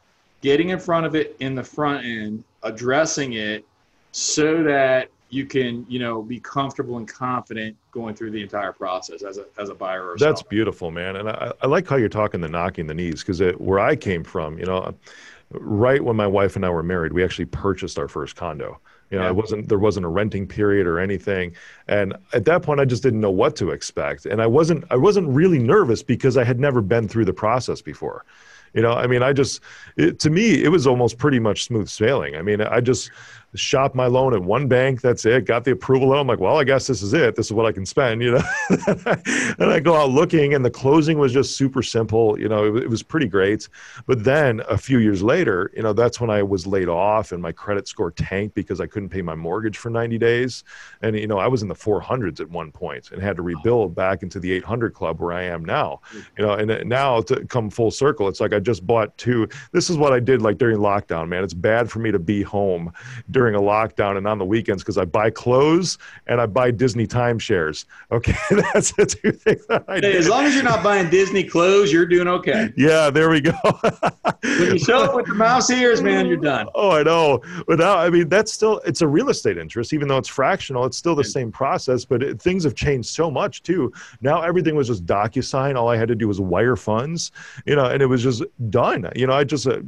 getting 0.41 0.69
in 0.69 0.79
front 0.79 1.05
of 1.05 1.15
it 1.15 1.35
in 1.39 1.55
the 1.55 1.63
front 1.63 2.05
end, 2.05 2.43
addressing 2.63 3.33
it 3.33 3.65
so 4.11 4.63
that 4.63 5.09
you 5.29 5.45
can, 5.45 5.85
you 5.87 5.99
know, 5.99 6.23
be 6.23 6.39
comfortable 6.39 6.97
and 6.97 7.07
confident 7.07 7.77
going 7.91 8.15
through 8.15 8.31
the 8.31 8.41
entire 8.41 8.73
process 8.73 9.21
as 9.21 9.37
a, 9.37 9.45
as 9.59 9.69
a 9.69 9.75
buyer 9.75 10.09
or 10.09 10.17
That's 10.17 10.41
seller. 10.41 10.49
beautiful, 10.49 10.89
man. 10.89 11.17
And 11.17 11.29
I, 11.29 11.53
I 11.61 11.67
like 11.67 11.87
how 11.87 11.97
you're 11.97 12.09
talking 12.09 12.41
the 12.41 12.49
knocking 12.49 12.87
the 12.87 12.95
knees 12.95 13.23
because 13.23 13.39
where 13.59 13.79
I 13.79 13.95
came 13.95 14.23
from, 14.23 14.57
you 14.57 14.65
know, 14.65 14.95
right 15.51 16.03
when 16.03 16.15
my 16.15 16.25
wife 16.25 16.55
and 16.55 16.65
I 16.65 16.71
were 16.71 16.81
married, 16.81 17.13
we 17.13 17.23
actually 17.23 17.45
purchased 17.45 17.99
our 17.99 18.07
first 18.07 18.35
condo. 18.35 18.79
You 19.11 19.17
know, 19.17 19.23
Yeah. 19.23 19.29
it 19.29 19.35
wasn't 19.35 19.69
there 19.69 19.79
wasn't 19.79 20.05
a 20.05 20.09
renting 20.09 20.47
period 20.47 20.85
or 20.87 20.99
anything, 20.99 21.53
and 21.87 22.15
at 22.33 22.45
that 22.45 22.61
point, 22.61 22.79
I 22.79 22.85
just 22.85 23.01
didn't 23.03 23.21
know 23.21 23.31
what 23.31 23.55
to 23.57 23.71
expect, 23.71 24.25
and 24.25 24.41
I 24.41 24.47
wasn't 24.47 24.83
I 24.91 24.97
wasn't 24.97 25.27
really 25.29 25.59
nervous 25.59 26.03
because 26.03 26.37
I 26.37 26.43
had 26.43 26.59
never 26.59 26.81
been 26.81 27.07
through 27.07 27.25
the 27.25 27.33
process 27.33 27.81
before. 27.81 28.23
You 28.75 28.83
know, 28.83 28.91
I 28.91 29.07
mean, 29.07 29.23
I 29.23 29.33
just 29.33 29.61
it, 29.97 30.19
to 30.19 30.29
me 30.29 30.63
it 30.63 30.69
was 30.69 30.85
almost 30.85 31.17
pretty 31.17 31.39
much 31.39 31.63
smooth 31.63 31.89
sailing. 31.89 32.35
I 32.35 32.43
mean, 32.43 32.61
I 32.61 32.81
just 32.81 33.09
shopped 33.55 33.95
my 33.95 34.05
loan 34.05 34.33
at 34.33 34.41
one 34.41 34.67
bank. 34.67 35.01
That's 35.01 35.25
it. 35.25 35.45
Got 35.45 35.63
the 35.63 35.71
approval. 35.71 36.13
I'm 36.13 36.27
like, 36.27 36.39
well, 36.39 36.57
I 36.57 36.63
guess 36.63 36.87
this 36.87 37.01
is 37.01 37.13
it. 37.13 37.35
This 37.35 37.47
is 37.47 37.53
what 37.53 37.65
I 37.65 37.71
can 37.71 37.85
spend. 37.85 38.21
You 38.21 38.33
know, 38.33 38.43
and 39.59 39.71
I 39.71 39.79
go 39.79 39.95
out 39.95 40.11
looking, 40.11 40.53
and 40.53 40.63
the 40.63 40.69
closing 40.69 41.17
was 41.17 41.33
just 41.33 41.57
super 41.57 41.81
simple. 41.81 42.39
You 42.39 42.49
know, 42.49 42.75
it, 42.75 42.83
it 42.83 42.89
was 42.89 43.03
pretty 43.03 43.27
great. 43.27 43.67
But 44.05 44.23
then 44.23 44.61
a 44.69 44.77
few 44.77 44.99
years 44.99 45.23
later, 45.23 45.71
you 45.75 45.83
know, 45.83 45.93
that's 45.93 46.21
when 46.21 46.29
I 46.29 46.43
was 46.43 46.67
laid 46.67 46.89
off, 46.89 47.31
and 47.31 47.41
my 47.41 47.51
credit 47.51 47.87
score 47.87 48.11
tanked 48.11 48.55
because 48.55 48.79
I 48.79 48.87
couldn't 48.87 49.09
pay 49.09 49.21
my 49.21 49.35
mortgage 49.35 49.77
for 49.77 49.89
90 49.89 50.17
days. 50.17 50.63
And 51.01 51.17
you 51.17 51.27
know, 51.27 51.39
I 51.39 51.47
was 51.47 51.61
in 51.61 51.67
the 51.67 51.75
400s 51.75 52.39
at 52.39 52.49
one 52.49 52.71
point 52.71 53.11
and 53.11 53.21
had 53.21 53.35
to 53.37 53.41
rebuild 53.41 53.95
back 53.95 54.23
into 54.23 54.39
the 54.39 54.51
800 54.51 54.93
club 54.93 55.19
where 55.19 55.33
I 55.33 55.43
am 55.43 55.65
now. 55.65 56.01
Mm. 56.13 56.25
You 56.37 56.45
know, 56.45 56.53
and 56.53 56.71
uh, 56.71 56.83
now 56.83 57.21
to 57.21 57.45
come 57.45 57.69
full 57.69 57.91
circle, 57.91 58.27
it's 58.27 58.39
like 58.39 58.53
I 58.53 58.59
just 58.59 58.85
bought 58.85 59.17
two. 59.17 59.47
This 59.71 59.89
is 59.89 59.97
what 59.97 60.13
I 60.13 60.19
did 60.19 60.41
like 60.41 60.57
during 60.57 60.77
lockdown, 60.77 61.27
man. 61.27 61.43
It's 61.43 61.53
bad 61.53 61.89
for 61.89 61.99
me 61.99 62.11
to 62.11 62.19
be 62.19 62.43
home 62.43 62.91
during 63.39 63.55
a 63.55 63.61
lockdown 63.61 64.17
and 64.17 64.27
on 64.27 64.37
the 64.37 64.43
weekends 64.43 64.83
because 64.83 64.97
I 64.97 65.05
buy 65.05 65.29
clothes 65.29 65.97
and 66.27 66.41
I 66.41 66.45
buy 66.45 66.71
Disney 66.71 67.07
timeshares. 67.07 67.85
Okay, 68.11 68.33
that's 68.73 68.91
the 68.91 69.05
two 69.05 69.31
things 69.31 69.65
that 69.67 69.85
I 69.87 69.95
Hey, 69.95 70.01
did. 70.01 70.15
as 70.17 70.27
long 70.27 70.43
as 70.43 70.53
you're 70.55 70.63
not 70.65 70.83
buying 70.83 71.09
Disney 71.09 71.45
clothes, 71.45 71.89
you're 71.89 72.05
doing 72.05 72.27
okay. 72.27 72.73
yeah, 72.75 73.09
there 73.09 73.29
we 73.29 73.39
go. 73.39 73.53
When 74.41 74.73
you 74.73 74.77
show 74.77 75.03
up 75.05 75.15
with 75.15 75.27
the 75.27 75.35
mouse 75.35 75.69
ears, 75.69 76.01
man, 76.01 76.27
you're 76.27 76.35
done. 76.35 76.67
Oh, 76.75 76.91
I 76.91 77.03
know. 77.03 77.41
But 77.65 77.79
now, 77.79 77.97
I 77.97 78.09
mean, 78.09 78.27
that's 78.27 78.51
still, 78.51 78.79
it's 78.85 79.01
a 79.01 79.07
real 79.07 79.29
estate 79.29 79.57
interest, 79.57 79.93
even 79.93 80.09
though 80.09 80.17
it's 80.17 80.27
fractional, 80.27 80.83
it's 80.85 80.97
still 80.97 81.15
the 81.15 81.23
same 81.23 81.49
process, 81.49 82.03
but 82.03 82.21
it, 82.21 82.41
things 82.41 82.65
have 82.65 82.75
changed 82.75 83.07
so 83.07 83.31
much 83.31 83.63
too. 83.63 83.93
Now 84.19 84.41
everything 84.41 84.75
was 84.75 84.87
just 84.87 85.05
DocuSign. 85.05 85.75
All 85.77 85.87
I 85.87 85.95
had 85.95 86.09
to 86.09 86.15
do 86.15 86.27
was 86.27 86.41
wire 86.41 86.75
funds, 86.75 87.31
you 87.65 87.75
know, 87.77 87.85
and 87.85 88.01
it 88.01 88.05
was 88.07 88.21
just 88.21 88.43
done. 88.69 89.09
You 89.15 89.27
know, 89.27 89.33
I 89.33 89.45
just 89.45 89.65
uh, 89.65 89.79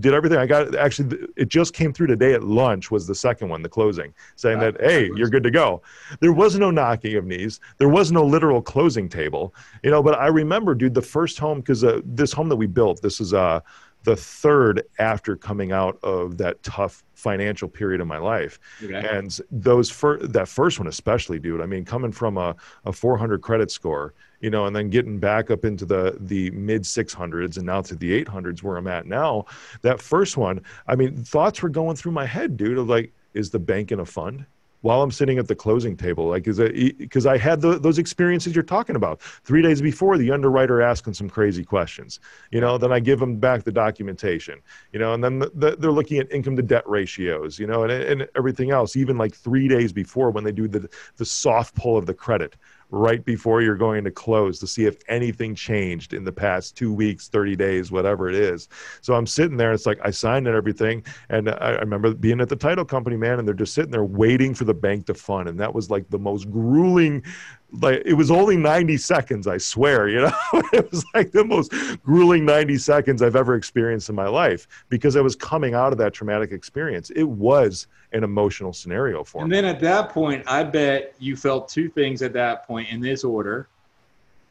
did 0.00 0.12
everything. 0.12 0.38
I 0.38 0.46
got, 0.46 0.74
actually, 0.74 1.26
it 1.36 1.48
just 1.48 1.72
came 1.72 1.92
through 1.92 2.08
today 2.08 2.34
at 2.34 2.42
lunch 2.42 2.90
was 2.90 3.06
the 3.06 3.14
second 3.14 3.48
one, 3.48 3.62
the 3.62 3.68
closing, 3.68 4.12
saying 4.36 4.58
Wow. 4.58 4.72
that, 4.72 4.80
hey, 4.80 5.10
you're 5.14 5.30
good 5.30 5.42
to 5.44 5.50
go. 5.50 5.82
There 6.20 6.32
was 6.32 6.58
no 6.58 6.70
knocking 6.70 7.16
of 7.16 7.24
knees. 7.24 7.60
There 7.78 7.88
was 7.88 8.12
no 8.12 8.24
literal 8.24 8.60
closing 8.60 9.08
table, 9.08 9.54
you 9.82 9.90
know, 9.90 10.02
but 10.02 10.18
I 10.18 10.26
remember, 10.26 10.74
dude, 10.74 10.94
the 10.94 11.02
first 11.02 11.38
home, 11.38 11.60
because 11.60 11.84
uh, 11.84 12.00
this 12.04 12.32
home 12.32 12.48
that 12.48 12.56
we 12.56 12.66
built, 12.66 13.00
this 13.02 13.20
is, 13.20 13.32
uh, 13.32 13.60
the 14.02 14.16
third 14.16 14.82
after 14.98 15.34
coming 15.36 15.72
out 15.72 15.98
of 16.02 16.36
that 16.38 16.62
tough 16.62 17.03
financial 17.14 17.68
period 17.68 18.00
of 18.00 18.06
my 18.06 18.18
life. 18.18 18.58
Okay. 18.82 18.94
And 18.94 19.38
those 19.50 19.90
fir- 19.90 20.26
that 20.26 20.48
first 20.48 20.78
one 20.78 20.88
especially, 20.88 21.38
dude. 21.38 21.60
I 21.60 21.66
mean, 21.66 21.84
coming 21.84 22.12
from 22.12 22.36
a, 22.36 22.54
a 22.84 22.92
400 22.92 23.40
credit 23.40 23.70
score, 23.70 24.14
you 24.40 24.50
know, 24.50 24.66
and 24.66 24.74
then 24.74 24.90
getting 24.90 25.18
back 25.18 25.50
up 25.50 25.64
into 25.64 25.86
the 25.86 26.16
the 26.20 26.50
mid 26.50 26.82
600s 26.82 27.56
and 27.56 27.66
now 27.66 27.80
to 27.82 27.94
the 27.94 28.24
800s 28.24 28.62
where 28.62 28.76
I'm 28.76 28.86
at 28.86 29.06
now. 29.06 29.46
That 29.82 30.00
first 30.00 30.36
one, 30.36 30.60
I 30.86 30.96
mean, 30.96 31.24
thoughts 31.24 31.62
were 31.62 31.68
going 31.68 31.96
through 31.96 32.12
my 32.12 32.26
head, 32.26 32.56
dude. 32.56 32.78
Of 32.78 32.88
like, 32.88 33.12
is 33.32 33.50
the 33.50 33.58
bank 33.58 33.92
in 33.92 34.00
a 34.00 34.04
fund? 34.04 34.46
While 34.84 35.00
I'm 35.00 35.10
sitting 35.10 35.38
at 35.38 35.48
the 35.48 35.54
closing 35.54 35.96
table, 35.96 36.28
like, 36.28 36.46
is 36.46 36.58
because 36.98 37.24
I 37.24 37.38
had 37.38 37.62
the, 37.62 37.78
those 37.78 37.96
experiences 37.96 38.54
you're 38.54 38.62
talking 38.62 38.96
about. 38.96 39.22
Three 39.22 39.62
days 39.62 39.80
before 39.80 40.18
the 40.18 40.30
underwriter 40.30 40.82
asking 40.82 41.14
some 41.14 41.30
crazy 41.30 41.64
questions, 41.64 42.20
you 42.50 42.60
know, 42.60 42.76
then 42.76 42.92
I 42.92 43.00
give 43.00 43.18
them 43.18 43.36
back 43.36 43.64
the 43.64 43.72
documentation, 43.72 44.60
you 44.92 44.98
know, 44.98 45.14
and 45.14 45.24
then 45.24 45.38
the, 45.38 45.50
the, 45.54 45.76
they're 45.76 45.90
looking 45.90 46.18
at 46.18 46.30
income 46.30 46.54
to 46.56 46.62
debt 46.62 46.86
ratios, 46.86 47.58
you 47.58 47.66
know, 47.66 47.84
and, 47.84 47.92
and 47.92 48.28
everything 48.36 48.72
else, 48.72 48.94
even 48.94 49.16
like 49.16 49.34
three 49.34 49.68
days 49.68 49.90
before 49.90 50.30
when 50.30 50.44
they 50.44 50.52
do 50.52 50.68
the, 50.68 50.86
the 51.16 51.24
soft 51.24 51.74
pull 51.74 51.96
of 51.96 52.04
the 52.04 52.12
credit 52.12 52.54
right 52.94 53.24
before 53.24 53.60
you're 53.60 53.76
going 53.76 54.04
to 54.04 54.10
close 54.10 54.58
to 54.60 54.66
see 54.66 54.86
if 54.86 54.96
anything 55.08 55.54
changed 55.54 56.14
in 56.14 56.24
the 56.24 56.32
past 56.32 56.76
two 56.76 56.92
weeks, 56.92 57.28
30 57.28 57.56
days, 57.56 57.90
whatever 57.90 58.28
it 58.28 58.34
is. 58.34 58.68
So 59.00 59.14
I'm 59.14 59.26
sitting 59.26 59.56
there, 59.56 59.72
it's 59.72 59.86
like 59.86 59.98
I 60.02 60.10
signed 60.10 60.46
and 60.46 60.56
everything. 60.56 61.04
And 61.28 61.50
I, 61.50 61.52
I 61.54 61.70
remember 61.80 62.14
being 62.14 62.40
at 62.40 62.48
the 62.48 62.56
title 62.56 62.84
company, 62.84 63.16
man, 63.16 63.38
and 63.38 63.46
they're 63.46 63.54
just 63.54 63.74
sitting 63.74 63.90
there 63.90 64.04
waiting 64.04 64.54
for 64.54 64.64
the 64.64 64.74
bank 64.74 65.06
to 65.06 65.14
fund. 65.14 65.48
And 65.48 65.58
that 65.60 65.74
was 65.74 65.90
like 65.90 66.08
the 66.10 66.18
most 66.18 66.50
grueling 66.50 67.22
like 67.80 68.02
it 68.04 68.14
was 68.14 68.30
only 68.30 68.56
90 68.56 68.96
seconds 68.98 69.46
i 69.46 69.58
swear 69.58 70.08
you 70.08 70.20
know? 70.20 70.32
It 70.72 70.90
was 70.90 71.04
like 71.14 71.32
the 71.32 71.44
most 71.44 71.72
grueling 72.04 72.44
90 72.44 72.78
seconds 72.78 73.20
i've 73.22 73.36
ever 73.36 73.54
experienced 73.56 74.08
in 74.08 74.14
my 74.14 74.28
life 74.28 74.66
because 74.88 75.16
i 75.16 75.20
was 75.20 75.34
coming 75.36 75.74
out 75.74 75.92
of 75.92 75.98
that 75.98 76.12
traumatic 76.12 76.52
experience. 76.52 77.10
It 77.10 77.24
was 77.28 77.86
an 78.12 78.22
emotional 78.24 78.72
scenario 78.72 79.24
for 79.24 79.40
And 79.42 79.50
me. 79.50 79.58
and 79.58 79.66
then 79.66 79.74
at 79.74 79.80
that 79.80 80.10
point, 80.10 80.44
I 80.46 80.62
bet 80.62 81.14
you 81.18 81.34
felt 81.36 81.68
two 81.68 81.88
things 81.88 82.22
at 82.22 82.32
that 82.34 82.64
point 82.66 82.88
in 82.90 83.00
this 83.00 83.24
order 83.24 83.66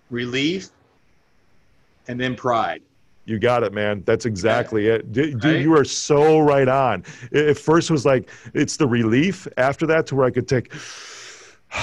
relief 0.10 0.70
and 2.10 2.20
then 2.20 2.36
pride. 2.36 2.82
you 3.26 3.40
got 3.40 3.64
it 3.64 3.72
man. 3.74 4.04
That's 4.06 4.26
exactly 4.26 4.88
it. 4.88 5.12
Dude, 5.14 5.42
Right? 5.44 5.62
you 5.62 5.74
are 5.78 5.86
so 5.86 6.40
right 6.40 6.68
on. 6.68 7.04
It- 7.32 7.58
first 7.58 7.90
was 7.90 8.06
like 8.06 8.30
it's 8.54 8.76
the 8.76 8.88
relief 8.88 9.48
after 9.58 9.86
that 9.88 10.06
to 10.08 10.16
where 10.16 10.26
i 10.26 10.32
could 10.32 10.48
take 10.48 10.74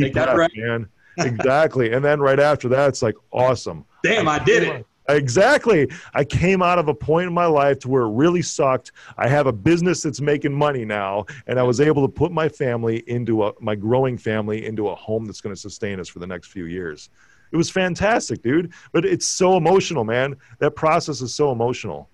deep 0.00 0.12
breath 0.12 0.34
breath. 0.34 0.50
man 0.56 0.88
exactly 1.18 1.92
and 1.92 2.04
then 2.04 2.20
right 2.20 2.40
after 2.40 2.68
that 2.68 2.88
it's 2.88 3.02
like 3.02 3.14
awesome 3.30 3.84
Damn, 4.02 4.26
I 4.26 4.40
did 4.40 4.64
it. 4.64 4.84
Exactly. 5.08 5.88
I 6.14 6.24
came 6.24 6.60
out 6.62 6.78
of 6.78 6.88
a 6.88 6.94
point 6.94 7.26
in 7.28 7.32
my 7.32 7.46
life 7.46 7.78
to 7.80 7.88
where 7.88 8.02
it 8.02 8.10
really 8.10 8.42
sucked. 8.42 8.92
I 9.16 9.28
have 9.28 9.46
a 9.46 9.52
business 9.52 10.02
that's 10.02 10.20
making 10.20 10.52
money 10.52 10.84
now, 10.84 11.26
and 11.46 11.58
I 11.58 11.62
was 11.62 11.80
able 11.80 12.02
to 12.06 12.12
put 12.12 12.32
my 12.32 12.48
family 12.48 13.04
into 13.08 13.44
a 13.44 13.52
my 13.60 13.74
growing 13.76 14.16
family 14.18 14.64
into 14.66 14.88
a 14.88 14.94
home 14.94 15.24
that's 15.26 15.40
going 15.40 15.54
to 15.54 15.60
sustain 15.60 16.00
us 16.00 16.08
for 16.08 16.18
the 16.18 16.26
next 16.26 16.48
few 16.48 16.64
years. 16.64 17.10
It 17.52 17.56
was 17.56 17.68
fantastic, 17.70 18.42
dude. 18.42 18.72
But 18.92 19.04
it's 19.04 19.26
so 19.26 19.56
emotional, 19.56 20.02
man. 20.04 20.36
That 20.60 20.72
process 20.72 21.20
is 21.20 21.34
so 21.34 21.52
emotional. 21.52 22.08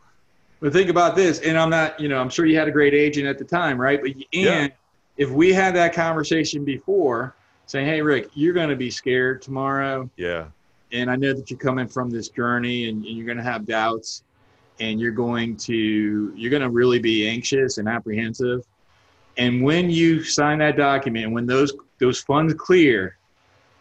But 0.61 0.73
think 0.73 0.91
about 0.91 1.15
this, 1.15 1.41
and 1.41 1.57
I'm 1.59 1.71
not, 1.71 1.99
you 2.01 2.09
know, 2.09 2.19
I'm 2.21 2.29
sure 2.31 2.45
you 2.47 2.59
had 2.59 2.69
a 2.69 2.73
great 2.73 2.93
agent 2.95 3.27
at 3.27 3.39
the 3.39 3.45
time, 3.45 3.81
right? 3.81 4.01
But 4.01 4.11
and 4.13 4.25
Yeah. 4.33 4.69
if 5.17 5.31
we 5.31 5.53
had 5.53 5.75
that 5.77 5.93
conversation 5.95 6.65
before, 6.65 7.35
saying, 7.69 7.87
"Hey, 7.87 8.03
Rick, 8.03 8.31
you're 8.35 8.55
going 8.55 8.71
to 8.71 8.77
be 8.77 8.91
scared 8.91 9.41
tomorrow," 9.41 10.11
Yeah. 10.17 10.47
and 10.91 11.11
I 11.11 11.17
know 11.17 11.33
that 11.33 11.51
you're 11.51 11.59
coming 11.59 11.87
from 11.87 12.11
this 12.11 12.29
journey, 12.29 12.89
and, 12.89 13.05
and 13.05 13.17
you're 13.17 13.27
going 13.27 13.39
to 13.39 13.45
have 13.45 13.65
doubts, 13.67 14.25
and 14.81 14.99
you're 15.01 15.13
going 15.13 15.57
to 15.59 16.33
you're 16.37 16.51
going 16.51 16.63
to 16.63 16.71
really 16.71 16.99
be 16.99 17.29
anxious 17.29 17.79
and 17.79 17.89
apprehensive. 17.89 18.67
And 19.37 19.63
when 19.63 19.89
you 19.89 20.25
sign 20.25 20.59
that 20.59 20.77
document, 20.77 21.31
when 21.33 21.47
those 21.47 21.73
those 21.99 22.21
funds 22.21 22.55
clear, 22.55 23.19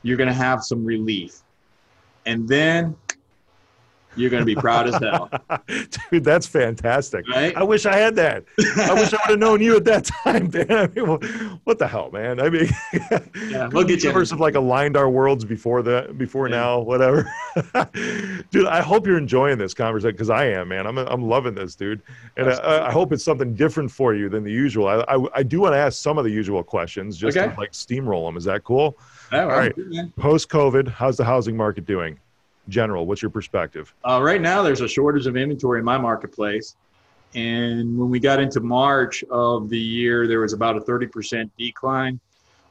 you're 0.04 0.18
going 0.18 0.30
to 0.30 0.34
have 0.36 0.64
some 0.64 0.86
relief, 0.86 1.42
and 2.26 2.48
then 2.48 2.96
you're 4.18 4.30
going 4.30 4.42
to 4.42 4.46
be 4.46 4.56
proud 4.56 4.88
as 4.88 4.96
hell. 4.96 5.30
Dude, 6.12 6.24
that's 6.24 6.48
fantastic. 6.48 7.28
Right? 7.30 7.56
I 7.56 7.64
wish 7.64 7.86
I 7.86 7.96
had 7.96 8.16
that. 8.18 8.44
I 8.60 8.94
wish 8.94 9.14
I 9.14 9.18
would 9.18 9.30
have 9.32 9.40
known 9.40 9.62
you 9.62 9.78
at 9.78 9.86
that 9.86 10.06
time, 10.06 10.50
Dan. 10.52 10.72
I 10.72 10.88
mean, 10.88 11.08
well, 11.08 11.20
what 11.64 11.78
the 11.80 11.88
hell, 11.88 12.10
man? 12.12 12.40
I 12.40 12.50
mean, 12.50 12.70
Yeah, 13.50 13.70
we'll 13.72 13.84
get 13.84 14.02
you. 14.04 14.10
universe 14.10 14.30
have 14.32 14.40
like 14.40 14.56
aligned 14.56 14.98
our 14.98 15.10
worlds 15.10 15.46
before 15.46 15.82
the 15.82 16.14
before 16.18 16.50
Yeah. 16.50 16.56
now, 16.58 16.80
whatever. 16.80 17.32
dude, 18.52 18.68
I 18.68 18.82
hope 18.82 19.06
you're 19.08 19.18
enjoying 19.18 19.58
this 19.58 19.74
conversation 19.74 20.12
because 20.16 20.30
I 20.30 20.46
am, 20.46 20.68
man. 20.70 20.86
I'm 20.88 20.98
I'm 20.98 21.22
loving 21.22 21.56
this, 21.56 21.76
dude, 21.76 22.02
and 22.38 22.48
uh, 22.50 22.60
I, 22.64 22.88
I 22.88 22.92
hope 22.92 23.12
it's 23.14 23.24
something 23.24 23.54
different 23.56 23.92
for 23.92 24.14
you 24.16 24.30
than 24.30 24.44
the 24.44 24.52
usual. 24.52 24.88
I 24.88 25.04
I, 25.08 25.26
I 25.36 25.44
do 25.44 25.62
want 25.62 25.74
to 25.74 25.78
ask 25.80 26.02
some 26.02 26.18
of 26.18 26.24
the 26.26 26.32
usual 26.32 26.64
questions 26.64 27.18
just 27.18 27.38
Okay. 27.38 27.54
to 27.54 27.60
like 27.60 27.72
steamroll 27.74 28.28
them. 28.28 28.38
Is 28.38 28.44
that 28.46 28.64
cool? 28.64 28.98
All 29.32 29.48
right. 29.48 29.74
Post 30.16 30.50
COVID, 30.50 30.88
how's 30.88 31.18
the 31.18 31.26
housing 31.26 31.58
market 31.58 31.86
doing? 31.86 32.20
General, 32.70 33.06
what's 33.06 33.22
your 33.22 33.32
perspective? 33.32 33.94
Uh, 34.08 34.22
right 34.22 34.42
now, 34.42 34.62
there's 34.62 34.82
a 34.82 34.88
shortage 34.88 35.26
of 35.28 35.38
inventory 35.38 35.80
in 35.80 35.86
my 35.86 35.98
marketplace. 35.98 36.76
And 37.36 37.98
when 37.98 38.10
we 38.10 38.20
got 38.20 38.40
into 38.40 38.60
March 38.60 39.24
of 39.30 39.70
the 39.70 39.80
year, 39.80 40.28
there 40.28 40.40
was 40.40 40.54
about 40.54 40.78
a 40.78 40.82
30% 40.82 41.50
decline. 41.58 42.20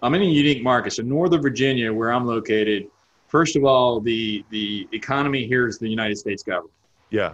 I'm 0.02 0.14
in 0.14 0.22
a 0.22 0.26
unique 0.26 0.62
market. 0.62 0.92
So, 0.92 1.02
Northern 1.02 1.42
Virginia, 1.42 1.92
where 1.92 2.12
I'm 2.12 2.26
located, 2.26 2.88
first 3.28 3.56
of 3.56 3.64
all, 3.64 4.00
the, 4.00 4.44
the 4.50 4.88
economy 4.92 5.46
here 5.46 5.66
is 5.66 5.78
the 5.78 5.88
United 5.88 6.16
States 6.16 6.42
government. 6.42 6.72
Yeah, 7.10 7.32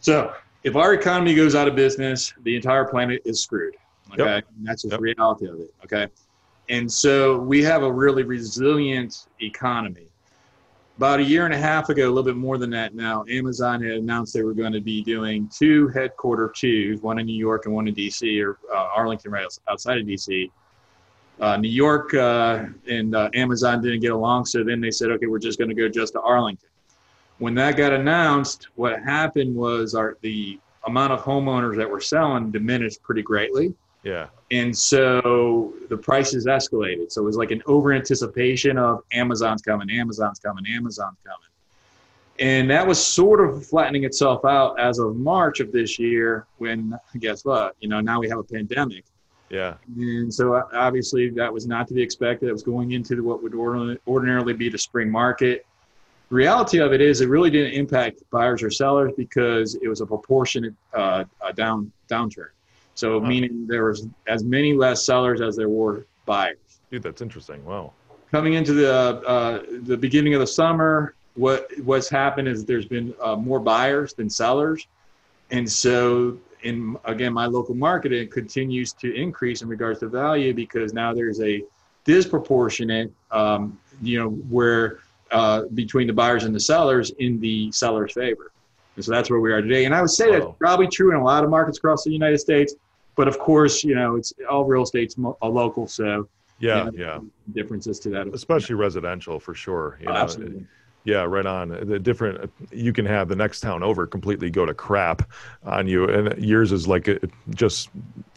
So, 0.00 0.34
if 0.64 0.76
our 0.76 0.92
economy 0.94 1.34
goes 1.34 1.54
out 1.54 1.68
of 1.68 1.76
business, 1.76 2.32
the 2.42 2.54
entire 2.56 2.84
planet 2.84 3.22
is 3.24 3.42
screwed. 3.42 3.74
Okay. 4.12 4.24
Yep. 4.36 4.44
That's 4.62 4.82
just 4.82 4.92
Yep. 4.92 4.98
the 4.98 5.02
reality 5.02 5.46
of 5.46 5.60
it. 5.60 5.72
Okay. 5.84 6.08
And 6.68 6.90
so 6.90 7.38
we 7.38 7.62
have 7.62 7.82
a 7.82 7.90
really 7.90 8.24
resilient 8.24 9.28
economy. 9.40 10.07
About 10.98 11.20
a 11.20 11.22
year 11.22 11.44
and 11.44 11.54
a 11.54 11.58
half 11.58 11.88
ago, 11.90 12.06
a 12.06 12.10
little 12.10 12.24
bit 12.24 12.36
more 12.36 12.58
than 12.58 12.70
that 12.70 12.92
now, 12.92 13.24
Amazon 13.30 13.80
had 13.80 13.92
announced 13.92 14.34
they 14.34 14.42
were 14.42 14.52
going 14.52 14.72
to 14.72 14.80
be 14.80 15.00
doing 15.00 15.48
two 15.48 15.86
headquarter 15.88 16.52
twos, 16.54 17.00
one 17.00 17.20
in 17.20 17.26
New 17.26 17.38
York 17.38 17.66
and 17.66 17.74
one 17.74 17.86
in 17.86 17.94
DC 17.94 18.44
or 18.44 18.58
uh, 18.74 18.88
Arlington, 18.96 19.30
right 19.30 19.46
outside 19.70 19.98
of 19.98 20.06
DC. 20.06 20.50
Uh, 21.38 21.56
New 21.56 21.70
York 21.70 22.12
uh, 22.14 22.64
and 22.88 23.14
uh, 23.14 23.30
Amazon 23.34 23.80
didn't 23.80 24.00
get 24.00 24.10
along, 24.10 24.44
so 24.44 24.64
then 24.64 24.80
they 24.80 24.90
said, 24.90 25.10
okay, 25.12 25.26
we're 25.26 25.38
just 25.38 25.56
going 25.56 25.68
to 25.68 25.74
go 25.74 25.88
just 25.88 26.14
to 26.14 26.20
Arlington. 26.20 26.68
When 27.38 27.54
that 27.54 27.76
got 27.76 27.92
announced, 27.92 28.66
what 28.74 29.00
happened 29.00 29.54
was 29.54 29.94
our 29.94 30.18
the 30.22 30.58
amount 30.84 31.12
of 31.12 31.20
homeowners 31.20 31.76
that 31.76 31.88
were 31.88 32.00
selling 32.00 32.50
diminished 32.50 33.02
pretty 33.04 33.22
greatly 33.22 33.72
yeah, 34.02 34.28
and 34.50 34.76
so 34.76 35.74
the 35.88 35.96
prices 35.96 36.46
escalated. 36.46 37.12
So 37.12 37.22
it 37.22 37.24
was 37.24 37.36
like 37.36 37.50
an 37.50 37.62
over 37.66 37.92
anticipation 37.92 38.78
of 38.78 39.02
Amazon's 39.12 39.62
coming, 39.62 39.90
Amazon's 39.90 40.38
coming, 40.38 40.64
Amazon's 40.66 41.18
coming. 41.22 41.48
And 42.38 42.70
that 42.70 42.86
was 42.86 43.04
sort 43.04 43.40
of 43.40 43.66
flattening 43.66 44.04
itself 44.04 44.44
out 44.44 44.78
as 44.78 44.98
of 44.98 45.16
March 45.16 45.60
of 45.60 45.72
this 45.72 45.98
year 45.98 46.46
when 46.58 46.96
guess 47.18 47.44
what? 47.44 47.76
You 47.80 47.88
know, 47.88 48.00
now 48.00 48.20
we 48.20 48.28
have 48.28 48.38
a 48.38 48.44
pandemic. 48.44 49.04
yeah, 49.50 49.74
And 49.96 50.32
so 50.32 50.54
uh, 50.54 50.62
obviously 50.72 51.30
that 51.30 51.52
was 51.52 51.66
not 51.66 51.88
to 51.88 51.94
be 51.94 52.02
expected. 52.02 52.48
It 52.48 52.52
was 52.52 52.62
going 52.62 52.92
into 52.92 53.22
what 53.22 53.42
would 53.42 53.54
ordinarily- 53.54 54.52
be 54.52 54.68
the 54.68 54.78
spring 54.78 55.10
market. 55.10 55.66
The 56.28 56.34
reality 56.34 56.78
of 56.78 56.92
it 56.92 57.00
is 57.00 57.22
it 57.22 57.28
really 57.28 57.50
didn't 57.50 57.72
impact 57.72 58.22
buyers 58.30 58.62
or 58.62 58.70
sellers 58.70 59.12
because 59.16 59.74
it 59.76 59.88
was 59.88 60.00
a 60.00 60.06
proportionate 60.06 60.74
uh, 60.92 61.24
a 61.40 61.52
down 61.52 61.90
downturn. 62.08 62.50
So 62.98 63.20
Huh. 63.20 63.28
meaning 63.28 63.64
there 63.68 63.84
was 63.84 64.08
as 64.26 64.42
many 64.42 64.72
less 64.72 65.06
sellers 65.06 65.40
as 65.40 65.54
there 65.54 65.68
were 65.68 66.04
buyers. 66.26 66.58
dude, 66.90 67.02
that's 67.02 67.22
interesting. 67.22 67.64
Wow. 67.64 67.92
Coming 68.32 68.54
into 68.54 68.72
the 68.72 68.92
uh, 68.92 69.62
the 69.82 69.96
beginning 69.96 70.34
of 70.34 70.40
the 70.40 70.46
summer, 70.46 71.14
what 71.34 71.70
what's 71.84 72.08
happened 72.08 72.48
is 72.48 72.64
there's 72.64 72.86
been 72.86 73.14
uh, 73.22 73.36
more 73.36 73.60
buyers 73.60 74.14
than 74.14 74.28
sellers, 74.28 74.88
and 75.52 75.70
so 75.70 76.36
in 76.64 76.96
again 77.04 77.32
my 77.32 77.46
local 77.46 77.74
market 77.76 78.12
it 78.12 78.32
continues 78.32 78.92
to 78.94 79.14
increase 79.14 79.62
in 79.62 79.68
regards 79.68 80.00
to 80.00 80.08
value 80.08 80.52
because 80.52 80.92
now 80.92 81.14
there's 81.14 81.40
a 81.40 81.62
disproportionate 82.04 83.12
um, 83.30 83.78
you 84.02 84.18
know 84.18 84.30
where 84.50 84.98
uh, 85.30 85.62
between 85.74 86.08
the 86.08 86.12
buyers 86.12 86.42
and 86.44 86.52
the 86.54 86.60
sellers 86.60 87.10
in 87.20 87.38
the 87.38 87.70
seller's 87.70 88.12
favor. 88.12 88.50
And 88.96 89.04
so 89.04 89.12
that's 89.12 89.30
where 89.30 89.38
we 89.38 89.52
are 89.52 89.62
today. 89.62 89.84
And 89.84 89.94
I 89.94 90.00
would 90.00 90.10
say 90.10 90.32
that's 90.32 90.46
probably 90.58 90.88
true 90.88 91.12
in 91.12 91.16
a 91.16 91.22
lot 91.22 91.44
of 91.44 91.50
markets 91.50 91.78
across 91.78 92.02
the 92.02 92.10
United 92.10 92.38
States. 92.38 92.74
But 93.18 93.26
of 93.26 93.36
course, 93.40 93.82
you 93.82 93.96
know, 93.96 94.14
it's 94.14 94.32
all 94.48 94.64
real 94.64 94.84
estate's 94.84 95.18
mo- 95.18 95.36
a 95.42 95.48
local, 95.48 95.88
so 95.88 96.28
Yeah, 96.60 96.84
you 96.84 96.92
know, 96.92 96.98
yeah. 96.98 97.18
differences 97.52 97.98
to 98.00 98.10
that. 98.10 98.28
Especially 98.28 98.76
residential 98.76 99.40
for 99.40 99.54
sure. 99.54 99.98
You 100.00 100.06
Oh, 100.08 100.12
know, 100.12 100.20
absolutely. 100.20 100.66
Yeah, 101.02 101.24
right 101.24 101.44
on. 101.46 101.70
The 101.70 101.98
different 101.98 102.48
you 102.70 102.92
can 102.92 103.04
have 103.06 103.28
the 103.28 103.34
next 103.34 103.58
town 103.60 103.82
over 103.82 104.06
completely 104.06 104.50
go 104.50 104.64
to 104.66 104.72
crap 104.74 105.28
on 105.64 105.88
you, 105.88 106.04
and 106.08 106.38
yours 106.44 106.70
is 106.70 106.86
like 106.86 107.08
it, 107.08 107.28
just 107.56 107.88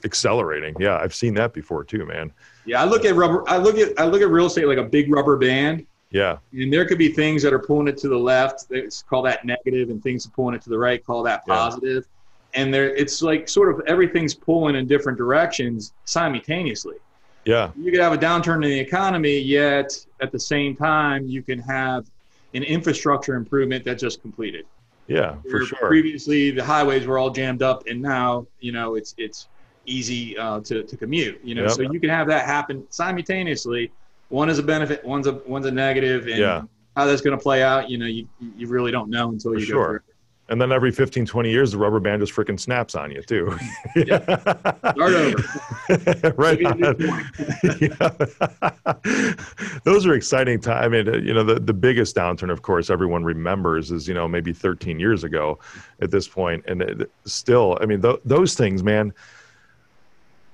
accelerating. 0.03 0.73
Yeah, 0.79 0.97
I've 0.97 1.13
seen 1.13 1.35
that 1.35 1.53
before 1.53 1.83
too, 1.83 2.05
man. 2.07 2.31
Yeah, 2.65 2.81
I 2.81 2.85
look 2.85 3.05
at 3.05 3.13
rubber. 3.15 3.47
I 3.47 3.57
look 3.57 3.77
at 3.77 3.99
I 3.99 4.05
look 4.05 4.21
at 4.23 4.29
real 4.29 4.47
estate 4.47 4.65
like 4.65 4.77
a 4.79 4.83
big 4.83 5.13
rubber 5.13 5.37
band, 5.37 5.85
Yeah, 6.09 6.37
and 6.53 6.73
there 6.73 6.85
could 6.85 6.97
be 6.97 7.09
things 7.09 7.43
that 7.43 7.53
are 7.53 7.59
pulling 7.59 7.87
it 7.87 7.97
to 7.97 8.07
the 8.07 8.17
left. 8.17 8.65
Let's 8.71 9.03
call 9.03 9.21
that 9.23 9.45
negative, 9.45 9.89
and 9.91 10.01
things 10.01 10.25
pulling 10.25 10.55
it 10.55 10.61
to 10.63 10.69
the 10.71 10.77
right. 10.79 11.03
Call 11.05 11.21
that 11.23 11.43
Yeah. 11.47 11.53
And 12.53 12.73
there, 12.73 12.93
it's 12.95 13.21
like 13.21 13.47
sort 13.47 13.69
of 13.73 13.81
everything's 13.87 14.33
pulling 14.33 14.75
in 14.75 14.87
different 14.87 15.17
directions 15.17 15.93
simultaneously. 16.05 16.95
yeah, 17.45 17.71
You 17.77 17.91
could 17.91 18.01
have 18.01 18.13
a 18.13 18.17
downturn 18.17 18.55
in 18.63 18.69
the 18.69 18.79
economy, 18.79 19.39
yet 19.39 19.89
at 20.21 20.31
the 20.31 20.39
same 20.39 20.75
time 20.75 21.25
you 21.27 21.41
can 21.43 21.59
have 21.59 22.05
an 22.53 22.63
infrastructure 22.63 23.35
improvement 23.35 23.85
that 23.85 23.97
just 23.97 24.21
completed. 24.21 24.65
yeah, 25.07 25.35
for 25.49 25.61
sure. 25.65 25.87
Previously, 25.87 26.51
the 26.51 26.63
highways 26.63 27.07
were 27.07 27.17
all 27.17 27.29
jammed 27.29 27.63
up, 27.63 27.83
and 27.87 28.01
now 28.01 28.45
you 28.59 28.71
know 28.71 28.95
it's 28.95 29.15
it's 29.17 29.47
easy 29.85 30.37
uh, 30.37 30.59
to 30.61 30.83
to 30.83 30.97
commute. 30.97 31.39
You 31.43 31.55
know, 31.55 31.63
Yep. 31.63 31.71
so 31.71 31.81
you 31.83 31.99
can 31.99 32.09
have 32.09 32.27
that 32.27 32.45
happen 32.45 32.85
simultaneously. 32.89 33.91
One 34.29 34.49
is 34.49 34.59
a 34.59 34.63
benefit, 34.63 35.03
one's 35.03 35.27
a 35.27 35.41
one's 35.47 35.65
a 35.65 35.71
negative, 35.71 36.27
and 36.27 36.37
Yeah. 36.39 36.61
how 36.95 37.05
that's 37.05 37.21
going 37.21 37.37
to 37.37 37.41
play 37.41 37.63
out, 37.63 37.89
you 37.89 37.97
know, 37.97 38.05
you 38.05 38.27
you 38.39 38.67
really 38.67 38.91
don't 38.91 39.09
know 39.09 39.29
until 39.29 39.53
For 39.53 39.59
you 39.59 39.65
sure. 39.65 39.87
go 39.87 39.91
through. 39.93 40.10
And 40.51 40.59
then 40.59 40.73
every 40.73 40.91
15, 40.91 41.25
20 41.25 41.49
years, 41.49 41.71
the 41.71 41.77
rubber 41.77 42.01
band 42.01 42.21
just 42.21 42.33
freaking 42.33 42.59
snaps 42.59 42.93
on 42.93 43.09
you 43.09 43.21
too. 43.21 43.57
Start 43.97 44.99
over. 44.99 46.33
right. 46.37 46.59
Yeah. 47.79 48.09
Those 49.85 50.05
are 50.05 50.13
exciting 50.13 50.59
times. 50.59 50.85
I 50.85 50.89
mean, 50.89 51.07
uh, 51.07 51.17
you 51.17 51.33
know, 51.33 51.43
the, 51.43 51.59
the 51.59 51.73
biggest 51.73 52.15
downturn, 52.15 52.51
of 52.51 52.61
course, 52.61 52.89
everyone 52.89 53.23
remembers 53.23 53.91
is, 53.91 54.07
you 54.07 54.13
know, 54.13 54.27
maybe 54.27 54.51
13 54.51 54.99
years 54.99 55.23
ago 55.23 55.57
at 56.01 56.11
this 56.11 56.27
point. 56.27 56.65
And 56.67 56.81
it, 56.81 57.11
still, 57.25 57.77
I 57.81 57.85
mean, 57.85 58.01
th- 58.01 58.19
those 58.25 58.53
things, 58.55 58.83
man, 58.83 59.13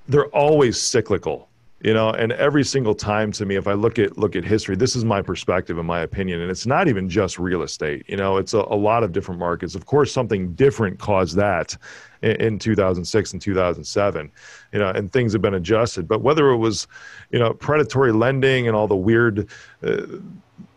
they're 0.08 0.28
always 0.28 0.80
cyclical 0.80 1.50
you 1.82 1.94
know 1.94 2.10
and 2.10 2.32
every 2.34 2.64
single 2.64 2.96
time 2.96 3.32
to 3.32 3.46
me 3.46 3.56
if 3.56 3.68
i 3.68 3.74
look 3.74 4.00
at 4.00 4.18
look 4.18 4.36
at 4.36 4.44
history 4.44 4.76
this 4.76 4.96
is 4.96 5.06
my 5.06 5.22
perspective 5.22 5.78
and 5.78 5.88
my 5.88 6.00
opinion 6.00 6.42
and 6.42 6.50
it's 6.50 6.66
not 6.66 6.88
even 6.88 7.10
just 7.10 7.38
real 7.38 7.62
estate. 7.62 8.04
You 8.08 8.18
know 8.18 8.38
it's 8.38 8.54
a, 8.54 8.60
a 8.60 8.76
lot 8.76 9.04
of 9.04 9.12
different 9.12 9.40
markets. 9.40 9.76
Of 9.76 9.86
course 9.86 10.12
something 10.12 10.54
different 10.54 11.00
caused 11.00 11.36
that 11.38 11.78
in, 12.22 12.32
in 12.42 12.60
2006 12.60 13.34
and 13.34 13.42
2007 13.42 14.32
you 14.74 14.80
know 14.80 14.90
and 14.90 15.12
things 15.12 15.34
have 15.34 15.42
been 15.42 15.56
adjusted. 15.56 16.08
But 16.08 16.22
whether 16.22 16.50
it 16.50 16.58
was 16.58 16.88
you 17.32 17.40
know 17.40 17.54
predatory 17.54 18.12
lending 18.12 18.68
and 18.68 18.76
all 18.76 18.88
the 18.88 18.96
weird 18.96 19.48
uh, 19.84 20.06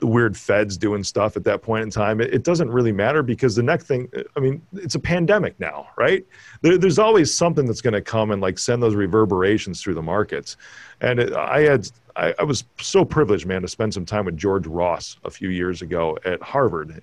weird 0.02 0.36
feds 0.36 0.76
doing 0.76 1.02
stuff 1.02 1.36
at 1.36 1.44
that 1.44 1.62
point 1.62 1.82
in 1.82 1.90
time 1.90 2.20
it, 2.20 2.32
it 2.34 2.42
doesn't 2.42 2.70
really 2.70 2.92
matter 2.92 3.22
because 3.22 3.56
the 3.56 3.62
next 3.62 3.86
thing 3.86 4.10
i 4.36 4.40
mean 4.40 4.60
it's 4.74 4.94
a 4.94 4.98
pandemic 4.98 5.58
now 5.58 5.88
right? 6.00 6.24
There, 6.62 6.78
there's 6.78 6.98
always 6.98 7.32
something 7.32 7.66
that's 7.66 7.82
going 7.82 7.92
to 7.94 8.00
come 8.00 8.30
and 8.30 8.40
like 8.40 8.58
send 8.58 8.82
those 8.82 8.94
reverberations 8.94 9.82
through 9.82 9.94
the 9.94 10.02
markets. 10.02 10.56
And 11.02 11.20
it, 11.20 11.32
i 11.34 11.60
had 11.60 11.88
I, 12.16 12.34
I 12.38 12.42
was 12.42 12.64
so 12.80 13.04
privileged 13.04 13.46
man 13.46 13.62
to 13.62 13.68
spend 13.68 13.94
some 13.94 14.04
time 14.04 14.24
with 14.24 14.36
george 14.36 14.66
ross 14.66 15.16
a 15.24 15.30
few 15.30 15.48
years 15.48 15.80
ago 15.80 16.18
at 16.24 16.42
harvard 16.42 17.02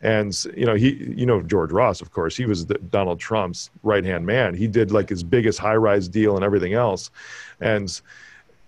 and 0.00 0.44
you 0.56 0.66
know 0.66 0.74
he 0.74 0.94
you 1.16 1.26
know 1.26 1.42
george 1.42 1.70
ross 1.70 2.00
of 2.00 2.10
course 2.10 2.36
he 2.36 2.44
was 2.44 2.66
the, 2.66 2.74
donald 2.74 3.20
trump's 3.20 3.70
right 3.82 4.04
hand 4.04 4.26
man. 4.26 4.54
He 4.54 4.66
did 4.66 4.90
like 4.90 5.08
his 5.08 5.22
biggest 5.22 5.58
high 5.58 5.76
rise 5.76 6.08
deal 6.08 6.36
and 6.36 6.44
everything 6.44 6.74
else. 6.74 7.10
And 7.60 8.00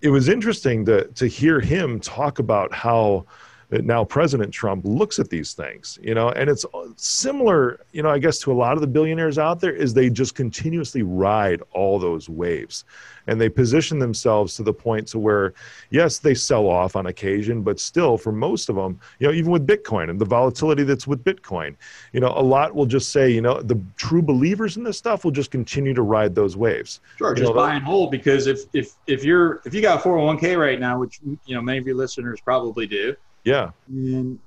it 0.02 0.10
was 0.10 0.28
interesting 0.28 0.84
to 0.86 1.06
to 1.08 1.26
hear 1.26 1.60
him 1.60 2.00
talk 2.00 2.38
about 2.38 2.72
how 2.72 3.26
now 3.70 4.05
President 4.05 4.53
Trump 4.53 4.85
looks 4.85 5.18
at 5.18 5.31
these 5.31 5.53
things, 5.53 5.98
you 6.03 6.14
know, 6.14 6.31
and 6.31 6.48
it's 6.50 6.64
uh, 6.74 6.88
similar, 6.96 7.81
you 7.92 8.03
know, 8.03 8.11
I 8.11 8.18
guess 8.18 8.38
to 8.40 8.53
a 8.53 8.55
lot 8.55 8.74
of 8.74 8.81
the 8.81 8.87
billionaires 8.87 9.38
out 9.38 9.61
there 9.61 9.74
is 9.74 9.94
they 9.94 10.11
just 10.11 10.35
continuously 10.35 11.03
ride 11.03 11.62
all 11.72 11.98
those 11.98 12.29
waves. 12.29 12.85
And 13.27 13.40
they 13.40 13.48
position 13.48 13.98
themselves 13.98 14.55
to 14.57 14.62
the 14.62 14.72
point 14.72 15.09
to 15.09 15.18
where 15.18 15.55
yes 15.90 16.18
they 16.18 16.35
sell 16.35 16.68
off 16.68 16.94
on 16.94 17.07
occasion 17.07 17.62
but 17.62 17.81
still 17.81 18.18
for 18.18 18.33
most 18.33 18.68
of 18.68 18.77
them 18.77 19.00
you 19.18 19.27
know 19.27 19.33
even 19.33 19.50
with 19.50 19.66
bitcoin 19.66 20.11
and 20.11 20.20
the 20.20 20.24
volatility 20.24 20.83
that's 20.83 21.07
with 21.07 21.24
bitcoin 21.24 21.74
you 22.12 22.20
know 22.20 22.33
a 22.37 22.42
lot 22.42 22.74
will 22.74 22.87
just 22.87 23.12
say 23.12 23.31
you 23.31 23.40
know 23.40 23.62
the 23.62 23.81
true 23.96 24.20
believers 24.20 24.77
in 24.77 24.85
this 24.85 24.98
stuff 24.98 25.24
will 25.24 25.31
just 25.31 25.50
continue 25.50 25.94
to 25.94 26.03
ride 26.03 26.35
those 26.35 26.57
waves. 26.57 27.00
Sure 27.16 27.31
you 27.31 27.37
just 27.37 27.48
know, 27.48 27.55
buy 27.55 27.74
and 27.74 27.85
hold 27.85 28.11
because 28.11 28.46
if 28.46 28.61
if 28.74 28.92
if 29.07 29.24
you're 29.24 29.62
if 29.64 29.72
you 29.72 29.81
got 29.81 30.03
401k 30.03 30.59
right 30.59 30.79
now 30.79 30.98
which 30.98 31.20
you 31.46 31.55
know 31.55 31.62
many 31.62 31.79
of 31.79 31.87
your 31.87 31.96
listeners 31.96 32.40
probably 32.40 32.87
do 32.87 33.16
yeah 33.44 33.70
and 33.88 34.38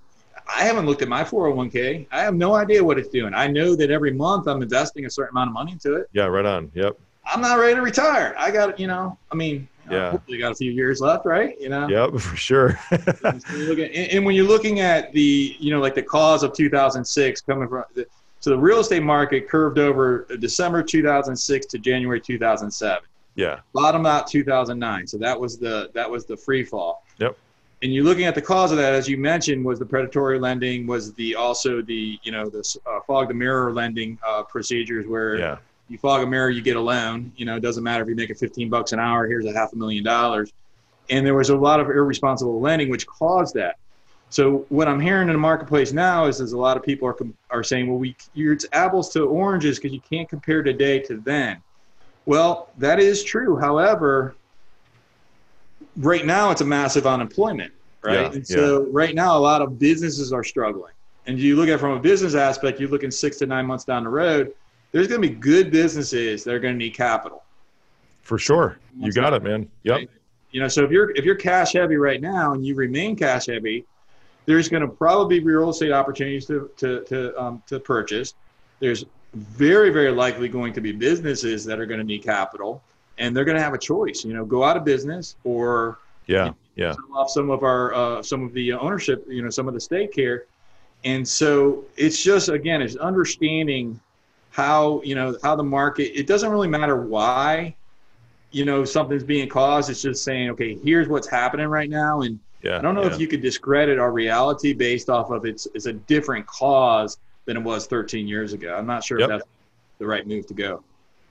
I 0.50 0.64
haven't 0.64 0.86
looked 0.86 1.02
at 1.02 1.10
my 1.10 1.24
401k. 1.24 2.08
I 2.12 2.22
have 2.22 2.36
no 2.36 2.56
idea 2.56 2.84
what 2.84 2.98
it's 2.98 3.10
doing. 3.10 3.34
I 3.34 3.48
know 3.48 3.76
that 3.76 3.92
every 3.92 4.14
month 4.14 4.48
I'm 4.48 4.62
investing 4.62 5.06
a 5.06 5.10
certain 5.10 5.36
amount 5.36 5.50
of 5.50 5.54
money 5.54 5.74
into 5.74 5.96
it. 5.96 6.10
Yeah, 6.14 6.26
right 6.26 6.46
on. 6.46 6.72
Yep. 6.74 6.98
I'm 7.26 7.42
not 7.42 7.60
ready 7.60 7.76
to 7.76 7.82
retire. 7.82 8.34
I 8.38 8.52
got, 8.52 8.80
you 8.80 8.88
know, 8.88 9.18
I 9.32 9.36
mean, 9.36 9.68
uh, 9.90 9.94
yeah. 9.94 10.12
hopefully 10.12 10.38
got 10.38 10.54
a 10.54 10.56
few 10.56 10.72
years 10.72 11.02
left, 11.02 11.26
right? 11.26 11.60
You 11.60 11.70
know. 11.70 11.88
Yep, 11.88 12.12
for 12.22 12.36
sure. 12.36 12.80
and, 12.92 14.26
when 14.26 14.36
you're 14.36 14.48
looking 14.48 14.80
at 14.80 15.12
the, 15.12 15.56
you 15.60 15.72
know, 15.72 15.80
like 15.80 15.96
the 15.96 16.04
cause 16.04 16.44
of 16.44 16.54
2006 16.54 17.42
coming 17.42 17.68
from, 17.68 17.84
the, 17.94 18.06
so 18.40 18.52
the 18.52 18.58
real 18.58 18.80
estate 18.80 19.04
market 19.04 19.50
curved 19.50 19.80
over 19.80 20.28
December 20.40 20.84
2006 20.84 21.66
to 21.66 21.78
January 21.78 22.22
2007. 22.22 23.04
Yeah. 23.36 23.60
Bottom 23.74 24.06
out 24.06 24.28
2009. 24.28 25.08
So 25.08 25.18
that 25.18 25.40
was 25.40 25.58
the 25.58 25.92
that 25.94 26.10
was 26.10 26.26
the 26.26 26.38
free 26.38 26.64
fall. 26.64 27.04
Yep. 27.20 27.38
And 27.84 27.94
you're 27.94 28.04
looking 28.04 28.26
at 28.26 28.34
the 28.34 28.42
cause 28.42 28.72
of 28.72 28.78
that, 28.78 28.94
as 28.94 29.08
you 29.08 29.18
mentioned, 29.18 29.64
was 29.64 29.78
the 29.78 29.86
predatory 29.86 30.40
lending, 30.40 30.88
was 30.88 31.14
the 31.14 31.36
also 31.36 31.82
the 31.82 32.20
you 32.24 32.32
know 32.32 32.50
the 32.50 32.80
uh, 32.88 33.00
fog 33.06 33.28
the 33.28 33.34
mirror 33.34 33.72
lending 33.72 34.18
uh, 34.28 34.44
procedures 34.44 35.06
where 35.08 35.38
yeah 35.38 35.58
you 35.90 35.98
fog 35.98 36.24
a 36.24 36.28
mirror, 36.28 36.50
you 36.50 36.62
get 36.62 36.76
a 36.76 36.82
loan. 36.82 37.32
You 37.36 37.46
know, 37.46 37.56
it 37.56 37.62
doesn't 37.62 37.84
matter 37.84 38.04
if 38.04 38.10
you 38.10 38.16
make 38.16 38.30
it 38.30 38.38
15 38.38 38.70
bucks 38.70 38.92
an 38.92 39.00
hour. 39.00 39.28
Here's 39.28 39.46
a 39.46 39.54
half 39.54 39.74
a 39.74 39.76
million 39.76 40.04
dollars. 40.04 40.52
And 41.10 41.26
there 41.26 41.36
was 41.36 41.50
a 41.50 41.56
lot 41.56 41.80
of 41.80 41.90
irresponsible 41.90 42.60
lending, 42.60 42.90
which 42.90 43.08
caused 43.08 43.56
that. 43.56 43.78
So 44.30 44.66
what 44.68 44.90
I'm 44.90 45.00
hearing 45.00 45.30
in 45.30 45.34
the 45.34 45.40
marketplace 45.40 45.94
now 45.94 46.26
is, 46.26 46.42
is 46.42 46.52
a 46.52 46.58
lot 46.58 46.76
of 46.76 46.84
people 46.84 47.08
are 47.08 47.16
are 47.50 47.64
saying, 47.64 47.88
well, 47.88 47.98
we 47.98 48.14
it's 48.36 48.66
apples 48.74 49.10
to 49.14 49.22
oranges 49.26 49.80
because 49.80 49.94
you 49.94 50.02
can't 50.02 50.28
compare 50.28 50.62
today 50.64 51.00
to 51.00 51.18
then. 51.18 51.62
Well, 52.26 52.70
that 52.78 53.00
is 53.00 53.24
true. 53.24 53.56
However, 53.56 54.36
right 55.98 56.26
now 56.26 56.52
it's 56.52 56.62
a 56.62 56.66
massive 56.66 57.06
unemployment, 57.06 57.74
right? 58.04 58.14
Yeah, 58.14 58.32
and 58.32 58.48
so 58.48 58.84
yeah. 58.84 58.90
right 58.92 59.16
now 59.16 59.38
a 59.38 59.40
lot 59.40 59.62
of 59.62 59.80
businesses 59.80 60.32
are 60.32 60.44
struggling. 60.44 60.94
And 61.26 61.38
you 61.38 61.58
look 61.58 61.68
at 61.68 61.76
it 61.76 61.80
from 61.80 61.92
a 61.92 62.00
business 62.00 62.36
aspect, 62.36 62.80
you're 62.80 62.90
looking 62.90 63.12
six 63.12 63.38
to 63.40 63.46
nine 63.46 63.66
months 63.66 63.84
down 63.84 64.04
the 64.04 64.10
road 64.10 64.54
there's 64.92 65.08
going 65.08 65.22
to 65.22 65.28
be 65.28 65.36
good 65.36 65.72
businesses 65.72 66.44
that 66.44 66.54
are 66.54 66.60
going 66.60 66.74
to 66.74 66.78
need 66.78 66.94
capital. 66.94 67.44
For 68.22 68.38
sure, 68.38 68.78
you 68.98 69.12
got 69.12 69.34
it, 69.34 69.44
man. 69.44 69.70
Yep. 69.84 69.96
Right? 69.96 70.10
You 70.52 70.62
know, 70.62 70.68
so 70.68 70.84
if 70.84 70.92
you're 70.92 71.12
if 71.12 71.24
you're 71.24 71.36
cash 71.36 71.74
heavy 71.74 71.98
right 71.98 72.22
now 72.22 72.54
and 72.54 72.66
you 72.66 72.76
remain 72.76 73.16
cash 73.16 73.46
heavy, 73.46 73.86
there's 74.46 74.70
going 74.70 74.82
to 74.82 74.88
probably 74.88 75.40
be 75.40 75.46
real 75.46 75.70
estate 75.70 75.92
opportunities 75.92 76.46
to 76.48 76.70
to 76.78 77.04
to 77.06 77.42
um, 77.42 77.64
to 77.68 77.80
purchase. 77.80 78.34
There's 78.80 79.06
very 79.34 79.90
very 79.92 80.12
likely 80.12 80.50
going 80.50 80.74
to 80.74 80.82
be 80.82 80.92
businesses 80.92 81.64
that 81.66 81.80
are 81.80 81.86
going 81.86 82.00
to 82.00 82.06
need 82.06 82.24
capital, 82.24 82.82
and 83.18 83.36
they're 83.36 83.46
going 83.46 83.58
to 83.58 83.64
have 83.64 83.74
a 83.74 83.80
choice. 83.80 84.24
You 84.24 84.34
know, 84.34 84.46
go 84.46 84.64
out 84.64 84.78
of 84.78 84.86
business 84.86 85.36
or 85.44 86.00
yeah 86.28 86.38
you 86.38 86.50
know, 86.50 86.56
yeah 86.76 86.92
sell 86.94 87.18
off 87.18 87.30
some 87.30 87.50
of 87.50 87.64
our 87.64 87.94
uh, 87.94 88.24
some 88.24 88.44
of 88.44 88.54
the 88.54 88.74
ownership. 88.74 89.26
You 89.28 89.44
know, 89.44 89.50
some 89.50 89.68
of 89.68 89.74
the 89.74 89.82
stake 89.82 90.14
here, 90.14 90.46
and 91.04 91.28
so 91.28 91.86
it's 91.96 92.22
just 92.22 92.50
again 92.50 92.82
it's 92.82 92.96
understanding 92.96 94.00
how 94.58 95.02
you 95.04 95.14
know 95.14 95.38
how 95.44 95.56
the 95.56 95.64
market 95.64 96.18
it 96.20 96.26
doesn't 96.26 96.50
really 96.50 96.68
matter 96.68 96.96
why 96.96 97.76
you 98.52 98.66
know 98.66 98.84
something's 98.84 99.24
being 99.24 99.48
caused 99.48 99.90
it's 99.90 100.02
just 100.02 100.24
saying 100.24 100.50
okay 100.50 100.76
here's 100.84 101.08
what's 101.08 101.28
happening 101.28 101.68
right 101.68 101.92
now 101.92 102.22
and 102.22 102.40
yeah, 102.64 102.80
i 102.80 102.82
don't 102.82 102.96
know 102.96 103.04
yeah. 103.04 103.14
if 103.14 103.20
you 103.20 103.28
could 103.28 103.42
discredit 103.42 104.00
our 104.00 104.12
reality 104.12 104.74
based 104.74 105.10
off 105.10 105.30
of 105.30 105.46
it's 105.46 105.68
it's 105.76 105.86
a 105.86 105.94
different 105.94 106.46
cause 106.48 107.20
than 107.46 107.56
it 107.56 107.64
was 107.64 107.86
13 107.86 108.28
years 108.28 108.54
ago 108.54 108.76
i'm 108.76 108.88
not 108.88 109.04
sure 109.04 109.20
yep. 109.20 109.30
if 109.30 109.38
that's 109.38 109.50
the 110.00 110.08
right 110.08 110.26
move 110.26 110.48
to 110.48 110.56
go 110.56 110.84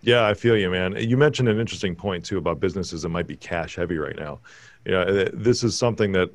yeah 0.06 0.26
i 0.26 0.32
feel 0.32 0.56
you 0.56 0.70
man 0.70 0.96
you 0.96 1.16
mentioned 1.16 1.48
an 1.48 1.60
interesting 1.60 1.94
point 1.94 2.24
too 2.24 2.38
about 2.38 2.58
businesses 2.58 3.02
that 3.02 3.10
might 3.10 3.26
be 3.26 3.36
cash 3.36 3.76
heavy 3.76 3.98
right 3.98 4.16
now 4.16 4.38
you 4.86 4.92
know 4.92 5.24
this 5.34 5.62
is 5.62 5.78
something 5.78 6.12
that 6.12 6.30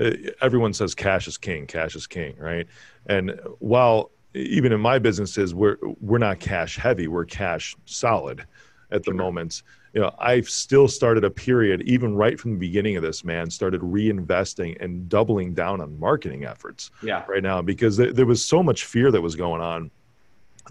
uh, 0.00 0.10
everyone 0.40 0.72
says 0.72 0.94
cash 0.94 1.26
is 1.26 1.36
king 1.36 1.66
cash 1.66 1.96
is 1.96 2.06
king 2.06 2.36
right 2.38 2.68
and 3.06 3.40
while 3.58 4.12
even 4.34 4.72
in 4.72 4.80
my 4.80 4.98
businesses, 4.98 5.54
we're 5.54 5.76
we're 6.00 6.18
not 6.18 6.40
cash 6.40 6.76
heavy. 6.76 7.08
We're 7.08 7.24
cash 7.24 7.76
solid 7.86 8.46
at 8.90 9.02
the 9.02 9.10
sure. 9.10 9.14
moment. 9.14 9.62
You 9.94 10.02
know, 10.02 10.14
I've 10.18 10.48
still 10.48 10.86
started 10.86 11.24
a 11.24 11.30
period, 11.30 11.82
even 11.82 12.14
right 12.14 12.38
from 12.38 12.52
the 12.52 12.58
beginning 12.58 12.96
of 12.96 13.02
this, 13.02 13.24
man, 13.24 13.50
started 13.50 13.80
reinvesting 13.80 14.76
and 14.82 15.08
doubling 15.08 15.54
down 15.54 15.80
on 15.80 15.98
marketing 15.98 16.44
efforts. 16.44 16.90
Yeah. 17.02 17.24
Right 17.26 17.42
now, 17.42 17.62
because 17.62 17.96
there, 17.96 18.12
there 18.12 18.26
was 18.26 18.44
so 18.44 18.62
much 18.62 18.84
fear 18.84 19.10
that 19.10 19.20
was 19.20 19.34
going 19.34 19.62
on 19.62 19.90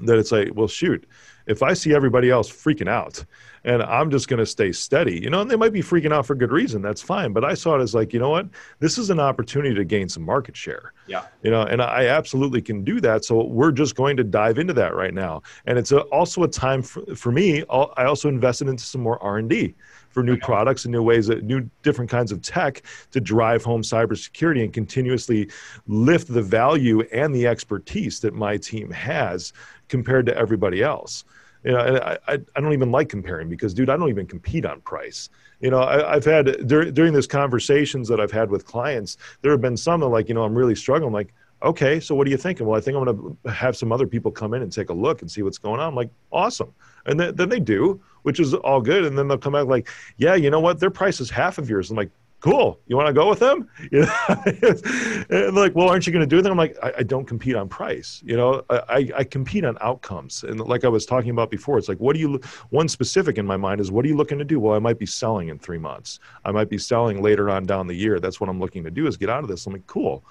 that 0.01 0.19
it's 0.19 0.31
like, 0.31 0.51
well, 0.53 0.67
shoot, 0.67 1.07
if 1.47 1.63
I 1.63 1.73
see 1.73 1.93
everybody 1.93 2.29
else 2.29 2.51
freaking 2.51 2.89
out 2.89 3.23
and 3.63 3.81
I'm 3.83 4.09
just 4.11 4.27
going 4.27 4.39
to 4.39 4.45
stay 4.45 4.71
steady, 4.71 5.19
you 5.21 5.29
know, 5.29 5.41
and 5.41 5.49
they 5.49 5.55
might 5.55 5.73
be 5.73 5.81
freaking 5.81 6.13
out 6.13 6.25
for 6.25 6.35
good 6.35 6.51
reason. 6.51 6.81
That's 6.81 7.01
fine. 7.01 7.33
But 7.33 7.43
I 7.43 7.53
saw 7.53 7.75
it 7.77 7.81
as 7.81 7.93
like, 7.93 8.13
you 8.13 8.19
know 8.19 8.29
what? 8.29 8.47
This 8.79 8.97
is 8.97 9.09
an 9.09 9.19
opportunity 9.19 9.75
to 9.75 9.83
gain 9.83 10.07
some 10.07 10.23
market 10.23 10.55
share. 10.55 10.93
Yeah. 11.07 11.25
You 11.43 11.51
know, 11.51 11.63
and 11.63 11.81
I 11.81 12.07
absolutely 12.07 12.61
can 12.61 12.83
do 12.83 13.01
that. 13.01 13.25
So 13.25 13.43
we're 13.43 13.71
just 13.71 13.95
going 13.95 14.15
to 14.17 14.23
dive 14.23 14.57
into 14.57 14.73
that 14.73 14.95
right 14.95 15.13
now. 15.13 15.41
And 15.65 15.77
it's 15.77 15.91
a, 15.91 16.01
also 16.01 16.43
a 16.43 16.47
time 16.47 16.81
for, 16.81 17.03
for 17.15 17.31
me. 17.31 17.63
I 17.69 18.05
also 18.05 18.29
invested 18.29 18.67
into 18.67 18.83
some 18.83 19.01
more 19.01 19.21
R&D 19.21 19.75
for 20.17 20.23
new 20.23 20.35
products 20.35 20.83
and 20.83 20.91
new 20.91 21.03
ways, 21.03 21.27
that 21.27 21.43
new 21.43 21.69
different 21.83 22.09
kinds 22.09 22.31
of 22.31 22.41
tech 22.41 22.81
to 23.11 23.21
drive 23.21 23.63
home 23.63 23.83
cybersecurity 23.83 24.63
and 24.63 24.73
continuously 24.73 25.47
lift 25.85 26.33
the 26.33 26.41
value 26.41 27.01
and 27.13 27.35
the 27.35 27.45
expertise 27.45 28.19
that 28.19 28.33
my 28.33 28.57
team 28.57 28.89
has 28.89 29.53
compared 29.89 30.25
to 30.25 30.35
everybody 30.35 30.81
else 30.81 31.23
you 31.63 31.71
know, 31.71 31.79
and 31.79 31.97
I, 31.99 32.39
I 32.55 32.61
don't 32.61 32.73
even 32.73 32.91
like 32.91 33.09
comparing 33.09 33.49
because, 33.49 33.73
dude, 33.73 33.89
I 33.89 33.97
don't 33.97 34.09
even 34.09 34.25
compete 34.25 34.65
on 34.65 34.79
price. 34.81 35.29
You 35.59 35.69
know, 35.69 35.81
I, 35.81 36.13
have 36.13 36.25
had 36.25 36.67
dur- 36.67 36.91
during 36.91 37.13
these 37.13 37.27
conversations 37.27 38.07
that 38.07 38.19
I've 38.19 38.31
had 38.31 38.49
with 38.49 38.65
clients, 38.65 39.17
there 39.41 39.51
have 39.51 39.61
been 39.61 39.77
some 39.77 39.99
that 39.99 40.07
like, 40.07 40.29
you 40.29 40.35
know, 40.35 40.43
I'm 40.43 40.55
really 40.55 40.75
struggling. 40.75 41.09
I'm 41.09 41.13
like, 41.13 41.33
okay, 41.63 41.99
so 41.99 42.15
what 42.15 42.27
are 42.27 42.29
you 42.29 42.37
thinking? 42.37 42.65
Well, 42.65 42.77
I 42.77 42.81
think 42.81 42.97
I'm 42.97 43.05
going 43.05 43.37
to 43.43 43.51
have 43.51 43.75
some 43.75 43.91
other 43.91 44.07
people 44.07 44.31
come 44.31 44.53
in 44.53 44.61
and 44.61 44.71
take 44.71 44.89
a 44.89 44.93
look 44.93 45.21
and 45.21 45.31
see 45.31 45.41
what's 45.41 45.57
going 45.57 45.79
on. 45.79 45.87
I'm 45.87 45.95
like, 45.95 46.09
awesome. 46.31 46.73
And 47.05 47.19
then, 47.19 47.35
then 47.35 47.49
they 47.49 47.59
do, 47.59 48.01
which 48.23 48.39
is 48.39 48.53
all 48.53 48.81
good. 48.81 49.05
And 49.05 49.17
then 49.17 49.27
they'll 49.27 49.37
come 49.37 49.53
back 49.53 49.65
like, 49.65 49.89
yeah, 50.17 50.35
you 50.35 50.49
know 50.49 50.59
what? 50.59 50.79
Their 50.79 50.91
price 50.91 51.19
is 51.19 51.29
half 51.29 51.57
of 51.57 51.69
yours. 51.69 51.89
I'm 51.89 51.97
like, 51.97 52.11
cool. 52.39 52.79
You 52.85 52.95
want 52.95 53.07
to 53.07 53.13
go 53.13 53.27
with 53.27 53.39
them? 53.39 53.67
You 53.91 54.01
know, 54.01 55.25
and 55.29 55.55
like, 55.55 55.73
well, 55.73 55.89
aren't 55.89 56.05
you 56.05 56.13
going 56.13 56.27
to 56.27 56.35
do 56.35 56.41
that? 56.41 56.51
I'm 56.51 56.57
like, 56.57 56.77
I, 56.83 56.93
I, 56.99 57.03
don't 57.03 57.25
compete 57.25 57.55
on 57.55 57.67
price. 57.67 58.21
You 58.23 58.37
know, 58.37 58.63
I, 58.69 59.09
I 59.15 59.23
compete 59.23 59.65
on 59.65 59.77
outcomes. 59.81 60.43
And 60.43 60.59
like 60.59 60.83
I 60.83 60.89
was 60.89 61.05
talking 61.05 61.31
about 61.31 61.49
before, 61.49 61.77
it's 61.77 61.87
like, 61.89 61.99
what 61.99 62.13
do 62.13 62.19
you, 62.19 62.39
one 62.69 62.89
specific 62.89 63.37
in 63.37 63.45
my 63.45 63.57
mind 63.57 63.81
is, 63.81 63.91
what 63.91 64.05
are 64.05 64.07
you 64.07 64.17
looking 64.17 64.37
to 64.37 64.45
do? 64.45 64.59
Well, 64.59 64.75
I 64.75 64.79
might 64.79 64.99
be 64.99 65.05
selling 65.05 65.47
in 65.47 65.57
three 65.57 65.77
months. 65.77 66.19
I 66.45 66.51
might 66.51 66.69
be 66.69 66.77
selling 66.77 67.21
later 67.23 67.49
on 67.49 67.65
down 67.65 67.87
the 67.87 67.95
year. 67.95 68.19
That's 68.19 68.39
what 68.39 68.49
I'm 68.49 68.59
looking 68.59 68.83
to 68.83 68.91
do 68.91 69.07
is 69.07 69.17
get 69.17 69.29
out 69.29 69.43
of 69.43 69.49
this. 69.49 69.65
I'm 69.65 69.73
like, 69.73 69.87
cool 69.87 70.23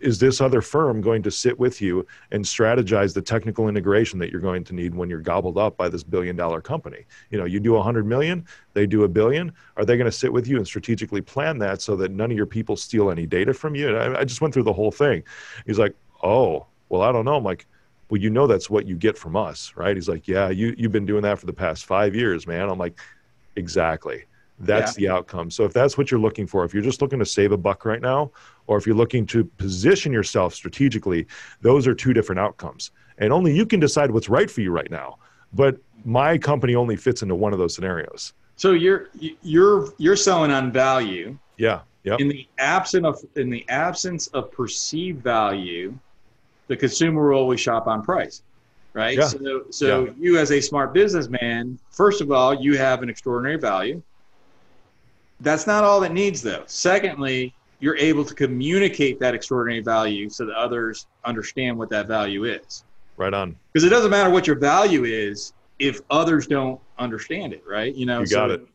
is 0.00 0.18
this 0.18 0.40
other 0.40 0.60
firm 0.60 1.00
going 1.00 1.22
to 1.22 1.30
sit 1.30 1.58
with 1.58 1.80
you 1.80 2.06
and 2.32 2.44
strategize 2.44 3.14
the 3.14 3.22
technical 3.22 3.68
integration 3.68 4.18
that 4.18 4.30
you're 4.30 4.40
going 4.40 4.64
to 4.64 4.74
need 4.74 4.94
when 4.94 5.08
you're 5.08 5.20
gobbled 5.20 5.58
up 5.58 5.76
by 5.76 5.88
this 5.88 6.02
billion 6.02 6.36
dollar 6.36 6.60
company? 6.60 7.04
You 7.30 7.38
know 7.38 7.44
you 7.44 7.60
do 7.60 7.72
100 7.72 8.06
million 8.06 8.44
they 8.74 8.86
do 8.86 9.04
a 9.04 9.08
billion. 9.08 9.52
Are 9.76 9.84
they 9.84 9.96
going 9.96 10.10
to 10.10 10.16
sit 10.16 10.32
with 10.32 10.46
you 10.46 10.56
and 10.56 10.66
strategically 10.66 11.22
plan 11.22 11.58
that 11.58 11.80
so 11.80 11.96
that 11.96 12.10
none 12.10 12.30
of 12.30 12.36
your 12.36 12.46
people 12.46 12.76
steal 12.76 13.10
any 13.10 13.26
data 13.26 13.54
from 13.54 13.74
you? 13.74 13.88
And 13.88 14.16
I, 14.16 14.20
I 14.20 14.24
just 14.24 14.40
went 14.40 14.52
through 14.52 14.64
the 14.64 14.72
whole 14.72 14.90
thing. 14.90 15.22
He's 15.66 15.78
like 15.78 15.94
oh 16.22 16.66
well 16.88 17.02
i 17.02 17.12
don't 17.12 17.24
know. 17.24 17.36
I'm 17.36 17.44
like 17.44 17.66
well 18.10 18.20
you 18.20 18.30
know 18.30 18.46
that's 18.46 18.70
what 18.70 18.86
you 18.86 18.96
get 18.96 19.16
from 19.16 19.36
us 19.36 19.72
right? 19.76 19.96
He's 19.96 20.08
like 20.08 20.26
yeah 20.26 20.48
you, 20.48 20.74
you've 20.76 20.92
been 20.92 21.06
doing 21.06 21.22
that 21.22 21.38
for 21.38 21.46
the 21.46 21.52
past 21.52 21.86
five 21.86 22.14
years 22.14 22.46
man. 22.46 22.68
I'm 22.68 22.78
like 22.78 22.98
exactly 23.56 24.24
that's 24.58 24.98
yeah. 24.98 25.08
the 25.08 25.14
outcome. 25.14 25.50
So 25.50 25.64
if 25.64 25.72
that's 25.72 25.98
what 25.98 26.10
you're 26.10 26.20
looking 26.20 26.46
for, 26.46 26.64
if 26.64 26.72
you're 26.72 26.82
just 26.82 27.02
looking 27.02 27.18
to 27.18 27.26
save 27.26 27.52
a 27.52 27.56
buck 27.56 27.84
right 27.84 28.00
now, 28.00 28.30
or 28.66 28.78
if 28.78 28.86
you're 28.86 28.96
looking 28.96 29.26
to 29.26 29.44
position 29.44 30.12
yourself 30.12 30.54
strategically, 30.54 31.26
those 31.60 31.86
are 31.86 31.94
two 31.94 32.12
different 32.12 32.40
outcomes. 32.40 32.90
And 33.18 33.32
only 33.32 33.54
you 33.54 33.66
can 33.66 33.80
decide 33.80 34.10
what's 34.10 34.28
right 34.28 34.50
for 34.50 34.60
you 34.60 34.70
right 34.70 34.90
now. 34.90 35.18
But 35.52 35.78
my 36.04 36.38
company 36.38 36.74
only 36.74 36.96
fits 36.96 37.22
into 37.22 37.34
one 37.34 37.52
of 37.52 37.58
those 37.58 37.74
scenarios. 37.74 38.32
So 38.56 38.72
you're 38.72 39.08
you're 39.42 39.92
you're 39.98 40.16
selling 40.16 40.50
on 40.50 40.72
value. 40.72 41.38
Yeah. 41.58 41.80
Yep. 42.04 42.20
In 42.20 42.28
the 42.28 42.46
absence 42.58 43.04
of 43.04 43.24
in 43.36 43.50
the 43.50 43.64
absence 43.68 44.28
of 44.28 44.50
perceived 44.52 45.22
value, 45.22 45.98
the 46.68 46.76
consumer 46.76 47.30
will 47.30 47.38
always 47.38 47.60
shop 47.60 47.86
on 47.86 48.02
price 48.02 48.42
right? 48.96 49.18
Yeah. 49.18 49.26
So, 49.26 49.64
so 49.70 50.04
yeah. 50.06 50.12
you 50.18 50.38
as 50.38 50.50
a 50.50 50.60
smart 50.60 50.94
businessman, 50.94 51.78
first 51.90 52.22
of 52.22 52.32
all, 52.32 52.54
you 52.54 52.78
have 52.78 53.02
an 53.02 53.10
extraordinary 53.10 53.58
value. 53.58 54.02
That's 55.40 55.66
not 55.66 55.84
all 55.84 56.00
that 56.00 56.12
needs, 56.12 56.42
though. 56.42 56.64
Secondly, 56.66 57.54
you're 57.80 57.96
able 57.96 58.24
to 58.24 58.34
communicate 58.34 59.20
that 59.20 59.34
extraordinary 59.34 59.82
value 59.82 60.28
so 60.28 60.46
that 60.46 60.54
others 60.54 61.06
understand 61.24 61.76
what 61.76 61.90
that 61.90 62.06
value 62.06 62.44
is. 62.44 62.84
Right 63.16 63.34
on. 63.34 63.56
Because 63.72 63.84
it 63.84 63.90
doesn't 63.90 64.10
matter 64.10 64.30
what 64.30 64.46
your 64.46 64.56
value 64.56 65.04
is 65.04 65.52
if 65.78 66.00
others 66.10 66.46
don't 66.46 66.80
understand 66.98 67.52
it, 67.52 67.62
right? 67.66 67.94
You 67.94 68.06
know, 68.06 68.20
you 68.20 68.26
got 68.26 68.48
so, 68.48 68.54
it. 68.54 68.66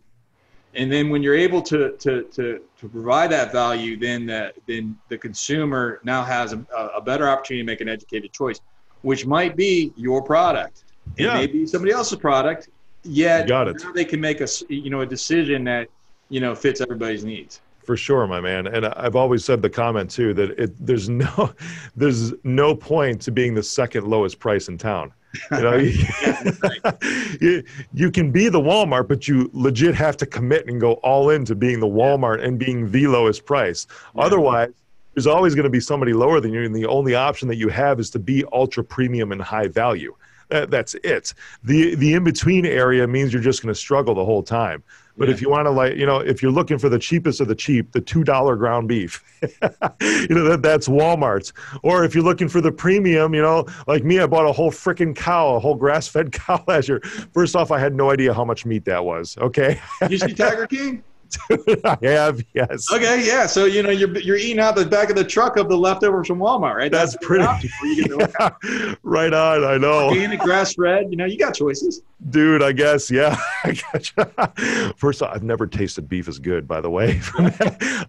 And 0.73 0.91
then 0.91 1.09
when 1.09 1.21
you're 1.21 1.35
able 1.35 1.61
to 1.63 1.97
to 1.97 2.23
to 2.23 2.61
to 2.79 2.89
provide 2.89 3.29
that 3.31 3.51
value, 3.51 3.97
then 3.97 4.25
that 4.27 4.55
then 4.67 4.97
the 5.09 5.17
consumer 5.17 5.99
now 6.03 6.23
has 6.23 6.53
a, 6.53 6.65
a 6.95 7.01
better 7.01 7.27
opportunity 7.27 7.63
to 7.63 7.65
make 7.65 7.81
an 7.81 7.89
educated 7.89 8.31
choice, 8.31 8.61
which 9.01 9.25
might 9.25 9.57
be 9.57 9.91
your 9.97 10.21
product. 10.21 10.85
It 11.17 11.25
yeah. 11.25 11.33
may 11.33 11.47
be 11.47 11.65
somebody 11.65 11.91
else's 11.91 12.19
product, 12.19 12.69
yet 13.03 13.47
got 13.47 13.67
it. 13.67 13.83
they 13.93 14.05
can 14.05 14.21
make 14.21 14.39
a 14.39 14.47
you 14.69 14.89
know 14.89 15.01
a 15.01 15.05
decision 15.05 15.65
that 15.65 15.89
you 16.31 16.39
know 16.39 16.55
fits 16.55 16.81
everybody's 16.81 17.23
needs. 17.23 17.61
For 17.83 17.97
sure 17.97 18.25
my 18.25 18.39
man. 18.39 18.67
And 18.67 18.85
i've 18.85 19.15
always 19.15 19.43
said 19.43 19.61
the 19.61 19.69
comment 19.69 20.09
too 20.09 20.33
that 20.33 20.51
it, 20.51 20.85
there's 20.85 21.09
no 21.09 21.53
there's 21.95 22.33
no 22.43 22.75
point 22.75 23.21
to 23.23 23.31
being 23.31 23.53
the 23.53 23.61
second 23.61 24.07
lowest 24.07 24.39
price 24.39 24.67
in 24.69 24.77
town. 24.77 25.13
You 25.51 25.61
know 25.61 25.75
you, 27.41 27.63
you 27.93 28.11
can 28.11 28.31
be 28.31 28.49
the 28.49 28.59
walmart 28.59 29.07
but 29.07 29.27
you 29.27 29.49
legit 29.53 29.93
have 29.95 30.17
to 30.17 30.25
commit 30.25 30.67
and 30.67 30.79
go 30.79 30.93
all 30.93 31.29
into 31.29 31.53
being 31.53 31.79
the 31.79 31.87
walmart 31.87 32.43
and 32.43 32.57
being 32.57 32.89
the 32.89 33.07
lowest 33.07 33.45
price. 33.45 33.85
Yeah. 34.15 34.23
otherwise 34.23 34.69
there's 35.13 35.27
always 35.27 35.53
going 35.55 35.65
to 35.65 35.69
be 35.69 35.81
somebody 35.81 36.13
lower 36.13 36.39
than 36.39 36.53
you 36.53 36.63
and 36.63 36.73
the 36.73 36.85
only 36.85 37.15
option 37.15 37.49
that 37.49 37.57
you 37.57 37.67
have 37.67 37.99
is 37.99 38.09
to 38.11 38.19
be 38.19 38.45
ultra 38.53 38.81
premium 38.81 39.33
and 39.33 39.41
high 39.41 39.67
value. 39.67 40.15
That, 40.47 40.69
that's 40.69 40.95
it. 41.03 41.33
The 41.63 41.95
the 41.95 42.13
in 42.13 42.23
between 42.23 42.65
area 42.65 43.07
means 43.07 43.33
you're 43.33 43.41
just 43.41 43.61
going 43.61 43.73
to 43.73 43.79
struggle 43.79 44.13
the 44.13 44.25
whole 44.25 44.43
time 44.43 44.83
but 45.17 45.27
yeah. 45.27 45.33
if 45.33 45.41
you 45.41 45.49
want 45.49 45.65
to 45.65 45.71
like, 45.71 45.95
you 45.95 46.05
know, 46.05 46.19
if 46.19 46.41
you're 46.41 46.51
looking 46.51 46.77
for 46.77 46.89
the 46.89 46.99
cheapest 46.99 47.41
of 47.41 47.47
the 47.47 47.55
cheap, 47.55 47.91
the 47.91 48.01
two 48.01 48.23
dollar 48.23 48.55
ground 48.55 48.87
beef, 48.87 49.23
you 49.41 50.27
know 50.29 50.43
that 50.43 50.59
that's 50.61 50.87
Walmart's. 50.87 51.53
Or 51.83 52.03
if 52.03 52.15
you're 52.15 52.23
looking 52.23 52.49
for 52.49 52.61
the 52.61 52.71
premium, 52.71 53.33
you 53.33 53.41
know, 53.41 53.65
like 53.87 54.03
me, 54.03 54.19
I 54.19 54.27
bought 54.27 54.45
a 54.45 54.51
whole 54.51 54.71
freaking 54.71 55.15
cow, 55.15 55.55
a 55.55 55.59
whole 55.59 55.75
grass 55.75 56.07
fed 56.07 56.31
cow 56.31 56.63
last 56.67 56.89
year. 56.89 57.01
First 57.33 57.55
off, 57.55 57.71
I 57.71 57.79
had 57.79 57.95
no 57.95 58.11
idea 58.11 58.33
how 58.33 58.45
much 58.45 58.65
meat 58.65 58.85
that 58.85 59.03
was. 59.03 59.37
Okay. 59.37 59.79
you 60.09 60.17
see 60.17 60.33
Tiger 60.33 60.67
King? 60.67 61.03
I 61.83 61.97
have, 62.01 62.43
yes. 62.53 62.91
Okay, 62.91 63.25
yeah. 63.25 63.45
So 63.45 63.65
you 63.65 63.83
know 63.83 63.89
you're 63.89 64.17
you're 64.19 64.37
eating 64.37 64.59
out 64.59 64.75
the 64.75 64.85
back 64.85 65.09
of 65.09 65.15
the 65.15 65.23
truck 65.23 65.57
of 65.57 65.69
the 65.69 65.77
leftovers 65.77 66.27
from 66.27 66.39
Walmart, 66.39 66.75
right? 66.75 66.91
That's, 66.91 67.13
That's 67.13 67.25
pretty. 67.25 67.45
Yeah, 67.83 68.95
right 69.03 69.33
on. 69.33 69.63
I 69.63 69.77
know. 69.77 70.09
Organic, 70.09 70.39
grass 70.39 70.73
fed. 70.73 71.07
You 71.09 71.17
know, 71.17 71.25
you 71.25 71.37
got 71.37 71.53
choices. 71.53 72.01
Dude, 72.29 72.61
I 72.61 72.71
guess 72.71 73.09
yeah. 73.09 73.35
First, 74.95 75.23
off, 75.23 75.33
I've 75.33 75.43
never 75.43 75.65
tasted 75.65 76.07
beef 76.07 76.27
as 76.27 76.37
good. 76.37 76.67
By 76.67 76.79
the 76.79 76.89
way, 76.89 77.19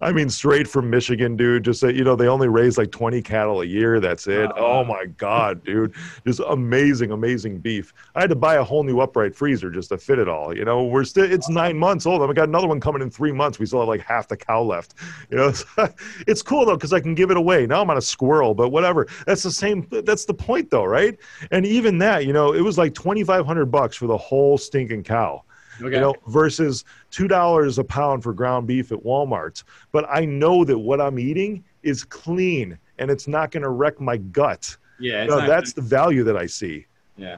I 0.01 0.11
mean 0.11 0.29
straight 0.29 0.67
from 0.67 0.89
Michigan, 0.89 1.35
dude. 1.35 1.63
Just 1.63 1.81
you 1.81 2.03
know, 2.03 2.15
they 2.15 2.27
only 2.27 2.47
raise 2.47 2.77
like 2.77 2.91
20 2.91 3.21
cattle 3.23 3.61
a 3.61 3.65
year. 3.65 3.99
That's 3.99 4.27
it. 4.27 4.51
Uh, 4.51 4.53
oh 4.57 4.83
my 4.83 5.05
god, 5.17 5.63
dude, 5.63 5.95
just 6.25 6.41
amazing, 6.47 7.11
amazing 7.11 7.59
beef. 7.59 7.91
I 8.13 8.21
had 8.21 8.29
to 8.29 8.35
buy 8.35 8.55
a 8.55 8.63
whole 8.63 8.83
new 8.83 8.99
upright 8.99 9.35
freezer 9.35 9.71
just 9.71 9.89
to 9.89 9.97
fit 9.97 10.19
it 10.19 10.29
all. 10.29 10.55
You 10.55 10.65
know, 10.65 10.83
we're 10.83 11.05
still. 11.05 11.29
It's 11.29 11.49
nine 11.49 11.77
months 11.77 12.05
old. 12.05 12.21
I've 12.21 12.35
got 12.35 12.49
another 12.49 12.67
one 12.67 12.79
coming 12.79 13.01
in 13.01 13.09
three 13.13 13.31
months. 13.31 13.59
We 13.59 13.65
still 13.65 13.79
have 13.79 13.87
like 13.87 14.01
half 14.01 14.27
the 14.27 14.37
cow 14.37 14.61
left. 14.61 14.95
You 15.29 15.37
know, 15.37 15.53
it's 16.27 16.41
cool 16.41 16.65
though 16.65 16.75
because 16.75 16.93
I 16.93 16.99
can 16.99 17.15
give 17.15 17.31
it 17.31 17.37
away. 17.37 17.65
Now 17.67 17.81
I'm 17.81 17.89
on 17.89 17.97
a 17.97 18.01
squirrel, 18.01 18.53
but 18.53 18.69
whatever. 18.69 19.07
That's 19.25 19.43
the 19.43 19.51
same. 19.51 19.87
That's 19.89 20.25
the 20.25 20.33
point 20.33 20.71
though, 20.71 20.85
right? 20.85 21.17
And 21.51 21.65
even 21.65 21.97
that, 21.99 22.25
you 22.25 22.33
know, 22.33 22.53
it 22.53 22.61
was 22.61 22.77
like 22.77 22.93
2,500 22.93 23.65
bucks 23.67 23.95
for 23.95 24.07
the 24.07 24.17
whole 24.17 24.57
stinking 24.57 25.03
cow. 25.03 25.43
Okay. 25.81 25.95
You 25.95 26.01
know, 26.01 26.15
versus 26.27 26.85
two 27.09 27.27
dollars 27.27 27.79
a 27.79 27.83
pound 27.83 28.23
for 28.23 28.33
ground 28.33 28.67
beef 28.67 28.91
at 28.91 28.99
Walmart. 28.99 29.63
But 29.91 30.05
I 30.09 30.25
know 30.25 30.63
that 30.63 30.77
what 30.77 31.01
I'm 31.01 31.17
eating 31.17 31.63
is 31.81 32.03
clean 32.03 32.77
and 32.99 33.09
it's 33.09 33.27
not 33.27 33.51
going 33.51 33.63
to 33.63 33.69
wreck 33.69 33.99
my 33.99 34.17
gut. 34.17 34.75
Yeah, 34.99 35.23
you 35.23 35.29
know, 35.29 35.47
that's 35.47 35.73
the 35.73 35.81
value 35.81 36.23
that 36.23 36.37
I 36.37 36.45
see. 36.45 36.85
Yeah, 37.17 37.37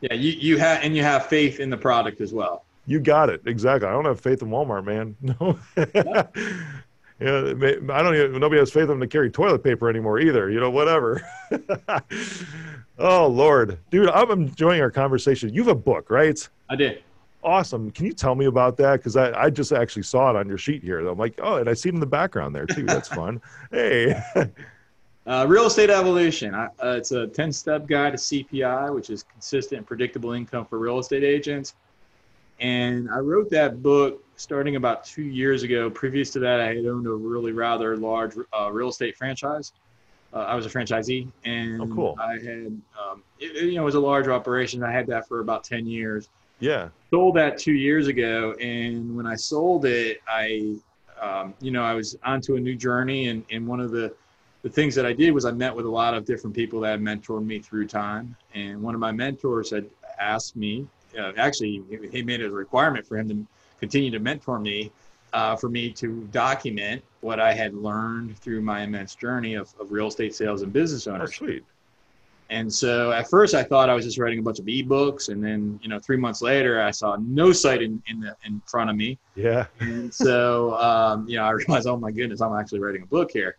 yeah. 0.00 0.14
You 0.14 0.32
you 0.32 0.58
have 0.58 0.82
and 0.82 0.96
you 0.96 1.02
have 1.02 1.26
faith 1.26 1.60
in 1.60 1.70
the 1.70 1.76
product 1.76 2.20
as 2.20 2.32
well. 2.32 2.64
You 2.86 3.00
got 3.00 3.30
it 3.30 3.42
exactly. 3.46 3.88
I 3.88 3.92
don't 3.92 4.04
have 4.04 4.20
faith 4.20 4.42
in 4.42 4.48
Walmart, 4.48 4.84
man. 4.84 5.16
No. 5.22 5.58
yeah, 7.20 7.94
I 7.94 8.02
don't 8.02 8.16
even. 8.16 8.40
Nobody 8.40 8.58
has 8.58 8.72
faith 8.72 8.82
in 8.82 8.88
them 8.88 9.00
to 9.00 9.06
carry 9.06 9.30
toilet 9.30 9.62
paper 9.62 9.88
anymore 9.88 10.18
either. 10.18 10.50
You 10.50 10.58
know, 10.58 10.70
whatever. 10.70 11.22
oh 12.98 13.28
Lord, 13.28 13.78
dude, 13.90 14.08
I'm 14.08 14.30
enjoying 14.32 14.80
our 14.80 14.90
conversation. 14.90 15.54
You 15.54 15.62
have 15.62 15.68
a 15.68 15.74
book, 15.74 16.10
right? 16.10 16.48
I 16.68 16.74
did. 16.74 17.04
Awesome. 17.44 17.92
Can 17.92 18.06
you 18.06 18.12
tell 18.12 18.34
me 18.34 18.46
about 18.46 18.76
that? 18.78 18.98
Because 18.98 19.16
I, 19.16 19.32
I 19.40 19.50
just 19.50 19.72
actually 19.72 20.02
saw 20.02 20.30
it 20.30 20.36
on 20.36 20.48
your 20.48 20.58
sheet 20.58 20.82
here. 20.82 21.06
I'm 21.06 21.18
like, 21.18 21.38
oh, 21.42 21.56
and 21.56 21.68
I 21.68 21.74
see 21.74 21.88
it 21.88 21.94
in 21.94 22.00
the 22.00 22.06
background 22.06 22.54
there 22.54 22.66
too. 22.66 22.84
That's 22.84 23.08
fun. 23.08 23.40
hey. 23.70 24.20
Uh, 25.24 25.46
real 25.48 25.66
estate 25.66 25.90
evolution. 25.90 26.54
uh, 26.54 26.68
it's 26.82 27.12
a 27.12 27.28
10 27.28 27.52
step 27.52 27.86
guide 27.86 28.12
to 28.12 28.18
CPI, 28.18 28.92
which 28.92 29.10
is 29.10 29.22
consistent 29.22 29.78
and 29.78 29.86
predictable 29.86 30.32
income 30.32 30.66
for 30.66 30.78
real 30.78 30.98
estate 30.98 31.22
agents. 31.22 31.74
And 32.62 33.10
I 33.10 33.18
wrote 33.18 33.50
that 33.50 33.82
book 33.82 34.24
starting 34.36 34.76
about 34.76 35.04
two 35.04 35.24
years 35.24 35.64
ago. 35.64 35.90
Previous 35.90 36.30
to 36.30 36.38
that, 36.38 36.60
I 36.60 36.68
had 36.68 36.86
owned 36.86 37.08
a 37.08 37.12
really 37.12 37.50
rather 37.50 37.96
large 37.96 38.34
uh, 38.58 38.70
real 38.70 38.88
estate 38.88 39.16
franchise. 39.16 39.72
Uh, 40.32 40.38
I 40.38 40.54
was 40.54 40.64
a 40.64 40.70
franchisee, 40.70 41.28
and 41.44 41.82
oh, 41.82 41.86
cool. 41.88 42.16
I 42.18 42.34
had, 42.34 42.80
um, 42.98 43.22
it, 43.38 43.64
you 43.64 43.74
know, 43.74 43.82
it 43.82 43.84
was 43.84 43.96
a 43.96 44.00
large 44.00 44.28
operation. 44.28 44.82
I 44.82 44.92
had 44.92 45.08
that 45.08 45.26
for 45.26 45.40
about 45.40 45.64
10 45.64 45.86
years. 45.86 46.28
Yeah. 46.60 46.88
Sold 47.10 47.34
that 47.34 47.58
two 47.58 47.74
years 47.74 48.06
ago. 48.06 48.52
And 48.60 49.14
when 49.16 49.26
I 49.26 49.34
sold 49.34 49.84
it, 49.84 50.20
I, 50.28 50.76
um, 51.20 51.54
you 51.60 51.72
know, 51.72 51.82
I 51.82 51.94
was 51.94 52.16
onto 52.24 52.54
a 52.54 52.60
new 52.60 52.76
journey. 52.76 53.28
And, 53.28 53.44
and 53.50 53.66
one 53.66 53.80
of 53.80 53.90
the, 53.90 54.14
the 54.62 54.70
things 54.70 54.94
that 54.94 55.04
I 55.04 55.12
did 55.12 55.32
was 55.32 55.44
I 55.44 55.50
met 55.50 55.74
with 55.74 55.84
a 55.84 55.90
lot 55.90 56.14
of 56.14 56.24
different 56.24 56.54
people 56.54 56.80
that 56.80 56.92
had 56.92 57.00
mentored 57.00 57.44
me 57.44 57.58
through 57.58 57.88
time. 57.88 58.36
And 58.54 58.80
one 58.80 58.94
of 58.94 59.00
my 59.00 59.10
mentors 59.10 59.70
had 59.70 59.90
asked 60.20 60.54
me 60.54 60.86
uh, 61.18 61.32
actually 61.36 61.82
he 62.10 62.22
made 62.22 62.40
it 62.40 62.46
a 62.46 62.52
requirement 62.52 63.06
for 63.06 63.18
him 63.18 63.28
to 63.28 63.46
continue 63.80 64.10
to 64.10 64.18
mentor 64.18 64.58
me 64.58 64.90
uh, 65.32 65.56
for 65.56 65.68
me 65.68 65.90
to 65.90 66.28
document 66.32 67.02
what 67.20 67.40
I 67.40 67.52
had 67.52 67.74
learned 67.74 68.38
through 68.38 68.60
my 68.60 68.82
immense 68.82 69.14
journey 69.14 69.54
of, 69.54 69.72
of 69.80 69.90
real 69.92 70.08
estate 70.08 70.34
sales 70.34 70.62
and 70.62 70.72
business 70.72 71.06
ownership. 71.06 71.42
Oh, 71.42 71.46
sweet. 71.46 71.64
And 72.50 72.70
so 72.70 73.12
at 73.12 73.30
first 73.30 73.54
I 73.54 73.62
thought 73.62 73.88
I 73.88 73.94
was 73.94 74.04
just 74.04 74.18
writing 74.18 74.38
a 74.38 74.42
bunch 74.42 74.58
of 74.58 74.66
ebooks, 74.66 75.30
and 75.30 75.42
then 75.42 75.80
you 75.82 75.88
know 75.88 75.98
three 75.98 76.18
months 76.18 76.42
later 76.42 76.82
I 76.82 76.90
saw 76.90 77.16
no 77.16 77.50
site 77.50 77.80
in 77.80 78.02
in, 78.08 78.20
the, 78.20 78.36
in 78.44 78.60
front 78.66 78.90
of 78.90 78.96
me. 78.96 79.18
Yeah. 79.34 79.66
And 79.80 80.12
so 80.12 80.74
um, 80.76 81.26
you 81.26 81.38
know 81.38 81.44
I 81.44 81.50
realized, 81.50 81.86
oh 81.86 81.96
my 81.96 82.10
goodness, 82.10 82.42
I'm 82.42 82.54
actually 82.54 82.80
writing 82.80 83.02
a 83.02 83.06
book 83.06 83.30
here. 83.32 83.56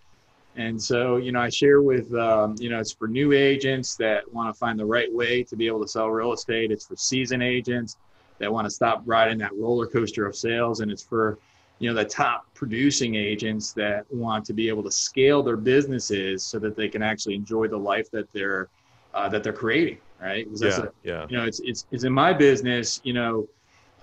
And 0.55 0.81
so, 0.81 1.17
you 1.17 1.31
know, 1.31 1.41
I 1.41 1.49
share 1.49 1.81
with, 1.81 2.13
um, 2.13 2.55
you 2.59 2.69
know, 2.69 2.79
it's 2.79 2.91
for 2.91 3.07
new 3.07 3.31
agents 3.31 3.95
that 3.95 4.31
want 4.31 4.53
to 4.53 4.57
find 4.57 4.77
the 4.77 4.85
right 4.85 5.11
way 5.11 5.43
to 5.43 5.55
be 5.55 5.65
able 5.65 5.81
to 5.81 5.87
sell 5.87 6.09
real 6.09 6.33
estate. 6.33 6.71
It's 6.71 6.85
for 6.85 6.95
seasoned 6.95 7.41
agents 7.41 7.97
that 8.37 8.51
want 8.51 8.65
to 8.65 8.71
stop 8.71 9.01
riding 9.05 9.37
that 9.39 9.53
roller 9.55 9.87
coaster 9.87 10.27
of 10.27 10.35
sales. 10.35 10.81
And 10.81 10.91
it's 10.91 11.01
for, 11.03 11.39
you 11.79 11.89
know, 11.89 11.95
the 11.95 12.05
top 12.05 12.45
producing 12.53 13.15
agents 13.15 13.73
that 13.73 14.05
want 14.11 14.45
to 14.45 14.53
be 14.53 14.69
able 14.69 14.83
to 14.83 14.91
scale 14.91 15.41
their 15.41 15.57
businesses 15.57 16.43
so 16.43 16.59
that 16.59 16.75
they 16.75 16.87
can 16.87 17.01
actually 17.01 17.33
enjoy 17.33 17.67
the 17.67 17.77
life 17.77 18.11
that 18.11 18.31
they're, 18.31 18.69
uh, 19.15 19.27
that 19.29 19.43
they're 19.43 19.53
creating. 19.53 19.97
Right. 20.21 20.47
Yeah, 20.55 20.81
a, 20.81 20.87
yeah. 21.03 21.25
You 21.29 21.37
know, 21.37 21.45
it's, 21.45 21.59
it's, 21.61 21.85
it's 21.91 22.03
in 22.03 22.13
my 22.13 22.31
business, 22.31 23.01
you 23.03 23.13
know, 23.13 23.49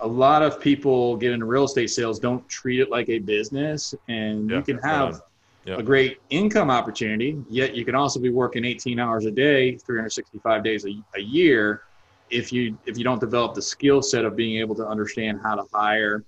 a 0.01 0.07
lot 0.07 0.43
of 0.43 0.59
people 0.59 1.15
get 1.15 1.31
into 1.31 1.45
real 1.45 1.63
estate 1.63 1.89
sales, 1.89 2.19
don't 2.19 2.47
treat 2.49 2.79
it 2.79 2.89
like 2.89 3.07
a 3.09 3.19
business 3.19 3.95
and 4.07 4.49
yeah, 4.49 4.57
you 4.57 4.63
can 4.63 4.77
have, 4.79 5.21
yep. 5.65 5.79
a 5.79 5.83
great 5.83 6.19
income 6.29 6.69
opportunity. 6.69 7.37
Yet 7.49 7.75
you 7.75 7.85
can 7.85 7.95
also 7.95 8.19
be 8.19 8.29
working 8.29 8.65
18 8.65 8.99
hours 8.99 9.25
a 9.25 9.31
day, 9.31 9.77
365 9.77 10.63
days 10.63 10.85
a, 10.85 10.91
a 11.15 11.21
year, 11.21 11.83
if 12.31 12.51
you 12.51 12.77
if 12.85 12.97
you 12.97 13.03
don't 13.03 13.19
develop 13.19 13.53
the 13.53 13.61
skill 13.61 14.01
set 14.01 14.25
of 14.25 14.35
being 14.35 14.59
able 14.59 14.73
to 14.75 14.87
understand 14.87 15.39
how 15.43 15.55
to 15.55 15.63
hire, 15.73 16.23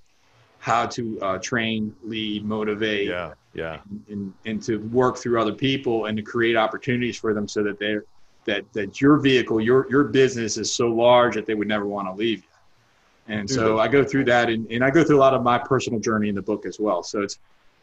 how 0.59 0.85
to 0.85 1.19
uh, 1.21 1.37
train, 1.39 1.95
lead, 2.03 2.45
motivate, 2.45 3.07
yeah, 3.07 3.33
yeah, 3.53 3.79
and, 3.89 4.03
and, 4.09 4.33
and 4.45 4.63
to 4.63 4.77
work 4.89 5.17
through 5.17 5.41
other 5.41 5.53
people 5.53 6.05
and 6.05 6.17
to 6.17 6.23
create 6.23 6.55
opportunities 6.55 7.17
for 7.17 7.33
them 7.33 7.47
so 7.47 7.63
that 7.63 7.79
they're 7.79 8.05
that 8.45 8.71
that 8.73 9.01
your 9.01 9.17
vehicle, 9.17 9.59
your 9.59 9.89
your 9.89 10.03
business 10.03 10.57
is 10.57 10.71
so 10.71 10.89
large 10.89 11.35
that 11.35 11.45
they 11.45 11.55
would 11.55 11.67
never 11.67 11.85
want 11.85 12.07
to 12.07 12.13
leave 12.13 12.39
you. 12.39 12.49
And 13.25 13.49
so 13.49 13.79
I 13.79 13.87
go 13.87 14.03
through 14.03 14.25
that, 14.25 14.49
and, 14.49 14.69
and 14.69 14.83
I 14.83 14.89
go 14.89 15.01
through 15.01 15.15
a 15.15 15.23
lot 15.23 15.33
of 15.33 15.43
my 15.43 15.57
personal 15.57 15.97
journey 15.97 16.27
in 16.27 16.35
the 16.35 16.41
book 16.41 16.65
as 16.65 16.77
well. 16.77 17.03
So 17.03 17.21
it's 17.21 17.39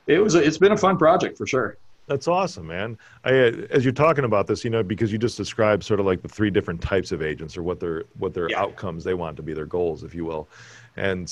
it 0.07 0.19
was 0.19 0.35
a, 0.35 0.43
it's 0.43 0.59
been 0.59 0.73
a 0.73 0.77
fun 0.77 0.97
project 0.99 1.39
for 1.39 1.47
sure. 1.47 1.77
That's 2.07 2.27
awesome, 2.27 2.67
man. 2.67 2.99
I, 3.25 3.31
uh, 3.31 3.53
as 3.71 3.85
you're 3.85 3.93
talking 3.93 4.25
about 4.25 4.49
this, 4.49 4.65
you 4.65 4.71
know, 4.71 4.83
because 4.83 5.13
you 5.13 5.19
just 5.19 5.37
described 5.37 5.85
sort 5.85 6.01
of 6.01 6.07
like 6.07 6.23
the 6.23 6.29
three 6.29 6.51
different 6.51 6.83
types 6.83 7.13
of 7.13 7.23
agents 7.23 7.57
or 7.57 7.63
what 7.63 7.79
their 7.79 8.03
what 8.19 8.35
their 8.35 8.51
yeah. 8.51 8.61
outcomes 8.61 9.05
they 9.05 9.15
want 9.15 9.37
to 9.37 9.45
be, 9.45 9.53
their 9.53 9.67
goals, 9.67 10.03
if 10.03 10.13
you 10.13 10.25
will. 10.25 10.49
And 10.97 11.31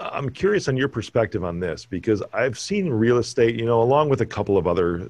I'm 0.00 0.30
curious 0.30 0.68
on 0.68 0.76
your 0.76 0.88
perspective 0.88 1.44
on 1.44 1.60
this 1.60 1.84
because 1.84 2.22
I've 2.32 2.58
seen 2.58 2.88
real 2.88 3.18
estate, 3.18 3.56
you 3.56 3.66
know, 3.66 3.82
along 3.82 4.08
with 4.08 4.20
a 4.20 4.26
couple 4.26 4.56
of 4.56 4.66
other 4.66 5.06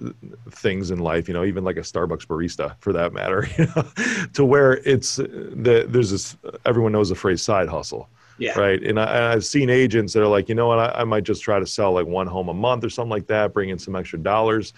things 0.51 0.91
in 0.91 0.99
life, 0.99 1.29
you 1.29 1.35
know, 1.35 1.45
even 1.45 1.63
like 1.63 1.77
a 1.77 1.81
Starbucks 1.81 2.27
barista 2.27 2.75
for 2.81 2.93
that 2.95 3.13
matter, 3.13 3.47
you 3.59 3.67
know, 3.67 3.85
to 4.33 4.45
where 4.45 4.79
it's 4.89 5.19
uh, 5.19 5.25
the 5.25 5.85
there's 5.87 6.11
this 6.11 6.37
everyone 6.65 6.93
knows 6.93 7.11
the 7.11 7.15
phrase 7.15 7.43
side 7.43 7.69
hustle 7.69 8.09
Yeah. 8.41 8.59
Right. 8.59 8.83
And, 8.83 8.99
I, 8.99 9.33
have 9.33 9.45
seen 9.45 9.69
agents 9.69 10.15
that 10.15 10.23
are 10.23 10.27
like, 10.27 10.49
you 10.49 10.55
know 10.55 10.67
what, 10.67 10.79
I, 10.79 11.01
I, 11.01 11.05
might 11.05 11.25
just 11.25 11.43
try 11.43 11.61
to 11.61 11.67
sell 11.67 11.93
like 11.93 12.07
one 12.07 12.27
home 12.27 12.49
a 12.49 12.55
month 12.55 12.85
or 12.85 12.89
something 12.89 13.11
like 13.11 13.27
that, 13.27 13.53
bring 13.53 13.69
in 13.69 13.79
some 13.79 13.95
extra 13.95 14.19
dollars. 14.19 14.73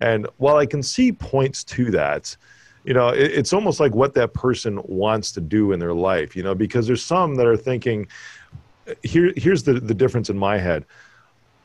And 0.00 0.28
while 0.36 0.56
I 0.56 0.66
can 0.66 0.84
see 0.84 1.10
points 1.10 1.64
to 1.64 1.90
that, 1.90 2.36
you 2.84 2.94
know, 2.94 3.08
it, 3.08 3.32
it's 3.32 3.52
almost 3.52 3.80
like 3.80 3.92
what 3.92 4.14
that 4.14 4.34
person 4.34 4.80
wants 4.84 5.32
to 5.32 5.40
do 5.40 5.72
in 5.72 5.80
their 5.80 5.94
life, 5.94 6.36
you 6.36 6.44
know, 6.44 6.54
because 6.54 6.86
there's 6.86 7.04
some 7.04 7.34
that 7.34 7.46
are 7.46 7.56
thinking, 7.56 8.06
here, 9.02 9.32
here's 9.36 9.64
the, 9.64 9.74
the 9.74 9.94
difference 9.94 10.30
in 10.30 10.38
my 10.38 10.56
head. 10.56 10.84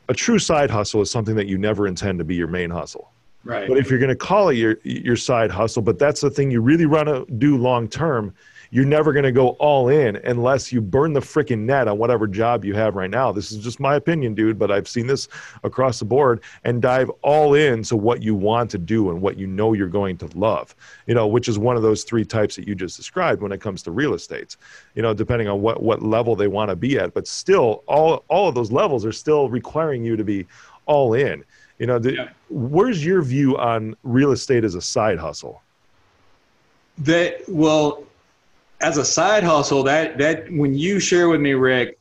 A 0.09 0.13
true 0.13 0.39
side 0.39 0.71
hustle 0.71 1.01
is 1.01 1.11
something 1.11 1.35
that 1.35 1.45
you 1.45 1.59
never 1.59 1.87
intend 1.87 2.17
to 2.17 2.25
be 2.25 2.33
your 2.33 2.47
main 2.47 2.71
hustle. 2.71 3.11
Right. 3.43 3.67
But 3.67 3.77
if 3.77 3.89
you're 3.89 3.99
going 3.99 4.09
to 4.09 4.15
call 4.15 4.49
it 4.49 4.55
your 4.55 4.77
your 4.83 5.17
side 5.17 5.51
hustle, 5.51 5.81
but 5.81 5.99
that's 5.99 6.21
the 6.21 6.29
thing 6.29 6.49
you 6.49 6.61
really 6.61 6.85
want 6.85 7.07
to 7.07 7.25
do 7.37 7.57
long 7.57 7.89
term, 7.89 8.33
you're 8.73 8.85
never 8.85 9.13
going 9.13 9.23
to 9.23 9.31
go 9.31 9.49
all 9.59 9.89
in 9.89 10.15
unless 10.25 10.71
you 10.71 10.81
burn 10.81 11.13
the 11.13 11.19
freaking 11.19 11.59
net 11.59 11.87
on 11.87 11.99
whatever 11.99 12.25
job 12.25 12.65
you 12.65 12.73
have 12.73 12.95
right 12.95 13.11
now. 13.11 13.31
This 13.31 13.51
is 13.51 13.59
just 13.59 13.79
my 13.79 13.93
opinion, 13.93 14.33
dude, 14.33 14.57
but 14.57 14.71
I've 14.71 14.87
seen 14.87 15.05
this 15.05 15.27
across 15.63 15.99
the 15.99 16.05
board 16.05 16.41
and 16.63 16.81
dive 16.81 17.11
all 17.21 17.53
in 17.53 17.83
to 17.83 17.95
what 17.95 18.23
you 18.23 18.33
want 18.33 18.71
to 18.71 18.79
do 18.79 19.11
and 19.11 19.21
what 19.21 19.37
you 19.37 19.45
know 19.45 19.73
you're 19.73 19.87
going 19.87 20.17
to 20.17 20.29
love, 20.35 20.75
you 21.05 21.13
know, 21.13 21.27
which 21.27 21.47
is 21.47 21.59
one 21.59 21.75
of 21.75 21.83
those 21.83 22.03
three 22.03 22.25
types 22.25 22.55
that 22.55 22.67
you 22.67 22.73
just 22.73 22.97
described 22.97 23.43
when 23.43 23.51
it 23.51 23.61
comes 23.61 23.83
to 23.83 23.91
real 23.91 24.15
estate, 24.15 24.57
you 24.95 25.03
know, 25.03 25.13
depending 25.13 25.47
on 25.47 25.61
what, 25.61 25.83
what 25.83 26.01
level 26.01 26.35
they 26.35 26.47
want 26.47 26.69
to 26.69 26.75
be 26.75 26.97
at. 26.97 27.13
But 27.13 27.27
still, 27.27 27.83
all, 27.85 28.25
all 28.27 28.49
of 28.49 28.55
those 28.55 28.71
levels 28.71 29.05
are 29.05 29.11
still 29.11 29.49
requiring 29.49 30.03
you 30.03 30.15
to 30.15 30.23
be 30.23 30.47
all 30.87 31.13
in. 31.13 31.45
You 31.77 31.85
know, 31.85 31.99
the, 31.99 32.13
yeah. 32.15 32.29
where's 32.49 33.05
your 33.05 33.21
view 33.21 33.55
on 33.55 33.95
real 34.01 34.31
estate 34.31 34.63
as 34.63 34.73
a 34.73 34.81
side 34.81 35.19
hustle? 35.19 35.61
That 36.97 37.47
well, 37.47 38.05
as 38.83 38.97
a 38.97 39.05
side 39.05 39.43
hustle, 39.43 39.81
that 39.83 40.17
that 40.17 40.51
when 40.51 40.73
you 40.73 40.99
share 40.99 41.29
with 41.29 41.41
me, 41.41 41.53
Rick, 41.53 41.97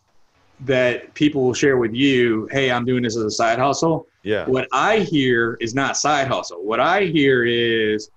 that 0.61 1.15
people 1.15 1.43
will 1.43 1.55
share 1.55 1.77
with 1.77 1.95
you, 1.95 2.49
hey, 2.51 2.71
I'm 2.71 2.85
doing 2.85 3.03
this 3.03 3.17
as 3.17 3.25
a 3.25 3.31
side 3.31 3.59
hustle. 3.59 4.07
Yeah. 4.23 4.47
What 4.47 4.69
I 4.73 4.99
hear 4.99 5.57
is 5.61 5.75
not 5.75 5.97
side 5.97 6.29
hustle. 6.29 6.63
What 6.63 6.81
I 6.81 7.05
hear 7.05 7.45
is 7.45 8.11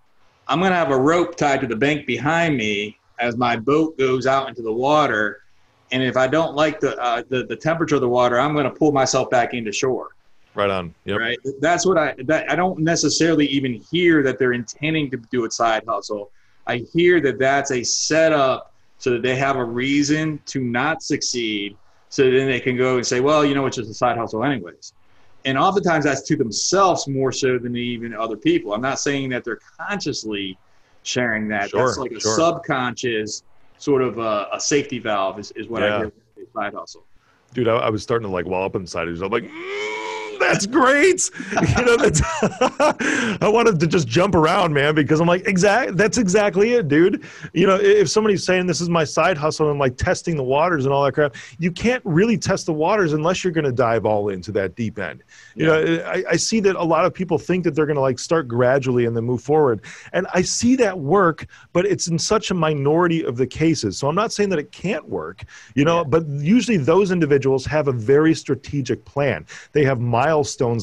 I'm 0.48 0.60
gonna 0.60 0.76
have 0.76 0.92
a 0.92 0.98
rope 0.98 1.38
tied 1.38 1.62
to 1.62 1.68
the 1.68 1.76
bank 1.76 2.06
behind 2.06 2.58
me 2.58 3.00
as 3.20 3.38
my 3.38 3.56
boat 3.56 3.98
goes 3.98 4.28
out 4.28 4.50
into 4.50 4.62
the 4.62 4.74
water, 4.74 5.42
and 5.92 6.04
if 6.04 6.18
I 6.18 6.28
don't 6.28 6.56
like 6.56 6.80
the 6.80 6.98
uh, 7.02 7.24
the, 7.30 7.46
the 7.46 7.56
temperature 7.56 7.96
of 7.96 8.02
the 8.02 8.10
water, 8.10 8.40
I'm 8.40 8.56
gonna 8.56 8.72
pull 8.72 8.92
myself 8.92 9.30
back 9.30 9.54
into 9.54 9.72
shore. 9.72 10.10
Right 10.56 10.70
on. 10.70 10.96
Yep. 11.06 11.20
Right. 11.20 11.38
That's 11.60 11.86
what 11.86 11.98
I 11.98 12.16
that 12.26 12.50
I 12.50 12.56
don't 12.56 12.80
necessarily 12.80 13.46
even 13.48 13.74
hear 13.92 14.24
that 14.24 14.40
they're 14.40 14.54
intending 14.54 15.12
to 15.12 15.18
do 15.18 15.46
a 15.46 15.52
side 15.52 15.84
hustle. 15.88 16.32
I 16.68 16.78
hear 16.78 17.22
that 17.22 17.40
that's 17.40 17.72
a 17.72 17.84
setup 17.84 18.74
so 18.98 19.12
that 19.12 19.22
they 19.22 19.36
have 19.36 19.56
a 19.56 19.64
reason 19.64 20.40
to 20.48 20.62
not 20.62 21.04
succeed. 21.04 21.78
So 22.10 22.24
then 22.24 22.48
they 22.48 22.60
can 22.60 22.78
go 22.78 22.96
and 22.96 23.06
say, 23.06 23.20
well, 23.20 23.46
you 23.46 23.56
know, 23.56 23.66
it's 23.66 23.76
just 23.76 23.90
a 23.90 23.94
side 23.94 24.18
hustle, 24.18 24.44
anyways. 24.44 24.94
And 25.44 25.58
oftentimes 25.58 26.06
that's 26.06 26.22
to 26.24 26.36
themselves 26.36 27.08
more 27.08 27.32
so 27.32 27.60
than 27.60 27.76
even 27.76 28.16
other 28.16 28.38
people. 28.38 28.74
I'm 28.74 28.82
not 28.82 29.00
saying 29.00 29.30
that 29.30 29.44
they're 29.44 29.60
consciously 29.78 30.58
sharing 31.04 31.48
that. 31.50 31.70
Sure, 31.70 31.86
that's 31.86 31.98
like 31.98 32.12
a 32.12 32.20
sure. 32.20 32.36
subconscious 32.36 33.44
sort 33.78 34.02
of 34.02 34.18
a, 34.18 34.48
a, 34.54 34.60
safety 34.60 34.98
valve, 34.98 35.38
is, 35.40 35.52
is 35.52 35.68
what 35.68 35.84
yeah. 35.84 35.98
I 35.98 36.00
hear 36.00 36.12
side 36.54 36.74
hustle. 36.74 37.06
Dude, 37.54 37.68
I, 37.68 37.76
I, 37.76 37.90
was 37.90 38.02
starting 38.02 38.28
to 38.28 38.34
like 38.34 38.46
wall 38.46 38.66
up 38.66 38.76
inside. 38.76 39.08
I'm 39.08 39.30
like, 39.30 39.44
mm 39.44 39.95
that's 40.48 40.66
great. 40.66 41.30
You 41.78 41.86
know, 41.86 41.98
that's 41.98 42.22
I 43.42 43.50
wanted 43.52 43.80
to 43.80 43.88
just 43.88 44.08
jump 44.08 44.36
around, 44.36 44.74
man, 44.74 44.96
because 44.96 45.20
I'm 45.20 45.28
like, 45.28 45.48
exact. 45.48 45.98
That's 45.98 46.18
exactly 46.18 46.74
it, 46.74 46.88
dude. 46.88 47.24
You 47.54 47.68
know, 47.68 47.76
if 47.76 48.10
somebody's 48.10 48.44
saying 48.44 48.68
this 48.68 48.82
is 48.82 48.90
my 48.90 49.04
side 49.04 49.38
hustle 49.38 49.70
and 49.70 49.80
like 49.80 49.98
testing 49.98 50.38
the 50.38 50.44
waters 50.44 50.86
and 50.86 50.94
all 50.94 51.04
that 51.04 51.14
crap, 51.14 51.36
you 51.58 51.72
can't 51.72 52.02
really 52.06 52.38
test 52.38 52.66
the 52.68 52.74
waters 52.74 53.14
unless 53.14 53.44
you're 53.44 53.54
going 53.54 53.66
to 53.66 53.72
dive 53.72 54.06
all 54.06 54.30
into 54.30 54.52
that 54.54 54.76
deep 54.76 55.00
end. 55.00 55.24
You 55.56 55.66
yeah. 55.66 55.72
know, 55.72 56.04
I, 56.06 56.24
I 56.32 56.36
see 56.36 56.60
that 56.62 56.76
a 56.76 56.84
lot 56.84 57.06
of 57.06 57.14
people 57.14 57.38
think 57.38 57.64
that 57.64 57.76
they're 57.76 57.86
going 57.86 57.96
to 57.96 58.02
like 58.02 58.20
start 58.20 58.48
gradually 58.48 59.06
and 59.06 59.16
then 59.16 59.24
move 59.24 59.42
forward, 59.42 59.82
and 60.14 60.28
I 60.34 60.42
see 60.42 60.76
that 60.78 60.98
work, 60.98 61.48
but 61.74 61.86
it's 61.86 62.08
in 62.08 62.20
such 62.20 62.52
a 62.52 62.54
minority 62.54 63.24
of 63.24 63.38
the 63.38 63.48
cases. 63.48 63.98
So 63.98 64.08
I'm 64.08 64.16
not 64.16 64.32
saying 64.32 64.50
that 64.50 64.60
it 64.60 64.72
can't 64.72 65.08
work, 65.10 65.44
you 65.74 65.86
know, 65.86 65.98
yeah. 65.98 66.04
but 66.04 66.28
usually 66.28 66.78
those 66.78 67.12
individuals 67.12 67.66
have 67.66 67.88
a 67.88 67.92
very 67.92 68.36
strategic 68.36 69.04
plan. 69.06 69.46
They 69.72 69.84
have 69.86 70.00
milestones 70.00 70.35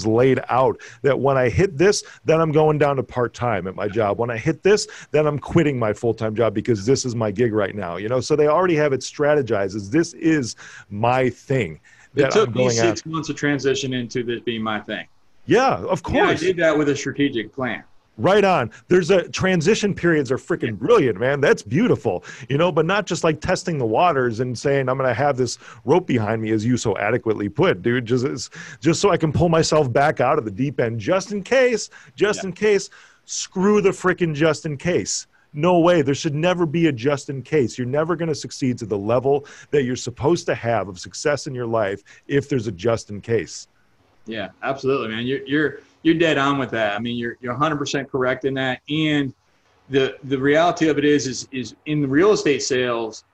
laid 0.07 0.41
out 0.49 0.81
that 1.03 1.19
when 1.19 1.37
I 1.37 1.49
hit 1.49 1.77
this, 1.79 2.03
then 2.25 2.41
I'm 2.41 2.53
going 2.53 2.79
down 2.79 2.97
to 2.97 3.03
part 3.03 3.35
time 3.35 3.67
at 3.67 3.75
my 3.75 3.89
job. 3.89 4.19
When 4.19 4.31
I 4.31 4.39
hit 4.39 4.63
this, 4.63 4.87
then 5.11 5.27
I'm 5.27 5.39
quitting 5.39 5.79
my 5.79 5.93
full 5.93 6.15
time 6.15 6.35
job 6.35 6.55
because 6.55 6.87
this 6.87 7.05
is 7.05 7.15
my 7.15 7.31
gig 7.31 7.53
right 7.53 7.75
now. 7.75 7.97
You 7.97 8.09
know, 8.09 8.21
so 8.21 8.37
they 8.37 8.47
already 8.47 8.77
have 8.77 8.93
it 8.93 9.01
strategized 9.01 9.75
as 9.75 9.91
this 9.91 10.13
is 10.15 10.57
my 10.91 11.31
thing. 11.31 11.81
It 12.15 12.31
took 12.31 12.55
me 12.55 12.69
six 12.71 13.07
months 13.07 13.29
to 13.29 13.35
transition 13.35 13.95
into 13.95 14.23
this 14.23 14.41
being 14.41 14.63
my 14.63 14.81
thing. 14.81 15.07
Yeah, 15.47 15.77
of 15.77 16.03
course. 16.03 16.17
Yeah, 16.17 16.27
I 16.27 16.35
did 16.35 16.57
that 16.59 16.77
with 16.77 16.89
a 16.89 16.97
strategic 16.97 17.53
plan. 17.53 17.85
Right 18.19 18.45
on. 18.45 18.71
There's 18.89 19.11
a 19.11 19.27
transition 19.29 19.95
periods 19.95 20.31
are 20.31 20.37
freaking 20.37 20.79
brilliant, 20.79 21.19
man. 21.19 21.41
That's 21.41 21.63
beautiful, 21.63 22.25
you 22.49 22.59
know, 22.59 22.71
but 22.71 22.85
not 22.85 23.07
just 23.07 23.25
like 23.25 23.41
testing 23.41 23.79
the 23.79 23.87
waters 23.87 24.41
and 24.41 24.57
saying 24.57 24.89
I'm 24.89 24.99
going 24.99 25.09
to 25.09 25.15
have 25.15 25.39
this 25.39 25.59
rope 25.87 26.07
behind 26.07 26.43
me, 26.43 26.51
as 26.51 26.65
you 26.65 26.77
so 26.77 26.97
adequately 26.99 27.49
put, 27.49 27.81
dude. 27.81 28.05
Just 28.05 28.53
just 28.81 29.01
so 29.01 29.11
I 29.11 29.17
can 29.17 29.33
pull 29.33 29.49
myself 29.49 29.91
back 29.91 30.21
out 30.21 30.39
of 30.39 30.45
the 30.45 30.51
deep 30.51 30.79
end, 30.79 31.01
just 31.01 31.33
in 31.33 31.43
case, 31.43 31.89
just 32.15 32.43
yeah. 32.43 32.49
in 32.49 32.53
case. 32.53 32.91
Screw 33.25 33.81
the 33.81 33.91
freaking 33.91 34.35
just 34.35 34.67
in 34.67 34.77
case. 34.77 35.29
No 35.53 35.79
way. 35.79 36.03
There 36.03 36.15
should 36.15 36.35
never 36.35 36.67
be 36.67 36.89
a 36.89 36.93
just 36.93 37.31
in 37.31 37.41
case. 37.41 37.79
You're 37.79 37.87
never 37.87 38.17
going 38.17 38.29
to 38.29 38.35
succeed 38.35 38.79
to 38.79 38.87
the 38.87 38.99
level 38.99 39.47
that 39.71 39.85
you're 39.85 39.97
supposed 39.97 40.45
to 40.47 40.55
have 40.55 40.89
of 40.89 40.99
success 40.99 41.47
in 41.47 41.55
your 41.55 41.67
life 41.67 42.03
if 42.27 42.49
there's 42.49 42.67
a 42.67 42.73
just 42.73 43.11
in 43.11 43.21
case. 43.21 43.69
Yeah, 44.27 44.49
absolutely, 44.63 45.09
man. 45.09 45.25
You're 45.25 45.47
you're 45.47 45.81
you're 46.03 46.15
dead 46.15 46.39
on 46.39 46.59
with 46.59 46.71
that. 46.71 46.95
I 46.95 46.99
mean, 46.99 47.17
you're 47.17 47.37
you're 47.41 47.55
100% 47.55 48.11
correct 48.11 48.45
in 48.45 48.55
that. 48.55 48.81
And 48.89 49.33
the 49.89 50.17
the 50.25 50.39
reality 50.39 50.89
of 50.89 50.99
it 50.99 51.05
is 51.05 51.27
is 51.27 51.49
is 51.53 51.75
in 51.87 52.09
real 52.09 52.33
estate 52.33 52.63
sales, 52.63 53.25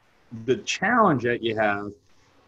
the 0.44 0.56
challenge 0.58 1.22
that 1.22 1.42
you 1.42 1.56
have 1.56 1.92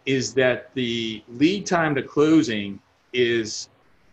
is 0.07 0.35
that 0.35 0.75
the 0.75 1.23
lead 1.29 1.67
time 1.67 1.95
to 1.95 2.03
closing 2.03 2.81
is 3.13 3.69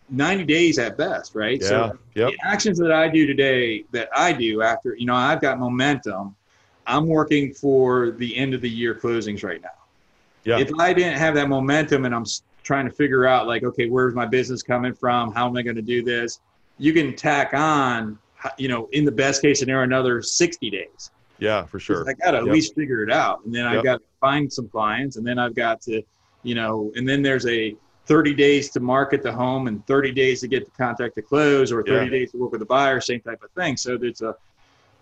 90 0.09 0.45
days 0.45 0.79
at 0.79 0.97
best, 0.97 1.35
right? 1.35 1.59
Yeah. 1.61 1.67
So 1.67 1.99
yep. 2.13 2.31
the 2.31 2.37
actions 2.43 2.77
that 2.79 2.91
I 2.91 3.09
do 3.09 3.25
today 3.25 3.83
that 3.91 4.09
I 4.15 4.31
do 4.33 4.61
after, 4.61 4.95
you 4.95 5.05
know, 5.05 5.15
I've 5.15 5.41
got 5.41 5.59
momentum. 5.59 6.35
I'm 6.85 7.07
working 7.07 7.53
for 7.53 8.11
the 8.11 8.35
end 8.37 8.53
of 8.53 8.61
the 8.61 8.69
year 8.69 8.95
closings 8.95 9.43
right 9.43 9.61
now. 9.61 9.69
Yeah. 10.45 10.59
If 10.59 10.71
I 10.79 10.93
didn't 10.93 11.17
have 11.17 11.35
that 11.35 11.49
momentum 11.49 12.05
and 12.05 12.15
I'm 12.15 12.25
trying 12.67 12.85
to 12.85 12.91
figure 12.91 13.25
out 13.25 13.47
like, 13.47 13.63
okay, 13.63 13.87
where's 13.87 14.13
my 14.13 14.25
business 14.25 14.61
coming 14.61 14.93
from? 14.93 15.31
How 15.31 15.47
am 15.47 15.55
I 15.55 15.61
going 15.61 15.77
to 15.77 15.81
do 15.81 16.03
this? 16.03 16.41
You 16.77 16.91
can 16.93 17.15
tack 17.15 17.53
on, 17.53 18.19
you 18.57 18.67
know, 18.67 18.89
in 18.91 19.05
the 19.05 19.11
best 19.11 19.41
case 19.41 19.59
scenario, 19.59 19.83
another 19.83 20.21
60 20.21 20.69
days. 20.69 21.11
Yeah, 21.39 21.63
for 21.63 21.79
sure. 21.79 22.07
I 22.07 22.13
got 22.13 22.31
to 22.31 22.39
at 22.39 22.45
yep. 22.45 22.53
least 22.53 22.75
figure 22.75 23.03
it 23.03 23.11
out. 23.11 23.45
And 23.45 23.55
then 23.55 23.63
yep. 23.63 23.79
I 23.79 23.83
got 23.83 23.97
to 23.99 24.05
find 24.19 24.51
some 24.51 24.67
clients 24.67 25.15
and 25.15 25.25
then 25.25 25.39
I've 25.39 25.55
got 25.55 25.81
to, 25.83 26.03
you 26.43 26.55
know, 26.55 26.91
and 26.95 27.07
then 27.07 27.21
there's 27.21 27.47
a 27.47 27.73
30 28.05 28.33
days 28.33 28.69
to 28.71 28.81
market 28.81 29.23
the 29.23 29.31
home 29.31 29.67
and 29.67 29.85
30 29.87 30.11
days 30.11 30.41
to 30.41 30.47
get 30.47 30.65
the 30.65 30.71
contract 30.71 31.15
to 31.15 31.21
close 31.21 31.71
or 31.71 31.83
30 31.83 32.05
yeah. 32.05 32.11
days 32.11 32.31
to 32.31 32.37
work 32.37 32.51
with 32.51 32.59
the 32.59 32.65
buyer, 32.65 32.99
same 32.99 33.21
type 33.21 33.41
of 33.43 33.51
thing. 33.51 33.77
So 33.77 33.97
there's 33.97 34.21
a, 34.21 34.35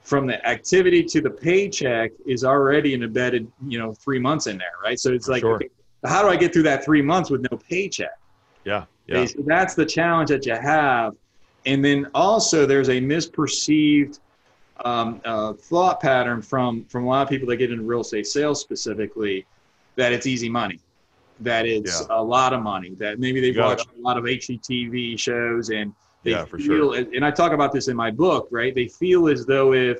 from 0.03 0.27
the 0.27 0.45
activity 0.47 1.03
to 1.03 1.19
the 1.19 1.31
paycheck 1.31 2.11
is 2.27 2.43
already 2.43 2.93
an 2.93 3.01
embedded, 3.01 3.51
you 3.67 3.79
know, 3.79 3.91
three 3.93 4.19
months 4.19 4.45
in 4.45 4.57
there, 4.59 4.73
right? 4.83 4.99
So 4.99 5.13
it's 5.13 5.25
For 5.25 5.31
like, 5.31 5.41
sure. 5.41 5.55
okay, 5.55 5.69
how 6.05 6.21
do 6.21 6.29
I 6.29 6.35
get 6.35 6.53
through 6.53 6.63
that 6.63 6.83
three 6.83 7.01
months 7.01 7.29
with 7.29 7.45
no 7.49 7.57
paycheck? 7.57 8.17
Yeah. 8.63 8.85
Yeah. 9.07 9.25
So 9.25 9.43
that's 9.45 9.75
the 9.75 9.85
challenge 9.85 10.29
that 10.29 10.45
you 10.45 10.55
have. 10.55 11.15
And 11.65 11.83
then 11.83 12.07
also 12.13 12.65
there's 12.65 12.89
a 12.89 12.99
misperceived 12.99 14.19
um, 14.83 15.21
uh, 15.23 15.53
thought 15.53 16.01
pattern 16.01 16.41
from, 16.41 16.85
from 16.85 17.05
a 17.05 17.07
lot 17.07 17.23
of 17.23 17.29
people 17.29 17.47
that 17.49 17.57
get 17.57 17.71
into 17.71 17.83
real 17.83 18.01
estate 18.01 18.27
sales 18.27 18.59
specifically 18.61 19.45
that 19.95 20.11
it's 20.11 20.27
easy 20.27 20.49
money, 20.49 20.79
that 21.39 21.65
it's 21.65 22.01
yeah. 22.01 22.17
a 22.17 22.21
lot 22.21 22.53
of 22.53 22.61
money, 22.61 22.91
that 22.95 23.19
maybe 23.19 23.39
they've 23.39 23.57
watched 23.57 23.87
a 23.97 24.01
lot 24.01 24.17
of 24.17 24.25
HGTV 24.25 25.17
shows 25.17 25.69
and 25.69 25.93
they 26.23 26.31
yeah, 26.31 26.45
for 26.45 26.57
feel, 26.57 26.93
sure. 26.93 27.05
and 27.13 27.23
I 27.23 27.31
talk 27.31 27.51
about 27.51 27.71
this 27.71 27.87
in 27.87 27.95
my 27.95 28.11
book, 28.11 28.47
right? 28.51 28.73
They 28.73 28.87
feel 28.87 29.29
as 29.29 29.45
though 29.45 29.73
if 29.73 29.99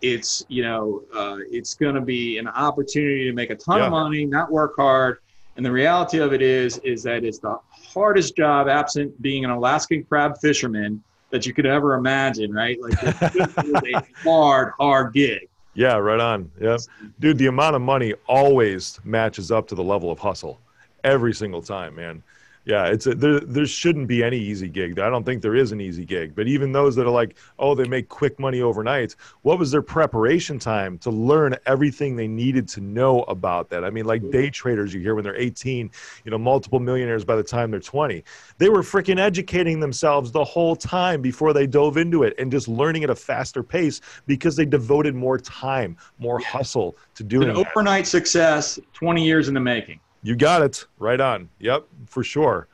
it's, 0.00 0.44
you 0.48 0.62
know, 0.62 1.02
uh, 1.14 1.36
it's 1.50 1.74
going 1.74 1.94
to 1.94 2.00
be 2.00 2.38
an 2.38 2.48
opportunity 2.48 3.24
to 3.24 3.32
make 3.32 3.50
a 3.50 3.56
ton 3.56 3.78
yeah. 3.78 3.84
of 3.84 3.90
money, 3.90 4.24
not 4.24 4.50
work 4.50 4.74
hard, 4.76 5.18
and 5.60 5.66
the 5.66 5.70
reality 5.70 6.20
of 6.20 6.32
it 6.32 6.40
is, 6.40 6.78
is 6.78 7.02
that 7.02 7.22
it's 7.22 7.38
the 7.38 7.58
hardest 7.70 8.34
job, 8.34 8.66
absent 8.66 9.20
being 9.20 9.44
an 9.44 9.50
Alaskan 9.50 10.04
crab 10.04 10.38
fisherman, 10.40 11.04
that 11.28 11.44
you 11.44 11.52
could 11.52 11.66
ever 11.66 11.96
imagine, 11.96 12.50
right? 12.50 12.80
Like 12.80 12.94
it's 13.02 13.84
a 13.94 14.02
hard, 14.26 14.72
hard 14.80 15.12
gig. 15.12 15.50
Yeah, 15.74 15.96
right 15.96 16.18
on. 16.18 16.50
Yeah, 16.58 16.78
dude, 17.18 17.36
the 17.36 17.48
amount 17.48 17.76
of 17.76 17.82
money 17.82 18.14
always 18.26 18.98
matches 19.04 19.52
up 19.52 19.68
to 19.68 19.74
the 19.74 19.84
level 19.84 20.10
of 20.10 20.18
hustle, 20.18 20.58
every 21.04 21.34
single 21.34 21.60
time, 21.60 21.94
man. 21.94 22.22
Yeah, 22.66 22.86
it's 22.86 23.06
a, 23.06 23.14
there. 23.14 23.40
There 23.40 23.64
shouldn't 23.64 24.06
be 24.06 24.22
any 24.22 24.36
easy 24.38 24.68
gig. 24.68 24.98
I 24.98 25.08
don't 25.08 25.24
think 25.24 25.40
there 25.40 25.56
is 25.56 25.72
an 25.72 25.80
easy 25.80 26.04
gig. 26.04 26.34
But 26.34 26.46
even 26.46 26.72
those 26.72 26.94
that 26.96 27.06
are 27.06 27.10
like, 27.10 27.36
oh, 27.58 27.74
they 27.74 27.88
make 27.88 28.08
quick 28.08 28.38
money 28.38 28.60
overnight. 28.60 29.16
What 29.42 29.58
was 29.58 29.70
their 29.70 29.80
preparation 29.80 30.58
time 30.58 30.98
to 30.98 31.10
learn 31.10 31.56
everything 31.64 32.16
they 32.16 32.28
needed 32.28 32.68
to 32.68 32.82
know 32.82 33.22
about 33.22 33.70
that? 33.70 33.82
I 33.82 33.90
mean, 33.90 34.04
like 34.04 34.20
mm-hmm. 34.20 34.30
day 34.30 34.50
traders 34.50 34.92
you 34.92 35.00
hear 35.00 35.14
when 35.14 35.24
they're 35.24 35.36
18, 35.36 35.90
you 36.24 36.30
know, 36.30 36.36
multiple 36.36 36.80
millionaires 36.80 37.24
by 37.24 37.34
the 37.34 37.42
time 37.42 37.70
they're 37.70 37.80
20. 37.80 38.22
They 38.58 38.68
were 38.68 38.82
freaking 38.82 39.18
educating 39.18 39.80
themselves 39.80 40.30
the 40.30 40.44
whole 40.44 40.76
time 40.76 41.22
before 41.22 41.54
they 41.54 41.66
dove 41.66 41.96
into 41.96 42.24
it 42.24 42.34
and 42.38 42.52
just 42.52 42.68
learning 42.68 43.04
at 43.04 43.10
a 43.10 43.16
faster 43.16 43.62
pace 43.62 44.02
because 44.26 44.54
they 44.54 44.66
devoted 44.66 45.14
more 45.14 45.38
time, 45.38 45.96
more 46.18 46.38
hustle 46.40 46.98
to 47.14 47.24
doing 47.24 47.48
An 47.48 47.56
overnight 47.56 48.06
success, 48.06 48.78
20 48.92 49.24
years 49.24 49.48
in 49.48 49.54
the 49.54 49.60
making. 49.60 49.98
You 50.22 50.36
got 50.36 50.62
it. 50.62 50.86
Right 50.98 51.20
on. 51.20 51.48
Yep, 51.58 51.86
for 52.06 52.22
sure. 52.22 52.68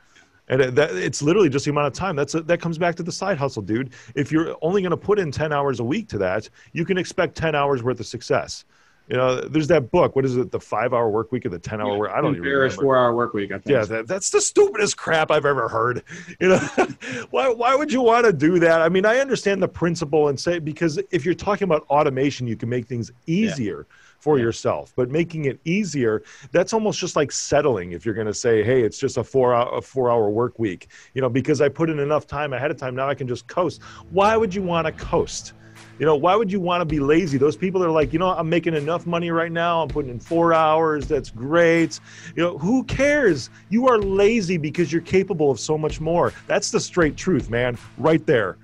And 0.49 0.61
it, 0.61 0.75
that, 0.75 0.91
it's 0.95 1.21
literally 1.21 1.49
just 1.49 1.65
the 1.65 1.71
amount 1.71 1.87
of 1.87 1.93
time. 1.93 2.15
That's 2.15 2.35
a, 2.35 2.41
that 2.41 2.61
comes 2.61 2.77
back 2.77 2.95
to 2.95 3.03
the 3.03 3.11
side 3.11 3.37
hustle, 3.37 3.61
dude. 3.61 3.93
If 4.15 4.31
you're 4.31 4.55
only 4.61 4.81
going 4.81 4.91
to 4.91 4.97
put 4.97 5.19
in 5.19 5.31
10 5.31 5.51
hours 5.51 5.79
a 5.79 5.83
week 5.83 6.07
to 6.09 6.17
that, 6.19 6.49
you 6.71 6.85
can 6.85 6.97
expect 6.97 7.35
10 7.35 7.53
hours 7.53 7.83
worth 7.83 7.99
of 7.99 8.05
success. 8.05 8.63
You 9.09 9.15
know, 9.15 9.39
there's 9.39 9.67
that 9.67 9.89
book. 9.91 10.17
What 10.17 10.25
is 10.25 10.35
it? 10.35 10.51
The 10.51 10.59
five 10.59 10.93
hour 10.93 11.09
work 11.09 11.31
week 11.31 11.45
or 11.45 11.49
the 11.49 11.59
10 11.59 11.79
hour 11.79 11.93
Yeah, 11.93 11.97
work? 11.97 12.11
I 12.13 12.19
don't 12.19 12.35
even 12.35 12.43
remember. 12.43 12.81
four 12.81 12.97
hour 12.97 13.15
work 13.15 13.33
week. 13.33 13.51
I 13.51 13.55
think. 13.55 13.67
Yeah, 13.67 13.85
that, 13.85 14.07
that's 14.07 14.29
the 14.29 14.41
stupidest 14.41 14.97
crap 14.97 15.31
I've 15.31 15.45
ever 15.45 15.69
heard. 15.69 16.03
You 16.39 16.49
know, 16.49 16.57
why, 17.31 17.49
why 17.49 17.73
would 17.73 17.91
you 17.91 18.01
want 18.01 18.25
to 18.25 18.33
do 18.33 18.59
that? 18.59 18.81
I 18.81 18.89
mean, 18.89 19.05
I 19.05 19.19
understand 19.19 19.63
the 19.63 19.67
principle 19.67 20.27
and 20.27 20.37
say, 20.39 20.59
because 20.59 20.99
if 21.09 21.25
you're 21.25 21.33
talking 21.33 21.63
about 21.63 21.85
automation, 21.89 22.47
you 22.47 22.57
can 22.57 22.67
make 22.69 22.85
things 22.85 23.11
easier 23.27 23.87
for 24.19 24.37
Yeah. 24.37 24.45
yourself, 24.45 24.93
but 24.95 25.09
making 25.09 25.45
it 25.45 25.59
easier, 25.65 26.23
that's 26.51 26.73
almost 26.73 26.99
just 26.99 27.15
like 27.15 27.31
settling. 27.31 27.91
If 27.91 28.05
you're 28.05 28.15
going 28.15 28.27
to 28.27 28.33
say, 28.33 28.63
Hey, 28.63 28.81
it's 28.81 28.99
just 28.99 29.17
a 29.17 29.23
four 29.23 29.53
hour, 29.53 29.77
a 29.77 29.81
four 29.81 30.09
hour 30.11 30.29
work 30.29 30.59
week, 30.59 30.89
you 31.13 31.21
know, 31.21 31.29
because 31.29 31.61
I 31.61 31.69
put 31.69 31.89
in 31.89 31.99
enough 31.99 32.27
time 32.27 32.53
ahead 32.53 32.71
of 32.71 32.77
time. 32.77 32.95
Now 32.95 33.07
I 33.07 33.15
can 33.15 33.27
just 33.27 33.47
coast. 33.47 33.81
Why 34.09 34.35
would 34.35 34.53
you 34.53 34.63
want 34.63 34.87
to 34.87 34.91
coast? 34.93 35.53
You 35.99 36.05
know, 36.05 36.15
why 36.15 36.35
would 36.35 36.51
you 36.51 36.59
want 36.59 36.81
to 36.81 36.85
be 36.85 36.99
lazy? 36.99 37.37
Those 37.39 37.57
people 37.57 37.83
are 37.83 37.89
like, 37.89 38.13
you 38.13 38.19
know, 38.19 38.29
I'm 38.29 38.49
making 38.49 38.75
enough 38.75 39.07
money 39.07 39.31
right 39.31 39.51
now. 39.51 39.81
I'm 39.81 39.89
putting 39.89 40.11
in 40.11 40.19
four 40.19 40.53
hours. 40.53 41.07
That's 41.07 41.31
great. 41.31 41.99
You 42.35 42.43
know, 42.43 42.57
who 42.59 42.83
cares? 42.85 43.49
You 43.69 43.87
are 43.87 43.97
lazy 43.97 44.57
because 44.57 44.91
you're 44.91 45.01
capable 45.01 45.49
of 45.49 45.59
so 45.59 45.75
much 45.77 45.99
more. 45.99 46.33
That's 46.47 46.69
the 46.69 46.79
straight 46.79 47.17
truth, 47.17 47.49
man. 47.49 47.79
Right 47.97 48.23
there. 48.27 48.59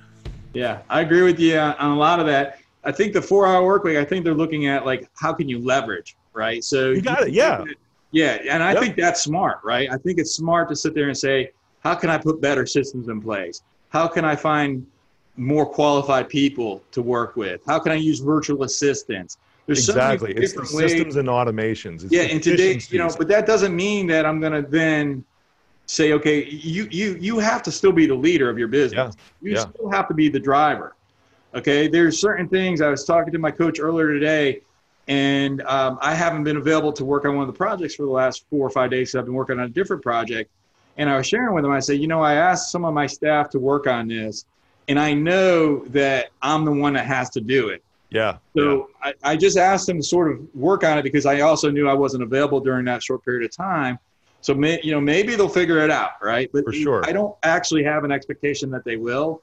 Yeah, 0.53 0.81
I 0.89 1.01
agree 1.01 1.23
with 1.23 1.39
you 1.39 1.57
on 1.57 1.73
on 1.75 1.91
a 1.91 1.97
lot 1.97 2.19
of 2.19 2.27
that. 2.27 2.59
I 2.83 2.91
think 2.91 3.13
the 3.13 3.21
four 3.21 3.47
hour 3.47 3.65
work 3.65 3.83
week, 3.83 3.97
I 3.97 4.05
think 4.05 4.23
they're 4.25 4.33
looking 4.33 4.67
at 4.67 4.85
like 4.85 5.09
how 5.15 5.33
can 5.33 5.47
you 5.47 5.59
leverage, 5.59 6.15
right? 6.33 6.63
So 6.63 6.91
You 6.91 7.01
got 7.01 7.23
it, 7.27 7.33
yeah. 7.33 7.63
Yeah, 8.11 8.37
and 8.47 8.61
I 8.61 8.73
Yep. 8.73 8.81
think 8.81 8.95
that's 8.95 9.23
smart, 9.23 9.59
right? 9.63 9.89
I 9.91 9.97
think 9.97 10.19
it's 10.19 10.35
smart 10.35 10.69
to 10.69 10.75
sit 10.75 10.93
there 10.93 11.07
and 11.07 11.17
say, 11.17 11.49
how 11.83 11.95
can 11.95 12.09
I 12.11 12.17
put 12.17 12.39
better 12.41 12.65
systems 12.65 13.07
in 13.07 13.19
place? 13.21 13.63
How 13.89 14.07
can 14.07 14.23
I 14.23 14.35
find 14.35 14.85
more 15.35 15.65
qualified 15.65 16.29
people 16.29 16.83
to 16.91 17.01
work 17.01 17.35
with? 17.35 17.61
How 17.65 17.79
can 17.79 17.91
I 17.91 17.95
use 17.95 18.19
virtual 18.19 18.63
assistants? 18.63 19.37
There's 19.65 19.85
so 19.85 19.95
many 19.95 20.13
exactly. 20.13 20.33
It's 20.43 20.53
the 20.53 20.77
ways- 20.77 20.91
systems 20.91 21.15
and 21.15 21.27
automations. 21.27 22.03
It's 22.03 22.11
yeah, 22.13 22.23
and 22.23 22.43
today, 22.43 22.79
you 22.89 22.99
know, 22.99 23.09
but 23.17 23.27
that 23.29 23.47
doesn't 23.47 23.75
mean 23.75 24.05
that 24.07 24.25
I'm 24.25 24.39
going 24.39 24.53
to 24.61 24.69
then 24.69 25.23
say, 25.85 26.11
okay, 26.13 26.45
you 26.45 26.87
you 26.91 27.17
you 27.19 27.39
have 27.39 27.63
to 27.63 27.71
still 27.71 27.91
be 27.93 28.05
the 28.05 28.13
leader 28.15 28.49
of 28.49 28.59
your 28.59 28.67
business. 28.67 29.15
You 29.41 29.53
yeah. 29.53 29.59
still 29.61 29.89
have 29.91 30.07
to 30.09 30.13
be 30.13 30.29
the 30.29 30.39
driver. 30.39 30.95
Okay, 31.55 31.87
there's 31.87 32.19
certain 32.19 32.47
things. 32.47 32.81
I 32.81 32.89
was 32.89 33.05
talking 33.05 33.31
to 33.33 33.39
my 33.39 33.51
coach 33.51 33.79
earlier 33.79 34.11
today, 34.11 34.61
and 35.07 35.61
um, 35.63 35.99
I 36.01 36.15
haven't 36.15 36.43
been 36.43 36.57
available 36.57 36.91
to 36.93 37.05
work 37.05 37.25
on 37.25 37.35
one 37.35 37.47
of 37.47 37.53
the 37.53 37.57
projects 37.57 37.95
for 37.95 38.03
the 38.03 38.11
last 38.11 38.45
four 38.49 38.65
or 38.65 38.71
five 38.71 38.89
days. 38.89 39.11
So 39.11 39.19
I've 39.19 39.25
been 39.25 39.35
working 39.35 39.59
on 39.59 39.65
a 39.65 39.69
different 39.69 40.01
project, 40.01 40.49
and 40.97 41.09
I 41.09 41.17
was 41.17 41.27
sharing 41.27 41.53
with 41.53 41.63
him. 41.63 41.71
I 41.71 41.79
said, 41.79 41.99
you 41.99 42.07
know, 42.07 42.21
I 42.21 42.35
asked 42.35 42.71
some 42.71 42.85
of 42.85 42.93
my 42.93 43.05
staff 43.05 43.49
to 43.51 43.59
work 43.59 43.85
on 43.85 44.07
this, 44.07 44.45
and 44.87 44.99
I 44.99 45.13
know 45.13 45.85
that 45.85 46.29
I'm 46.41 46.65
the 46.65 46.71
one 46.71 46.93
that 46.93 47.05
has 47.05 47.29
to 47.31 47.41
do 47.41 47.69
it. 47.69 47.83
yeah. 48.09 48.37
So 48.57 48.89
I, 49.01 49.13
I 49.23 49.35
just 49.35 49.57
asked 49.57 49.85
them 49.85 49.97
to 49.97 50.03
sort 50.03 50.31
of 50.31 50.39
work 50.55 50.83
on 50.83 50.97
it 50.97 51.03
because 51.03 51.27
I 51.27 51.41
also 51.41 51.69
knew 51.69 51.87
I 51.87 51.93
wasn't 51.93 52.23
available 52.23 52.59
during 52.59 52.85
that 52.85 53.03
short 53.03 53.23
period 53.23 53.45
of 53.45 53.55
time. 53.55 53.99
So 54.41 54.53
may, 54.53 54.79
you 54.83 54.91
know 54.91 54.99
maybe 54.99 55.35
they'll 55.35 55.47
figure 55.47 55.79
it 55.79 55.91
out, 55.91 56.11
right? 56.21 56.49
But 56.51 56.65
For 56.65 56.73
sure. 56.73 57.03
I 57.05 57.13
don't 57.13 57.35
actually 57.43 57.83
have 57.83 58.03
an 58.03 58.11
expectation 58.11 58.69
that 58.71 58.83
they 58.83 58.97
will. 58.97 59.41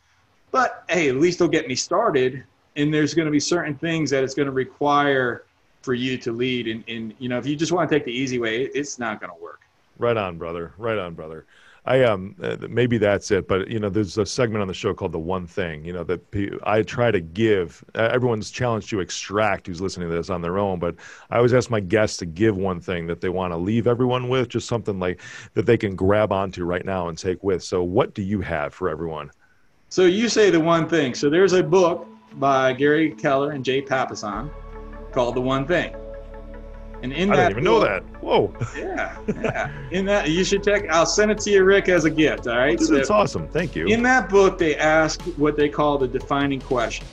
But 0.51 0.85
hey, 0.89 1.09
at 1.09 1.17
least 1.17 1.39
they'll 1.39 1.49
get 1.49 1.69
me 1.69 1.75
started. 1.75 2.45
And 2.77 2.95
there's 2.95 3.15
going 3.15 3.27
to 3.27 3.33
be 3.33 3.41
certain 3.41 3.75
things 3.75 4.11
that 4.11 4.23
it's 4.23 4.35
going 4.35 4.47
to 4.47 4.53
require 4.53 5.45
for 5.83 5.95
you 5.95 6.17
to 6.19 6.33
lead. 6.33 6.69
And, 6.69 6.85
and 6.89 7.15
you 7.19 7.29
know, 7.29 7.39
if 7.39 7.47
you 7.47 7.57
just 7.57 7.73
want 7.73 7.91
to 7.91 7.95
take 7.95 8.05
the 8.05 8.13
easy 8.13 8.39
way, 8.39 8.63
it's 8.63 8.99
not 8.99 9.21
going 9.21 9.33
to 9.33 9.43
work. 9.43 9.61
Right 9.99 10.17
on, 10.17 10.39
brother. 10.39 10.73
Right 10.79 10.99
on, 10.99 11.15
brother. 11.15 11.47
I 11.87 12.03
um 12.03 12.37
uh, 12.43 12.57
maybe 12.69 12.99
that's 12.99 13.31
it, 13.31 13.49
but 13.49 13.69
you 13.69 13.79
know, 13.79 13.89
there's 13.89 14.19
a 14.19 14.27
segment 14.27 14.61
on 14.61 14.69
the 14.69 14.75
show 14.75 14.93
called 14.93 15.13
the 15.13 15.19
one 15.19 15.47
thing. 15.47 15.85
You 15.85 15.95
know 15.95 16.05
that 16.05 16.21
I 16.65 16.83
try 16.83 17.11
to 17.11 17.21
give. 17.21 17.83
Uh, 17.95 18.09
everyone's 18.13 18.51
challenged 18.51 18.91
to 18.91 19.01
extract 19.01 19.67
who's 19.67 19.81
listening 19.81 20.11
to 20.11 20.15
this 20.15 20.31
on 20.31 20.43
their 20.43 20.59
own, 20.59 20.79
but 20.79 20.97
I 21.31 21.39
always 21.39 21.55
ask 21.55 21.71
my 21.71 21.81
guests 21.81 22.19
to 22.19 22.27
give 22.27 22.57
one 22.57 22.81
thing 22.81 23.07
that 23.07 23.21
they 23.21 23.31
want 23.31 23.53
to 23.53 23.57
leave 23.57 23.87
everyone 23.87 24.29
with, 24.29 24.51
just 24.51 24.69
something 24.69 24.99
like 24.99 25.21
that 25.55 25.65
they 25.65 25.79
can 25.79 25.97
grab 25.97 26.33
onto 26.33 26.65
right 26.65 26.85
now 26.85 27.09
and 27.09 27.17
take 27.17 27.43
with. 27.43 27.63
So, 27.63 27.83
what 27.83 28.15
do 28.15 28.23
you 28.23 28.41
have 28.43 28.75
for 28.75 28.91
everyone? 28.91 29.31
So 29.91 30.05
you 30.05 30.29
say 30.29 30.51
the 30.51 30.61
one 30.61 30.89
thing. 30.89 31.15
So 31.15 31.29
there's 31.29 31.53
a 31.53 31.63
book 31.63 32.07
by 32.35 32.73
Gary 32.73 33.11
Keller 33.11 33.51
and 33.51 33.65
Jay 33.65 33.83
Papasan 33.83 34.49
called 35.11 35.35
The 35.35 35.41
One 35.41 35.67
Thing. 35.67 35.95
And 37.03 37.13
in 37.13 37.33
I 37.33 37.37
that 37.37 37.43
didn't 37.49 37.51
even 37.53 37.65
know 37.65 37.81
book- 37.81 37.89
that. 37.89 38.23
Whoa, 38.23 38.55
Yeah, 38.77 39.17
yeah. 39.43 39.73
In 39.91 40.05
that, 40.05 40.29
you 40.31 40.45
should 40.45 40.63
check. 40.63 40.89
I'll 40.91 41.07
send 41.07 41.31
it 41.33 41.39
to 41.41 41.51
you, 41.51 41.65
Rick, 41.65 41.89
as 41.89 42.05
a 42.05 42.11
gift. 42.11 42.47
All 42.47 42.57
right. 42.59 42.79
Dude, 42.79 42.87
So 42.87 42.95
that's 42.95 43.11
awesome. 43.11 43.49
Thank 43.49 43.75
you. 43.75 43.87
in 43.89 44.03
that 44.05 44.29
book, 44.29 44.59
they 44.59 44.77
ask 44.77 45.21
what 45.37 45.57
they 45.57 45.69
call 45.69 45.99
the 45.99 46.07
defining 46.07 46.61
question, 46.61 47.07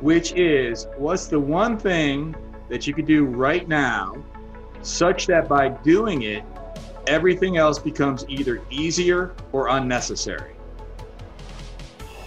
which 0.00 0.32
is, 0.32 0.86
what's 0.98 1.28
the 1.28 1.40
one 1.40 1.78
thing 1.78 2.34
that 2.68 2.86
you 2.86 2.92
could 2.92 3.06
do 3.06 3.24
right 3.24 3.66
now, 3.68 4.16
such 4.82 5.26
that 5.28 5.48
by 5.48 5.68
doing 5.68 6.22
it, 6.22 6.42
everything 7.06 7.56
else 7.56 7.78
becomes 7.78 8.26
either 8.28 8.60
easier 8.70 9.34
or 9.52 9.68
unnecessary. 9.68 10.54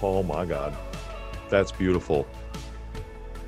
Oh 0.04 0.24
my 0.24 0.46
God, 0.46 0.76
that's 1.50 1.72
beautiful. 1.72 2.28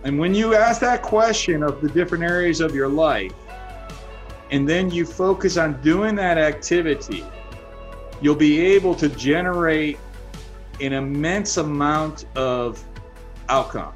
And 0.04 0.20
when 0.20 0.34
you 0.34 0.56
ask 0.56 0.80
that 0.82 1.02
question 1.02 1.64
of 1.64 1.82
the 1.82 1.90
different 1.90 2.24
areas 2.24 2.62
of 2.62 2.76
your 2.76 2.88
life, 2.88 3.34
and 4.52 4.70
then 4.70 4.92
you 4.92 5.06
focus 5.06 5.58
on 5.58 5.82
doing 5.82 6.16
that 6.16 6.38
activity, 6.38 7.26
you'll 8.22 8.36
be 8.36 8.62
able 8.62 8.96
to 8.96 9.10
generate 9.10 9.98
an 10.80 10.94
immense 10.94 11.58
amount 11.58 12.26
of 12.36 12.84
outcome. 13.50 13.94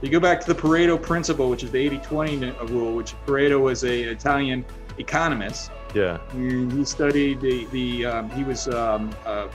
You 0.00 0.10
go 0.10 0.20
back 0.20 0.40
to 0.40 0.52
the 0.52 0.60
Pareto 0.60 1.00
principle, 1.00 1.48
which 1.48 1.62
is 1.62 1.70
the 1.70 1.78
80 1.78 1.98
20 1.98 2.50
rule, 2.66 2.94
which 2.94 3.14
Pareto 3.26 3.60
was 3.60 3.84
a 3.84 4.02
Italian 4.02 4.64
economist. 4.98 5.70
Yeah, 5.94 6.18
And 6.32 6.72
he 6.72 6.84
studied 6.84 7.40
the, 7.40 7.66
the 7.66 8.06
um, 8.06 8.30
he 8.30 8.42
was 8.42 8.66
um, 8.68 9.14
uh, 9.24 9.48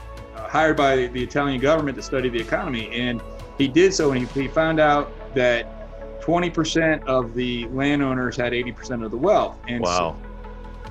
hired 0.50 0.76
by 0.76 1.08
the 1.08 1.22
Italian 1.22 1.62
government 1.62 1.96
to 1.96 2.02
study 2.02 2.28
the 2.28 2.40
economy. 2.40 2.90
And 2.92 3.22
he 3.58 3.68
did 3.68 3.94
so, 3.94 4.12
and 4.12 4.28
he, 4.28 4.42
he 4.42 4.48
found 4.48 4.80
out 4.80 5.12
that 5.36 6.22
20% 6.22 7.04
of 7.06 7.36
the 7.36 7.68
landowners 7.68 8.36
had 8.36 8.52
80% 8.54 9.06
of 9.06 9.12
the 9.12 9.18
wealth. 9.18 9.58
And 9.68 9.86
so 9.86 9.92
wow. 9.92 10.18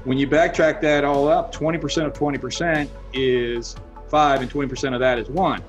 when 0.05 0.17
you 0.17 0.29
backtrack 0.29 0.81
that 0.83 1.05
all 1.05 1.29
up, 1.29 1.53
20% 1.53 2.07
of 2.07 2.13
20% 2.13 2.89
is 3.13 3.75
five, 4.09 4.43
and 4.43 4.51
20% 4.51 4.95
of 4.95 5.01
that 5.01 5.19
is 5.19 5.29
one. 5.29 5.63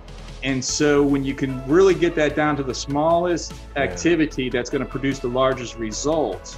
And 0.43 0.63
so 0.63 1.03
when 1.03 1.23
you 1.23 1.33
can 1.33 1.67
really 1.67 1.95
get 1.95 2.15
that 2.15 2.35
down 2.35 2.55
to 2.57 2.63
the 2.63 2.75
smallest 2.75 3.53
activity 3.75 4.49
that's 4.49 4.69
going 4.69 4.83
to 4.83 4.89
produce 4.89 5.19
the 5.19 5.27
largest 5.27 5.77
results, 5.77 6.57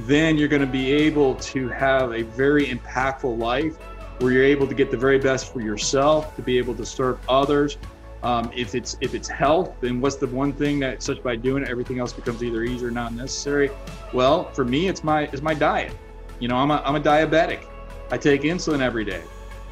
then 0.00 0.38
you're 0.38 0.48
going 0.48 0.62
to 0.62 0.66
be 0.66 0.92
able 0.92 1.34
to 1.36 1.68
have 1.68 2.12
a 2.12 2.22
very 2.22 2.66
impactful 2.66 3.38
life 3.38 3.76
where 4.18 4.32
you're 4.32 4.44
able 4.44 4.66
to 4.66 4.74
get 4.74 4.90
the 4.90 4.96
very 4.96 5.18
best 5.18 5.52
for 5.52 5.60
yourself, 5.60 6.34
to 6.36 6.42
be 6.42 6.58
able 6.58 6.74
to 6.76 6.86
serve 6.86 7.18
others. 7.28 7.78
Um, 8.22 8.50
if 8.56 8.74
it's 8.74 8.96
if 9.00 9.14
it's 9.14 9.28
health, 9.28 9.74
then 9.80 10.00
what's 10.00 10.16
the 10.16 10.28
one 10.28 10.52
thing 10.52 10.78
that 10.80 11.02
such 11.02 11.22
by 11.22 11.36
doing 11.36 11.62
it, 11.62 11.68
everything 11.68 11.98
else 11.98 12.12
becomes 12.12 12.42
either 12.42 12.62
easy 12.62 12.86
or 12.86 12.90
not 12.90 13.12
necessary? 13.12 13.70
Well, 14.14 14.50
for 14.52 14.64
me, 14.64 14.88
it's 14.88 15.04
my 15.04 15.22
it's 15.24 15.42
my 15.42 15.52
diet. 15.52 15.92
You 16.40 16.48
know, 16.48 16.56
I'm 16.56 16.70
a 16.70 16.82
I'm 16.86 16.96
a 16.96 17.00
diabetic. 17.00 17.66
I 18.10 18.16
take 18.16 18.42
insulin 18.42 18.80
every 18.80 19.04
day. 19.04 19.22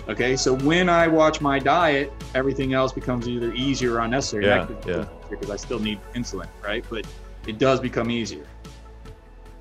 Okay, 0.08 0.36
so 0.36 0.56
when 0.58 0.88
I 0.88 1.06
watch 1.06 1.40
my 1.40 1.58
diet, 1.58 2.12
everything 2.34 2.74
else 2.74 2.92
becomes 2.92 3.28
either 3.28 3.54
easier 3.54 3.94
or 3.94 4.00
unnecessary. 4.00 4.46
Yeah, 4.46 4.68
yeah. 4.86 5.06
Because 5.30 5.48
I 5.48 5.56
still 5.56 5.78
need 5.78 6.00
insulin, 6.14 6.48
right? 6.62 6.84
But 6.90 7.06
it 7.46 7.58
does 7.58 7.80
become 7.80 8.10
easier. 8.10 8.44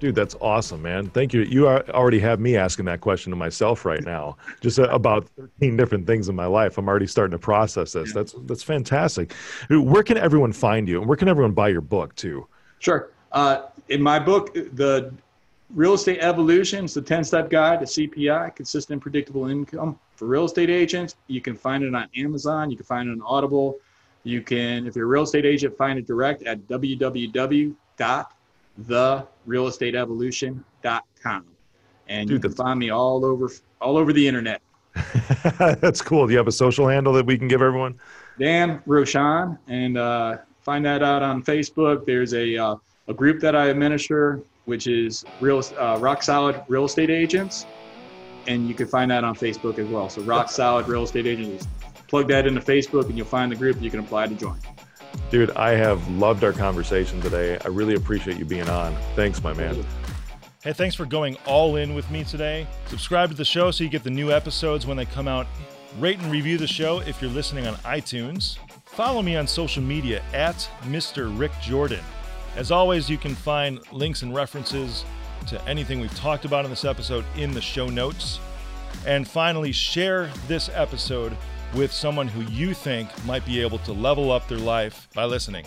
Dude, 0.02 0.16
that's 0.16 0.36
awesome, 0.42 0.82
man. 0.82 1.12
Thank 1.12 1.32
you. 1.32 1.44
You 1.44 1.68
already 1.68 2.20
have 2.20 2.40
me 2.40 2.58
asking 2.58 2.86
that 2.86 3.02
question 3.02 3.30
to 3.30 3.36
myself 3.36 3.86
right 3.86 4.04
now, 4.04 4.36
just 4.60 4.80
uh, 4.80 4.90
about 4.90 5.28
13 5.38 5.78
different 5.78 6.08
things 6.08 6.28
in 6.28 6.36
my 6.36 6.48
life. 6.48 6.80
I'm 6.80 6.90
already 6.90 7.06
starting 7.06 7.34
to 7.34 7.38
process 7.38 7.94
this. 7.94 8.12
That's 8.12 8.34
that's 8.48 8.64
fantastic. 8.64 9.34
Where 9.70 10.02
can 10.02 10.18
everyone 10.18 10.54
find 10.54 10.90
you? 10.90 11.00
And 11.02 11.08
where 11.08 11.18
can 11.18 11.28
everyone 11.28 11.52
buy 11.52 11.70
your 11.70 11.82
book 11.82 12.16
too? 12.16 12.48
Sure. 12.80 13.12
Uh, 13.32 13.68
in 13.90 14.02
my 14.02 14.18
book, 14.18 14.56
the 14.56 15.14
Real 15.76 15.94
Estate 15.94 16.18
Evolution 16.20 16.86
is 16.86 16.96
the 16.96 17.02
10 17.04 17.24
step 17.24 17.52
guide 17.52 17.80
to 17.82 17.86
CPI, 17.86 18.56
consistent 18.56 19.04
predictable 19.04 19.50
income 19.50 20.00
for 20.16 20.26
real 20.26 20.46
estate 20.46 20.72
agents. 20.72 21.16
You 21.28 21.42
can 21.42 21.56
find 21.56 21.84
it 21.84 21.94
on 21.94 22.08
Amazon. 22.18 22.72
You 22.72 22.76
can 22.76 22.88
find 22.88 23.08
it 23.08 23.12
on 23.12 23.22
Audible. 23.22 23.78
You 24.24 24.42
can, 24.42 24.88
if 24.88 24.96
you're 24.96 25.06
a 25.06 25.08
real 25.08 25.24
estate 25.24 25.46
agent, 25.46 25.78
find 25.78 26.00
it 26.00 26.08
direct 26.08 26.42
at 26.42 26.68
www.therealestateevolution.com. 29.48 31.46
And 32.08 32.28
Dude, 32.28 32.36
you 32.36 32.42
can 32.42 32.52
find 32.54 32.80
me 32.80 32.90
all 32.90 33.24
over 33.24 33.50
all 33.80 33.98
over 33.98 34.12
the 34.14 34.28
internet. 34.28 34.62
that's 35.80 36.02
cool. 36.02 36.28
Do 36.28 36.34
you 36.34 36.38
have 36.38 36.48
a 36.48 36.52
social 36.52 36.88
handle 36.88 37.14
that 37.14 37.26
we 37.26 37.38
can 37.38 37.48
give 37.48 37.62
everyone? 37.62 37.98
Dan 38.38 38.82
Rochon, 38.88 39.58
and 39.68 39.98
uh, 39.98 40.40
find 40.62 40.86
that 40.86 41.04
out 41.04 41.24
on 41.24 41.42
Facebook. 41.44 42.06
There's 42.06 42.34
a 42.34 42.58
uh, 42.58 42.76
a 43.08 43.14
group 43.14 43.40
that 43.42 43.56
I 43.56 43.68
administer, 43.68 44.42
which 44.66 44.88
is 44.88 45.24
real 45.40 45.64
uh, 45.80 45.98
Rock 46.00 46.24
Solid 46.24 46.62
Real 46.68 46.86
Estate 46.86 47.10
Agents, 47.10 47.66
and 48.48 48.68
you 48.68 48.74
can 48.74 48.88
find 48.88 49.10
that 49.12 49.24
on 49.24 49.36
Facebook 49.36 49.80
as 49.80 49.88
well. 49.88 50.10
So 50.10 50.22
Rock 50.24 50.50
Solid 50.50 50.88
Real 50.88 51.04
Estate 51.04 51.28
Agents. 51.28 51.68
Plug 52.08 52.28
that 52.28 52.46
into 52.46 52.60
Facebook, 52.60 53.06
and 53.06 53.16
you'll 53.18 53.26
find 53.26 53.50
the 53.50 53.56
group. 53.56 53.82
You 53.82 53.90
can 53.90 54.02
apply 54.02 54.28
to 54.28 54.36
join. 54.36 54.60
Dude, 55.30 55.52
I 55.52 55.72
have 55.72 56.08
loved 56.10 56.44
our 56.44 56.54
conversation 56.54 57.22
today. 57.22 57.58
I 57.64 57.68
really 57.68 57.96
appreciate 57.96 58.38
you 58.38 58.46
being 58.46 58.70
on. 58.70 58.96
Thanks, 59.16 59.42
my 59.44 59.54
man. 59.54 59.86
Hey, 60.64 60.74
thanks 60.74 60.94
for 60.94 61.06
going 61.06 61.38
all 61.46 61.78
in 61.78 61.96
with 61.96 62.10
me 62.12 62.24
today. 62.24 62.68
Subscribe 62.88 63.30
to 63.30 63.36
the 63.36 63.46
show 63.46 63.72
so 63.72 63.84
you 63.84 63.90
get 63.90 64.04
the 64.04 64.12
new 64.12 64.32
episodes 64.32 64.86
when 64.86 64.98
they 64.98 65.06
come 65.06 65.28
out. 65.28 65.48
Rate 66.00 66.20
and 66.20 66.32
review 66.32 66.58
the 66.58 66.68
show 66.68 67.00
if 67.00 67.22
you're 67.22 67.32
listening 67.32 67.66
on 67.66 67.74
iTunes. 67.78 68.58
Follow 68.86 69.22
me 69.22 69.36
on 69.36 69.48
social 69.48 69.82
media 69.82 70.22
at 70.34 70.70
Mr. 70.84 71.38
Rick 71.38 71.52
Jordan. 71.62 72.04
As 72.56 72.70
always, 72.70 73.10
you 73.10 73.18
can 73.18 73.34
find 73.34 73.80
links 73.92 74.22
and 74.22 74.36
references 74.36 75.06
to 75.48 75.62
anything 75.68 76.00
we've 76.00 76.16
talked 76.16 76.46
about 76.46 76.66
in 76.66 76.70
this 76.70 76.86
episode 76.86 77.26
in 77.38 77.52
the 77.54 77.62
show 77.62 77.88
notes. 77.88 78.40
And 79.06 79.28
finally, 79.28 79.72
share 79.72 80.30
this 80.48 80.70
episode 80.74 81.36
with 81.74 81.92
someone 81.92 82.28
who 82.28 82.42
you 82.52 82.74
think 82.74 83.10
might 83.26 83.46
be 83.46 83.62
able 83.62 83.80
to 83.80 83.94
level 83.94 84.32
up 84.32 84.48
their 84.48 84.58
life 84.58 85.08
by 85.14 85.26
listening. 85.26 85.66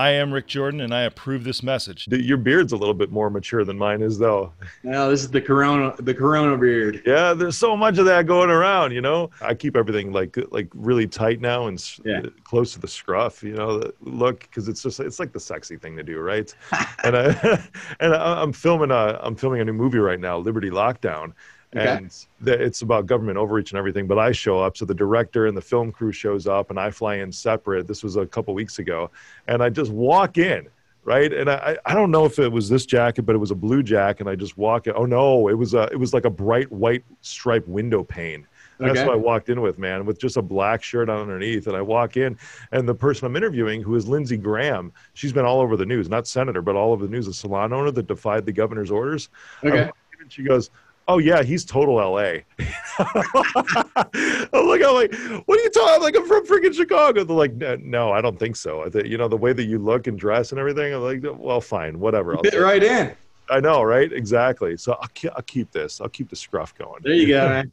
I 0.00 0.12
am 0.12 0.32
Rick 0.32 0.46
Jordan, 0.46 0.80
and 0.80 0.94
I 0.94 1.02
approve 1.02 1.44
this 1.44 1.62
message. 1.62 2.08
Your 2.08 2.38
beard's 2.38 2.72
a 2.72 2.76
little 2.78 2.94
bit 2.94 3.10
more 3.10 3.28
mature 3.28 3.66
than 3.66 3.76
mine 3.76 4.00
is, 4.00 4.18
though. 4.18 4.50
No, 4.82 5.10
this 5.10 5.20
is 5.20 5.30
the 5.30 5.42
corona, 5.42 5.94
the 5.98 6.14
corona 6.14 6.56
beard. 6.56 7.02
Yeah, 7.04 7.34
there's 7.34 7.58
so 7.58 7.76
much 7.76 7.98
of 7.98 8.06
that 8.06 8.26
going 8.26 8.48
around. 8.48 8.92
You 8.92 9.02
know, 9.02 9.28
I 9.42 9.52
keep 9.52 9.76
everything 9.76 10.10
like 10.10 10.38
like 10.50 10.68
really 10.74 11.06
tight 11.06 11.42
now 11.42 11.66
and 11.66 11.78
yeah. 12.02 12.20
Uh, 12.20 12.30
close 12.44 12.72
to 12.72 12.80
the 12.80 12.88
scruff. 12.88 13.42
You 13.42 13.52
know, 13.52 13.92
look 14.00 14.40
because 14.40 14.68
it's 14.68 14.82
just 14.82 15.00
it's 15.00 15.20
like 15.20 15.34
the 15.34 15.40
sexy 15.40 15.76
thing 15.76 15.98
to 15.98 16.02
do, 16.02 16.18
right? 16.20 16.54
and 17.04 17.14
I 17.14 17.62
and 18.00 18.14
I'm 18.14 18.54
filming 18.54 18.90
a 18.90 19.20
I'm 19.20 19.36
filming 19.36 19.60
a 19.60 19.66
new 19.66 19.74
movie 19.74 19.98
right 19.98 20.18
now, 20.18 20.38
Liberty 20.38 20.70
Lockdown 20.70 21.34
Okay. 21.76 21.88
and 21.88 22.26
it's 22.48 22.82
about 22.82 23.06
government 23.06 23.38
overreach 23.38 23.70
and 23.70 23.78
everything 23.78 24.08
but 24.08 24.18
i 24.18 24.32
show 24.32 24.60
up 24.60 24.76
so 24.76 24.84
the 24.84 24.92
director 24.92 25.46
and 25.46 25.56
the 25.56 25.62
film 25.62 25.92
crew 25.92 26.10
shows 26.10 26.48
up 26.48 26.70
and 26.70 26.80
i 26.80 26.90
fly 26.90 27.16
in 27.16 27.30
separate 27.30 27.86
this 27.86 28.02
was 28.02 28.16
a 28.16 28.26
couple 28.26 28.52
weeks 28.54 28.80
ago 28.80 29.08
and 29.46 29.62
i 29.62 29.68
just 29.68 29.92
walk 29.92 30.36
in 30.36 30.66
right 31.04 31.32
and 31.32 31.48
i 31.48 31.78
i 31.86 31.94
don't 31.94 32.10
know 32.10 32.24
if 32.24 32.40
it 32.40 32.50
was 32.50 32.68
this 32.68 32.84
jacket 32.84 33.22
but 33.22 33.36
it 33.36 33.38
was 33.38 33.52
a 33.52 33.54
blue 33.54 33.84
jacket 33.84 34.22
and 34.22 34.28
i 34.28 34.34
just 34.34 34.58
walk 34.58 34.88
in 34.88 34.94
oh 34.96 35.06
no 35.06 35.46
it 35.46 35.54
was 35.54 35.74
a 35.74 35.82
it 35.92 35.96
was 35.96 36.12
like 36.12 36.24
a 36.24 36.30
bright 36.30 36.70
white 36.72 37.04
striped 37.20 37.68
window 37.68 38.02
pane 38.02 38.44
okay. 38.80 38.92
that's 38.92 39.06
what 39.06 39.14
I 39.14 39.16
walked 39.16 39.48
in 39.48 39.60
with, 39.60 39.78
man, 39.78 40.06
with 40.06 40.18
just 40.18 40.36
a 40.36 40.42
black 40.42 40.82
shirt 40.82 41.08
on 41.08 41.20
underneath. 41.20 41.66
And 41.66 41.76
I 41.76 41.82
walk 41.82 42.16
in, 42.16 42.38
and 42.72 42.88
the 42.88 42.94
person 42.94 43.26
I'm 43.26 43.36
interviewing, 43.36 43.82
who 43.82 43.94
is 43.94 44.08
Lindsey 44.08 44.36
Graham, 44.36 44.92
she's 45.14 45.32
been 45.32 45.44
all 45.44 45.60
over 45.60 45.76
the 45.76 45.86
news, 45.86 46.08
not 46.08 46.26
senator, 46.26 46.62
but 46.62 46.76
all 46.76 46.92
over 46.92 47.06
the 47.06 47.12
news, 47.12 47.26
a 47.26 47.34
salon 47.34 47.72
owner 47.72 47.90
that 47.90 48.06
defied 48.06 48.46
the 48.46 48.52
governor's 48.52 48.90
orders. 48.90 49.28
Okay. 49.64 49.90
and 50.20 50.32
she 50.32 50.42
goes, 50.42 50.70
oh 51.10 51.18
yeah, 51.18 51.42
he's 51.42 51.64
total 51.64 51.96
LA. 51.96 52.38
I'm 52.98 54.68
like, 54.68 54.82
I'm 54.82 54.94
like, 54.94 55.12
what 55.46 55.58
are 55.58 55.62
you 55.62 55.70
talking? 55.70 55.94
I'm 55.94 56.02
like, 56.02 56.16
I'm 56.16 56.26
from 56.26 56.46
freaking 56.46 56.74
Chicago. 56.74 57.24
They're 57.24 57.36
like, 57.36 57.54
no, 57.54 58.12
I 58.12 58.20
don't 58.20 58.38
think 58.38 58.56
so. 58.56 58.82
I 58.82 58.90
think, 58.90 59.06
you 59.06 59.18
know, 59.18 59.26
the 59.26 59.36
way 59.36 59.52
that 59.52 59.64
you 59.64 59.78
look 59.78 60.06
and 60.06 60.18
dress 60.18 60.52
and 60.52 60.60
everything. 60.60 60.94
I'm 60.94 61.02
like, 61.02 61.22
well, 61.38 61.60
fine, 61.60 61.98
whatever. 61.98 62.36
I'll 62.36 62.42
fit 62.42 62.54
right 62.54 62.82
in. 62.82 63.14
I 63.48 63.58
know, 63.58 63.82
right? 63.82 64.12
Exactly. 64.12 64.76
So 64.76 64.92
I'll, 64.92 65.08
I'll 65.34 65.42
keep 65.42 65.72
this. 65.72 66.00
I'll 66.00 66.08
keep 66.08 66.30
the 66.30 66.36
scruff 66.36 66.74
going. 66.76 67.00
There 67.02 67.12
you 67.12 67.26
go. 67.26 67.64